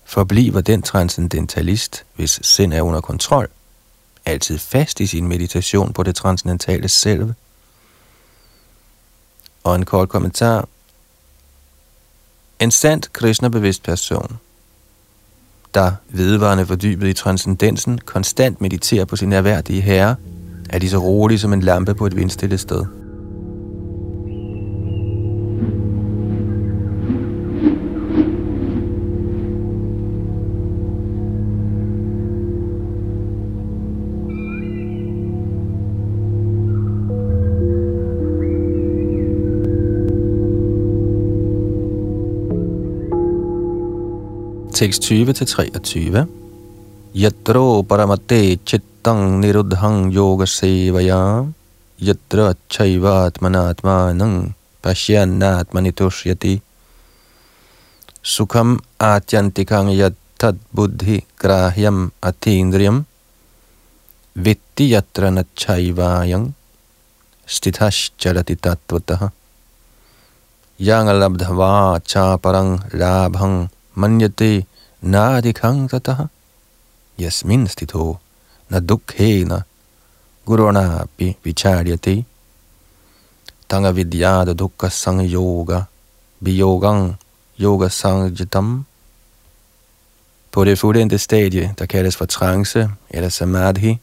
forbliver 0.04 0.60
den 0.60 0.82
transcendentalist, 0.82 2.04
hvis 2.14 2.40
sind 2.42 2.74
er 2.74 2.82
under 2.82 3.00
kontrol, 3.00 3.48
altid 4.24 4.58
fast 4.58 5.00
i 5.00 5.06
sin 5.06 5.28
meditation 5.28 5.92
på 5.92 6.02
det 6.02 6.14
transcendentale 6.14 6.88
selv. 6.88 7.34
Og 9.64 9.74
en 9.74 9.84
kort 9.84 10.08
kommentar. 10.08 10.68
En 12.58 12.70
sandt 12.70 13.12
kristnebevidst 13.12 13.82
person, 13.82 14.38
der 15.74 15.92
vedvarende 16.08 16.66
fordybet 16.66 17.08
i 17.08 17.12
transcendensen, 17.12 17.98
konstant 17.98 18.60
mediterer 18.60 19.04
på 19.04 19.16
sin 19.16 19.32
erhverdige 19.32 19.80
herre, 19.80 20.16
er 20.70 20.78
lige 20.78 20.90
så 20.90 20.98
rolig 20.98 21.40
som 21.40 21.52
en 21.52 21.60
lampe 21.60 21.94
på 21.94 22.06
et 22.06 22.16
vindstille 22.16 22.58
sted. 22.58 23.01
Tekst 44.82 45.06
20-23. 45.14 46.26
Yatro 47.14 47.86
paramate 47.86 48.58
chittang 48.66 49.38
niruddhang 49.38 50.10
yoga 50.10 50.42
sevaya. 50.42 51.46
Yatra 52.02 52.58
chaivatmanatmanang 52.66 54.58
pasyanatmanitushyati 54.82 56.58
sukham 58.26 58.82
atyantikang 58.98 59.94
yattad 59.94 60.58
buddhi 60.74 61.22
grahyam 61.38 62.10
atindriyam 62.18 63.06
vitti 64.34 64.90
yatra 64.98 65.30
nachaivayang 65.30 66.58
stithashcharati 67.46 68.58
tattvataha 68.58 69.30
yang 70.82 71.06
yangalabdhava 71.06 72.02
cha 72.02 72.34
parang 72.42 72.82
labhang 72.90 73.70
manyate 73.94 74.66
nadikang 75.02 75.90
tataha 75.90 76.26
yasmin 77.18 77.66
stito 77.68 78.18
na 78.68 78.80
dukhena 78.80 79.62
guruna 80.46 81.06
bi 81.16 81.36
vicharyati 81.44 82.24
tanga 83.68 83.92
vidyada 83.92 84.52
dukkha 84.54 84.88
sang 84.90 85.20
yoga 85.20 85.84
biyogang 86.44 87.16
yoga 87.58 87.88
sangjitam 87.88 88.84
på 90.52 90.64
det 90.64 90.78
fuldendte 90.78 91.18
stadie, 91.18 91.74
der 91.78 91.86
kaldes 91.86 92.16
for 92.16 92.24
trance 92.24 92.90
eller 93.10 93.28
samadhi, 93.28 93.98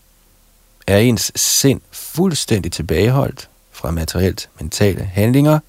er 0.87 0.97
ens 0.97 1.31
sind 1.35 1.81
fuldstændig 1.91 2.71
tilbageholdt 2.71 3.49
fra 3.71 3.91
materielt 3.91 4.49
mentale 4.59 5.03
handlinger 5.03 5.59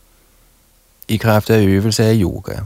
i 1.08 1.16
kraft 1.16 1.50
af 1.50 1.60
øvelse 1.60 2.04
af 2.04 2.14
yoga. 2.20 2.58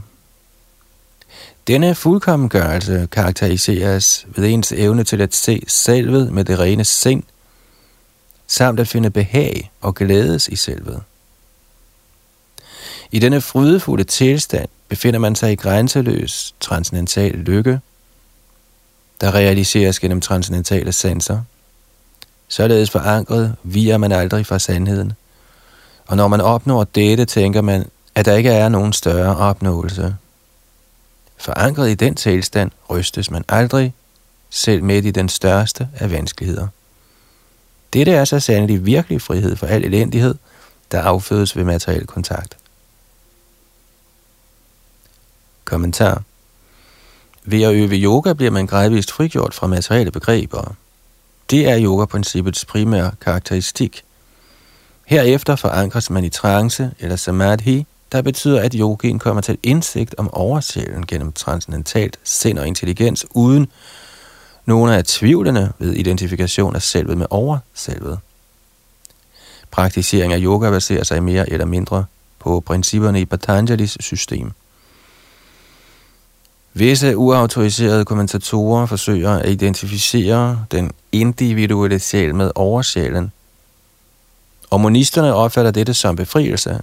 Denne 1.67 1.95
fuldkommengørelse 1.95 3.09
karakteriseres 3.13 4.27
ved 4.37 4.49
ens 4.49 4.73
evne 4.73 5.05
til 5.05 5.21
at 5.21 5.35
se 5.35 5.63
selvet 5.69 6.33
med 6.33 6.45
det 6.45 6.59
rene 6.59 6.85
sind, 6.85 7.23
samt 8.47 8.81
at 8.81 8.89
finde 8.89 9.11
behag 9.11 9.71
og 9.81 9.95
glædes 9.95 10.49
i 10.49 10.57
selvet. 10.57 11.03
I 13.13 13.19
denne 13.19 13.41
frydefulde 13.41 14.05
tilstand 14.05 14.69
befinder 14.89 15.21
man 15.21 15.35
sig 15.35 15.53
i 15.53 15.57
grænseløs 15.57 16.55
transcendental 16.61 17.33
lykke, 17.33 17.81
der 19.21 19.35
realiseres 19.35 20.01
gennem 20.01 20.21
transcendentale 20.21 20.93
sanser. 20.93 21.41
Således 22.49 22.91
forankret 22.91 23.57
viger 23.63 23.97
man 23.97 24.13
aldrig 24.13 24.47
fra 24.47 24.59
sandheden. 24.59 25.13
Og 26.07 26.17
når 26.17 26.29
man 26.29 26.41
opnår 26.41 26.85
dette, 26.85 27.25
tænker 27.25 27.61
man, 27.61 27.85
at 28.15 28.25
der 28.25 28.35
ikke 28.35 28.51
er 28.51 28.69
nogen 28.69 28.93
større 28.93 29.37
opnåelse. 29.37 30.17
Forankret 31.45 31.91
i 31.91 31.95
den 31.95 32.15
tilstand 32.15 32.71
rystes 32.91 33.31
man 33.31 33.45
aldrig, 33.49 33.95
selv 34.51 34.83
midt 34.83 35.05
i 35.05 35.11
den 35.11 35.29
største 35.29 35.89
af 35.95 36.11
vanskeligheder. 36.11 36.69
Dette 37.93 38.13
er 38.13 38.25
så 38.25 38.41
sandelig 38.41 38.87
virkelig 38.87 39.23
frihed 39.23 39.57
for 39.57 39.67
al 39.67 39.85
elendighed, 39.85 40.35
der 40.91 41.03
affødes 41.03 41.57
ved 41.57 41.65
materiel 41.65 42.07
kontakt. 42.07 42.57
Kommentar 45.65 46.23
Ved 47.45 47.63
at 47.63 47.75
øve 47.75 47.95
yoga 47.95 48.33
bliver 48.33 48.51
man 48.51 48.67
gradvist 48.67 49.13
frigjort 49.13 49.55
fra 49.55 49.67
materielle 49.67 50.11
begreber. 50.11 50.75
Det 51.51 51.69
er 51.69 51.83
yogaprincippets 51.83 52.65
primære 52.65 53.13
karakteristik. 53.21 54.05
Herefter 55.07 55.57
forankres 55.57 56.11
man 56.11 56.25
i 56.25 56.29
trance 56.29 56.91
eller 56.99 57.17
samadhi, 57.17 57.87
der 58.15 58.23
betyder, 58.23 58.61
at 58.61 58.73
yogien 58.75 59.19
kommer 59.19 59.43
til 59.43 59.59
indsigt 59.63 60.15
om 60.19 60.35
oversjælen 60.35 61.07
gennem 61.07 61.33
transcendentalt 61.33 62.19
sind 62.25 62.59
og 62.59 62.67
intelligens, 62.67 63.27
uden 63.31 63.69
nogen 64.67 64.91
af 64.91 65.05
tvivlene 65.05 65.73
ved 65.79 65.93
identifikation 65.93 66.77
af 66.77 66.83
selvet 66.83 67.19
med 67.19 67.27
overselvet. 67.31 68.19
Praktisering 69.71 70.33
af 70.33 70.39
yoga 70.43 70.71
baserer 70.71 71.05
sig 71.05 71.23
mere 71.23 71.51
eller 71.51 71.67
mindre 71.67 72.05
på 72.39 72.61
principperne 72.61 73.21
i 73.21 73.25
Patanjalis 73.25 73.97
system. 74.01 74.53
Visse 76.75 77.17
uautoriserede 77.17 78.05
kommentatorer 78.05 78.87
forsøger 78.87 79.31
at 79.31 79.51
identificere 79.51 80.65
den 80.71 80.91
individuelle 81.13 81.99
sjæl 81.99 82.35
med 82.35 82.51
oversjælen, 82.55 83.33
og 84.71 84.81
monisterne 84.81 85.35
opfatter 85.35 85.71
dette 85.71 85.95
som 85.95 86.17
befrielse, 86.17 86.81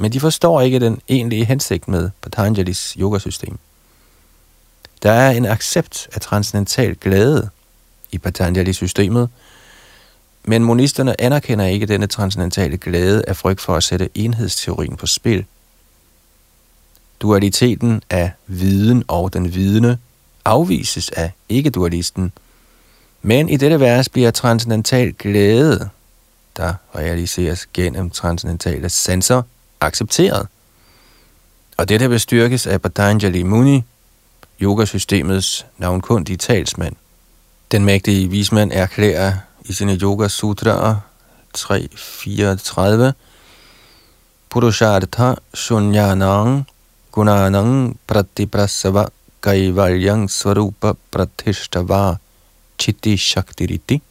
men 0.00 0.12
de 0.12 0.20
forstår 0.20 0.60
ikke 0.60 0.80
den 0.80 1.00
egentlige 1.08 1.44
hensigt 1.44 1.88
med 1.88 2.10
Patanjalis 2.22 2.96
yogasystem. 3.00 3.58
Der 5.02 5.12
er 5.12 5.30
en 5.30 5.46
accept 5.46 6.08
af 6.14 6.20
transcendental 6.20 6.94
glæde 6.94 7.48
i 8.12 8.18
Patanjali-systemet, 8.18 9.28
men 10.44 10.64
monisterne 10.64 11.20
anerkender 11.20 11.64
ikke 11.64 11.86
denne 11.86 12.06
transcendentale 12.06 12.76
glæde 12.76 13.24
af 13.28 13.36
frygt 13.36 13.60
for 13.60 13.76
at 13.76 13.84
sætte 13.84 14.08
enhedsteorien 14.14 14.96
på 14.96 15.06
spil. 15.06 15.44
Dualiteten 17.20 18.02
af 18.10 18.32
viden 18.46 19.04
og 19.08 19.32
den 19.32 19.54
vidende 19.54 19.98
afvises 20.44 21.10
af 21.10 21.32
ikke-dualisten, 21.48 22.32
men 23.22 23.48
i 23.48 23.56
dette 23.56 23.80
vers 23.80 24.08
bliver 24.08 24.30
transcendental 24.30 25.12
glæde, 25.12 25.88
der 26.56 26.74
realiseres 26.94 27.66
gennem 27.74 28.10
transcendentale 28.10 28.88
sanser, 28.88 29.42
accepteret. 29.86 30.46
Og 31.76 31.88
dette 31.88 32.08
bestyrkes 32.08 32.66
af 32.66 32.82
Patanjali 32.82 33.42
Muni, 33.42 33.82
yogasystemets 34.62 35.66
navnkundige 35.78 36.36
talsmand. 36.36 36.96
Den 37.72 37.84
mægtige 37.84 38.30
vismand 38.30 38.72
erklærer 38.74 39.32
i 39.64 39.72
sine 39.72 39.98
Yoga 40.02 40.28
Sutraer 40.28 40.96
3.34 41.58 43.12
Purushartha 44.50 45.34
Shunyanang 45.54 46.66
Gunanang 47.12 47.96
Pratiprasava 48.06 49.04
Kaivalyang 49.42 50.30
Svarupa 50.30 50.92
Pratishtava 51.10 52.16
Chitti 52.78 53.16
Shaktiriti. 53.16 54.02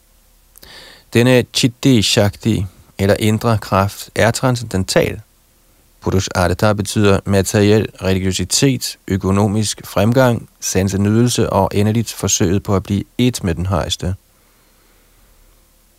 Denne 1.13 1.43
Chitti 1.53 2.01
Shakti, 2.01 2.65
eller 2.97 3.15
indre 3.19 3.57
kraft, 3.57 4.09
er 4.15 4.31
transcendental 4.31 5.21
Purush 6.03 6.27
Artha 6.35 6.73
betyder 6.73 7.19
materiel 7.25 7.87
religiøsitet, 8.01 8.97
økonomisk 9.07 9.81
fremgang, 9.85 10.49
sanse 10.59 10.97
nydelse 10.97 11.49
og 11.49 11.69
endeligt 11.73 12.13
forsøget 12.13 12.63
på 12.63 12.75
at 12.75 12.83
blive 12.83 13.03
et 13.17 13.43
med 13.43 13.55
den 13.55 13.65
højeste. 13.65 14.15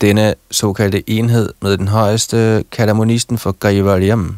Denne 0.01 0.35
såkaldte 0.51 1.09
enhed 1.09 1.53
med 1.61 1.77
den 1.77 1.87
højeste 1.87 2.63
kalder 2.71 2.93
monisten 2.93 3.37
for 3.37 3.51
Gaivalyam. 3.51 4.35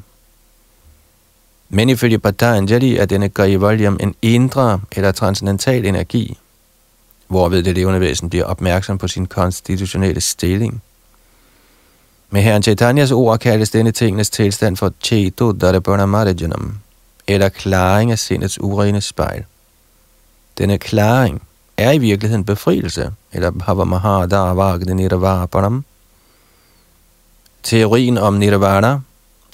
Men 1.70 1.90
ifølge 1.90 2.20
Patanjali 2.20 2.98
er 2.98 3.06
denne 3.06 3.30
Gaivalyam 3.30 3.98
en 4.00 4.16
indre 4.22 4.82
eller 4.92 5.12
transcendental 5.12 5.86
energi, 5.86 6.38
hvorved 7.28 7.64
det 7.64 7.76
levende 7.76 8.00
væsen 8.00 8.30
bliver 8.30 8.46
opmærksom 8.46 8.98
på 8.98 9.08
sin 9.08 9.26
konstitutionelle 9.26 10.22
stilling. 10.22 10.82
Med 12.30 12.42
herren 12.42 12.64
Chaitanyas 12.64 13.12
ord 13.12 13.40
kaldes 13.40 13.70
denne 13.70 13.92
tingenes 13.92 14.30
tilstand 14.30 14.78
for 14.78 14.94
Cheto 15.04 15.52
Darabana 15.52 16.28
eller 17.28 17.50
klaring 17.50 18.12
af 18.12 18.20
sindets 18.20 18.62
urene 18.62 19.02
spejl. 19.02 19.46
Denne 20.58 20.78
klaring 20.78 21.42
er 21.78 21.92
i 21.92 21.98
virkeligheden 21.98 22.46
befrielse, 22.46 23.12
eller 23.34 23.52
Bhavamahadavagde 23.52 24.96
Nirvapanam. 24.96 25.86
Teorien 27.64 28.18
om 28.18 28.34
Nirvana, 28.34 29.00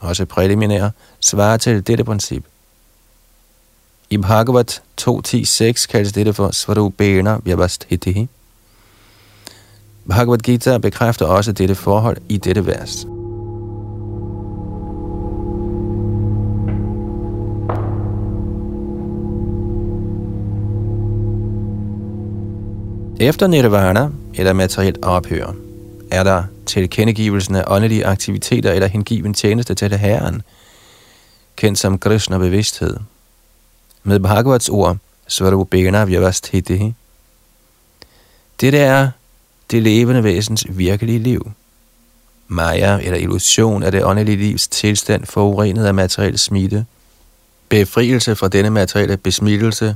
også 0.01 0.25
præliminær, 0.25 0.89
svarer 1.19 1.57
til 1.57 1.87
dette 1.87 2.03
princip. 2.03 2.45
I 4.09 4.17
Bhagavat 4.17 4.81
2.10.6 5.01 5.87
kaldes 5.87 6.11
dette 6.13 6.33
for 6.33 6.51
Svarubena 6.51 7.37
Vyavasthitihi. 7.43 8.27
Bhagavad 10.09 10.37
Gita 10.37 10.77
bekræfter 10.77 11.25
også 11.25 11.51
dette 11.51 11.75
forhold 11.75 12.17
i 12.29 12.37
dette 12.37 12.65
vers. 12.65 13.05
Efter 23.19 23.47
nirvana, 23.47 24.09
eller 24.33 24.53
materielt 24.53 25.05
ophør, 25.05 25.53
er 26.11 26.23
der 26.23 26.43
tilkendegivelsen 26.65 27.55
af 27.55 27.63
åndelige 27.67 28.05
aktiviteter 28.05 28.71
eller 28.71 28.87
hengiven 28.87 29.33
tjeneste 29.33 29.75
til 29.75 29.91
det 29.91 29.99
Herren, 29.99 30.41
kendt 31.55 31.79
som 31.79 31.99
Krishna 31.99 32.37
bevidsthed. 32.37 32.97
Med 34.03 34.19
Bhagavats 34.19 34.69
ord, 34.69 34.97
Svarubena 35.27 36.05
Vyavasthitihi. 36.05 36.93
Dette 38.61 38.77
er 38.77 39.09
det 39.71 39.83
levende 39.83 40.23
væsens 40.23 40.65
virkelige 40.69 41.19
liv. 41.19 41.51
Maya 42.47 42.99
eller 43.01 43.17
illusion 43.17 43.83
er 43.83 43.89
det 43.89 44.05
åndelige 44.05 44.37
livs 44.37 44.67
tilstand 44.67 45.25
forurenet 45.25 45.85
af 45.85 45.93
materiel 45.93 46.39
smitte. 46.39 46.85
Befrielse 47.69 48.35
fra 48.35 48.47
denne 48.47 48.69
materielle 48.69 49.17
besmittelse 49.17 49.95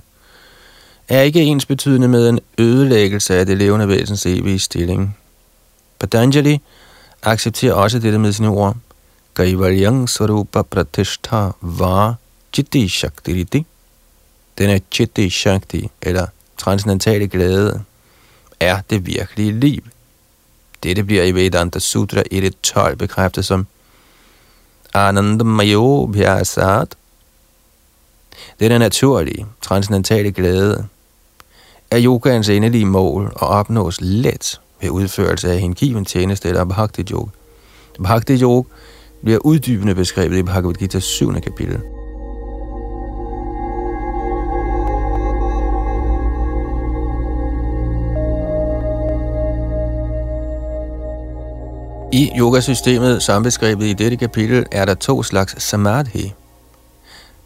er 1.07 1.21
ikke 1.21 1.41
ens 1.41 1.65
betydende 1.65 2.07
med 2.07 2.29
en 2.29 2.39
ødelæggelse 2.57 3.35
af 3.35 3.45
det 3.45 3.57
levende 3.57 3.87
væsens 3.87 4.25
evige 4.25 4.59
stilling. 4.59 5.17
Patanjali 5.99 6.61
accepterer 7.23 7.73
også 7.73 7.99
dette 7.99 8.19
med 8.19 8.33
sine 8.33 8.49
ord. 8.49 8.75
Kaivalyang 9.35 10.09
Sarupa 10.09 10.61
Pratishtha 10.61 11.49
var 11.61 12.15
Chitti 12.53 12.89
Shakti 12.89 13.65
Denne 14.57 14.81
Chitti 14.91 15.29
Shakti, 15.29 15.89
eller 16.01 16.25
transcendentale 16.57 17.27
glæde, 17.27 17.83
er 18.59 18.81
det 18.89 19.05
virkelige 19.05 19.59
liv. 19.59 19.81
Dette 20.83 21.03
bliver 21.03 21.23
i 21.23 21.31
Vedanta 21.31 21.79
Sutra 21.79 22.23
1.12 22.33 22.95
bekræftet 22.95 23.45
som 23.45 23.67
Anandamayo 24.93 26.09
Bhyasat. 26.13 26.95
Den 28.59 28.79
naturlige, 28.79 29.45
transcendentale 29.61 30.31
glæde 30.31 30.87
er 31.91 32.03
yogaens 32.03 32.49
endelige 32.49 32.85
mål 32.85 33.33
og 33.35 33.47
opnås 33.47 34.01
let 34.01 34.61
ved 34.81 34.89
udførelse 34.89 35.51
af 35.51 35.59
hengiven 35.59 36.05
tjeneste 36.05 36.49
eller 36.49 36.65
bhakti 36.65 37.05
yoga. 37.11 37.31
Bhakti 38.03 38.41
yoga 38.41 38.69
bliver 39.23 39.39
uddybende 39.39 39.95
beskrevet 39.95 40.37
i 40.37 40.43
Bhagavad 40.43 40.73
Gita 40.73 40.99
7. 40.99 41.41
kapitel. 41.41 41.96
I 52.11 52.31
yogasystemet, 52.37 53.23
som 53.23 53.43
beskrevet 53.43 53.83
i 53.83 53.93
dette 53.93 54.17
kapitel, 54.17 54.65
er 54.71 54.85
der 54.85 54.93
to 54.93 55.23
slags 55.23 55.63
samadhi, 55.63 56.33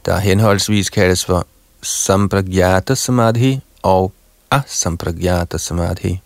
der 0.05 0.17
henholdsvis 0.17 0.89
kaldes 0.89 1.25
for 1.25 1.47
sampragyata 1.81 2.95
samadhi 2.95 3.59
og 3.81 4.11
asampragyata 4.51 5.57
samadhi. 5.57 6.21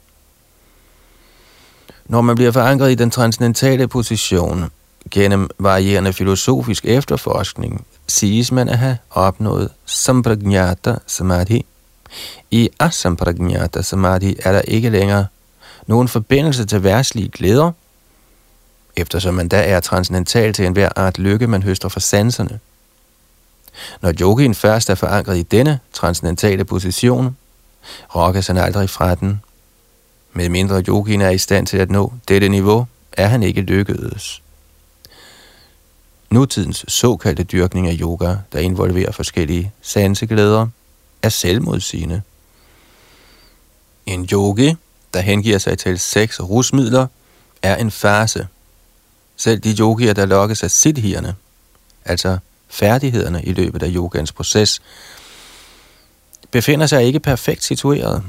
Når 2.05 2.21
man 2.21 2.35
bliver 2.35 2.51
forankret 2.51 2.91
i 2.91 2.95
den 2.95 3.11
transcendentale 3.11 3.87
position 3.87 4.71
gennem 5.11 5.49
varierende 5.59 6.13
filosofisk 6.13 6.85
efterforskning, 6.85 7.85
siges 8.07 8.51
man 8.51 8.69
at 8.69 8.77
have 8.77 8.97
opnået 9.11 9.69
sampragyata 9.85 10.95
samadhi. 11.07 11.65
I 12.51 12.69
asampragyata 12.79 13.81
samadhi 13.81 14.35
er 14.43 14.51
der 14.51 14.61
ikke 14.61 14.89
længere 14.89 15.27
nogen 15.87 16.07
forbindelse 16.07 16.65
til 16.65 16.83
værtslige 16.83 17.29
glæder, 17.29 17.71
eftersom 18.95 19.33
man 19.33 19.47
da 19.47 19.61
er 19.61 19.79
transcendental 19.79 20.53
til 20.53 20.65
enhver 20.65 20.89
art 20.95 21.17
lykke, 21.17 21.47
man 21.47 21.63
høster 21.63 21.89
fra 21.89 21.99
sanserne. 21.99 22.59
Når 24.01 24.13
yogien 24.21 24.55
først 24.55 24.89
er 24.89 24.95
forankret 24.95 25.37
i 25.37 25.43
denne 25.43 25.79
transcendentale 25.93 26.65
position, 26.65 27.37
rokkes 28.15 28.47
han 28.47 28.57
aldrig 28.57 28.89
fra 28.89 29.15
den. 29.15 29.41
Med 30.33 30.49
mindre 30.49 30.81
yogien 30.81 31.21
er 31.21 31.29
i 31.29 31.37
stand 31.37 31.67
til 31.67 31.77
at 31.77 31.91
nå 31.91 32.13
dette 32.27 32.49
niveau, 32.49 32.87
er 33.13 33.27
han 33.27 33.43
ikke 33.43 33.61
lykkedes. 33.61 34.41
Nutidens 36.29 36.85
såkaldte 36.87 37.43
dyrkning 37.43 37.87
af 37.87 37.97
yoga, 38.01 38.35
der 38.53 38.59
involverer 38.59 39.11
forskellige 39.11 39.71
sanseglæder, 39.81 40.67
er 41.21 41.29
selvmodsigende. 41.29 42.21
En 44.05 44.27
yogi, 44.31 44.75
der 45.13 45.19
hengiver 45.19 45.57
sig 45.57 45.77
til 45.77 45.99
seks 45.99 46.41
rusmidler, 46.41 47.07
er 47.61 47.75
en 47.75 47.91
fase. 47.91 48.47
Selv 49.37 49.59
de 49.59 49.75
yogier, 49.79 50.13
der 50.13 50.25
lokkes 50.25 50.63
af 50.63 50.71
siddhierne, 50.71 51.35
altså 52.05 52.37
færdighederne 52.67 53.43
i 53.43 53.53
løbet 53.53 53.83
af 53.83 53.91
yogans 53.95 54.31
proces, 54.31 54.81
befinder 56.51 56.87
sig 56.87 57.03
ikke 57.03 57.19
perfekt 57.19 57.63
situeret. 57.63 58.23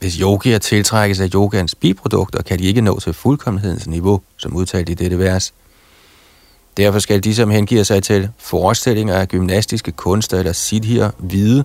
Hvis 0.00 0.14
yogier 0.14 0.58
tiltrækkes 0.58 1.20
af 1.20 1.28
yogans 1.34 1.74
biprodukter, 1.74 2.42
kan 2.42 2.58
de 2.58 2.64
ikke 2.64 2.80
nå 2.80 3.00
til 3.00 3.12
fuldkommenhedens 3.12 3.86
niveau, 3.86 4.20
som 4.36 4.56
udtalt 4.56 4.88
i 4.88 4.94
dette 4.94 5.18
vers. 5.18 5.54
Derfor 6.76 6.98
skal 6.98 7.24
de, 7.24 7.34
som 7.34 7.50
hengiver 7.50 7.82
sig 7.82 8.02
til 8.02 8.28
forestillinger 8.38 9.14
af 9.14 9.28
gymnastiske 9.28 9.92
kunster 9.92 10.38
eller 10.38 10.52
siddhier, 10.52 11.10
vide, 11.18 11.64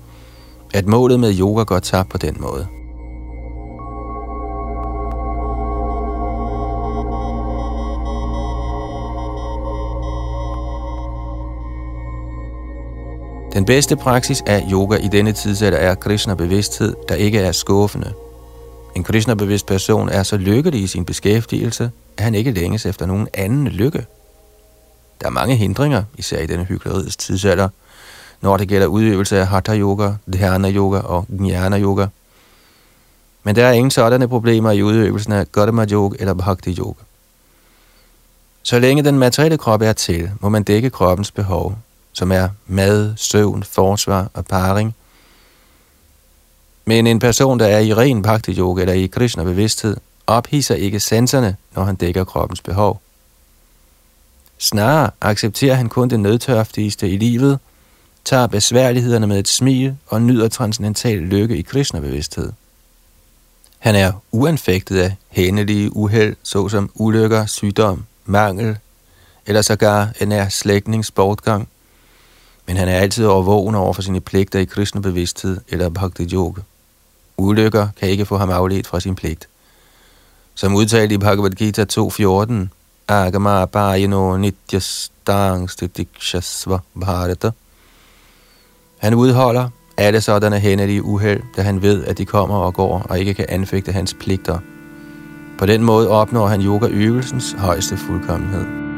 at 0.74 0.86
målet 0.86 1.20
med 1.20 1.40
yoga 1.40 1.64
går 1.64 1.80
tabt 1.80 2.10
på 2.10 2.18
den 2.18 2.38
måde. 2.40 2.68
Den 13.54 13.66
bedste 13.66 13.96
praksis 13.96 14.44
af 14.46 14.68
yoga 14.72 14.96
i 14.96 15.08
denne 15.08 15.32
tidsalder 15.32 15.78
er 15.78 15.96
Krishna-bevidsthed, 15.96 16.96
der 17.10 17.16
ikke 17.16 17.40
er 17.40 17.52
skuffende. 17.52 18.14
En 18.96 19.04
Krishna-bevidst 19.04 19.66
person 19.66 20.10
er 20.10 20.24
så 20.24 20.38
lykkelig 20.38 20.82
i 20.82 20.88
sin 20.88 21.06
beskæftigelse, 21.06 21.92
at 22.18 22.24
han 22.24 22.36
ikke 22.36 22.52
længes 22.52 22.86
efter 22.86 23.06
nogen 23.06 23.28
anden 23.34 23.68
lykke. 23.68 24.06
Der 25.22 25.28
er 25.28 25.32
mange 25.32 25.56
hindringer, 25.56 26.04
især 26.18 26.40
i 26.40 26.46
denne 26.46 26.64
hyggeleriets 26.64 27.18
tidsalder, 27.18 27.70
når 28.42 28.58
det 28.58 28.68
gælder 28.68 28.88
udøvelse 28.88 29.40
af 29.40 29.48
Hatha 29.48 29.78
Yoga, 29.78 30.12
Dhyana 30.34 30.72
Yoga 30.72 31.00
og 31.00 31.26
Jnana 31.30 31.80
Yoga. 31.80 32.08
Men 33.44 33.56
der 33.56 33.66
er 33.66 33.72
ingen 33.72 33.92
sådanne 33.92 34.28
problemer 34.28 34.72
i 34.72 34.84
udøvelsen 34.84 35.34
af 35.34 35.52
Gautama 35.52 35.86
Yoga 35.92 36.16
eller 36.20 36.34
Bhakti 36.34 36.76
Yoga. 36.80 37.04
Så 38.64 38.80
længe 38.80 39.04
den 39.04 39.20
materielle 39.20 39.58
krop 39.58 39.82
er 39.82 39.94
til, 39.94 40.32
må 40.40 40.50
man 40.50 40.64
dække 40.64 40.90
kroppens 40.90 41.32
behov, 41.32 41.76
som 42.14 42.32
er 42.32 42.50
mad, 42.68 43.14
søvn, 43.18 43.64
forsvar 43.64 44.30
og 44.34 44.46
paring. 44.46 44.96
Men 46.86 47.08
en 47.08 47.20
person, 47.20 47.60
der 47.60 47.68
er 47.68 47.80
i 47.80 47.94
ren 47.94 48.22
bhakti 48.22 48.60
yoga 48.60 48.82
eller 48.82 48.94
i 48.94 49.08
Krishna 49.08 49.44
bevidsthed, 49.44 49.98
ophisser 50.28 50.76
ikke 50.76 51.00
sanserne, 51.00 51.56
når 51.76 51.84
han 51.84 51.96
dækker 51.96 52.24
kroppens 52.24 52.62
behov. 52.62 53.02
Snarere 54.58 55.10
accepterer 55.22 55.76
han 55.76 55.90
kun 55.90 56.10
det 56.10 56.20
nødtørftigste 56.20 57.10
i 57.10 57.18
livet, 57.18 57.60
tager 58.26 58.48
besværlighederne 58.48 59.28
med 59.28 59.40
et 59.40 59.48
smil 59.48 59.96
og 60.08 60.22
nyder 60.22 60.48
transcendental 60.48 61.18
lykke 61.18 61.58
i 61.58 61.62
Krishna-bevidsthed. 61.62 62.52
Han 63.80 63.96
er 63.96 64.12
uanfægtet 64.32 65.00
af 65.00 65.16
hændelige 65.30 65.96
uheld, 65.96 66.36
såsom 66.44 66.92
ulykker, 66.94 67.46
sygdom, 67.46 68.06
mangel, 68.26 68.78
eller 69.46 69.62
sågar 69.62 70.10
en 70.22 70.32
er 70.32 70.50
slægtnings 70.50 71.12
bortgang, 71.12 71.68
men 72.72 72.78
han 72.78 72.88
er 72.88 72.96
altid 72.96 73.26
overvågen 73.26 73.76
over 73.76 73.94
for 73.94 74.02
sine 74.02 74.22
pligter 74.22 74.60
i 74.60 74.66
kristne 74.66 75.02
bevidsthed 75.02 75.58
eller 75.70 75.90
bhakti 75.90 76.30
yoga. 76.34 76.62
Ulykker 77.38 77.88
kan 78.00 78.10
ikke 78.10 78.26
få 78.26 78.38
ham 78.38 78.50
afledt 78.50 78.88
fra 78.88 79.00
sin 79.00 79.16
pligt. 79.16 79.48
Som 80.56 80.76
udtalt 80.76 81.12
i 81.12 81.18
Bhagavad 81.18 81.52
Gita 81.52 81.86
2.14, 81.94 82.54
Agama 83.08 83.66
Bhajano 83.66 84.38
Nityastangstidikshasva 84.38 86.80
Bharata. 87.00 87.52
Han 88.98 89.14
udholder 89.14 89.70
alle 89.98 90.22
sådanne 90.22 90.60
hændelige 90.60 91.04
uheld, 91.04 91.42
da 91.56 91.62
han 91.62 91.82
ved, 91.82 92.06
at 92.06 92.18
de 92.18 92.26
kommer 92.26 92.56
og 92.56 92.74
går 92.74 93.06
og 93.10 93.20
ikke 93.20 93.34
kan 93.34 93.46
anfægte 93.50 93.92
hans 93.92 94.16
pligter. 94.20 94.60
På 95.58 95.66
den 95.66 95.84
måde 95.84 96.10
opnår 96.10 96.48
han 96.48 96.62
yoga-øvelsens 96.62 97.56
højeste 97.58 97.98
fuldkommenhed. 97.98 98.91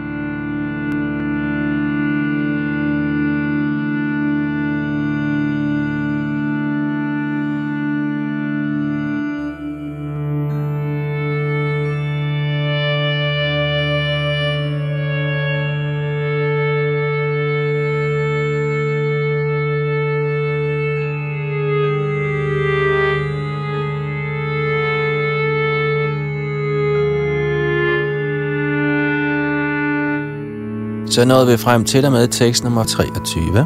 Så 31.14 31.26
nåede 31.26 31.47
vi 31.47 31.57
frem 31.57 31.84
til 31.84 32.05
og 32.05 32.11
med 32.11 32.28
tekst 32.28 32.64
nummer 32.64 32.84
23. 32.84 33.66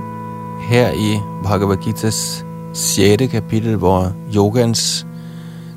Her 0.69 0.91
i 0.91 1.19
Bhagavad 1.43 1.77
Gita's 1.77 2.43
6. 2.73 3.31
kapitel, 3.31 3.75
hvor 3.75 4.13
yogans 4.35 5.05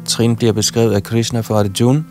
trin 0.04 0.36
bliver 0.36 0.52
beskrevet 0.52 0.92
af 0.92 1.02
Krishna 1.02 1.40
for 1.40 1.54
Arjuna. 1.54 2.02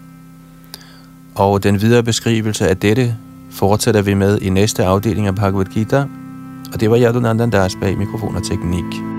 Og 1.36 1.64
den 1.64 1.82
videre 1.82 2.04
beskrivelse 2.04 2.68
af 2.70 2.78
dette 2.78 3.16
fortsætter 3.52 4.02
vi 4.02 4.14
med 4.14 4.42
i 4.42 4.50
næste 4.50 4.86
afdeling 4.86 5.28
af 5.28 5.36
Bhagavad 5.36 5.66
Gita. 5.66 6.06
Og 6.74 6.80
det 6.80 6.90
var 6.90 7.00
Yadunandan 7.00 7.50
Das 7.50 7.76
bag 7.82 7.98
mikrofon 7.98 8.36
og 8.36 8.44
teknik. 8.44 9.19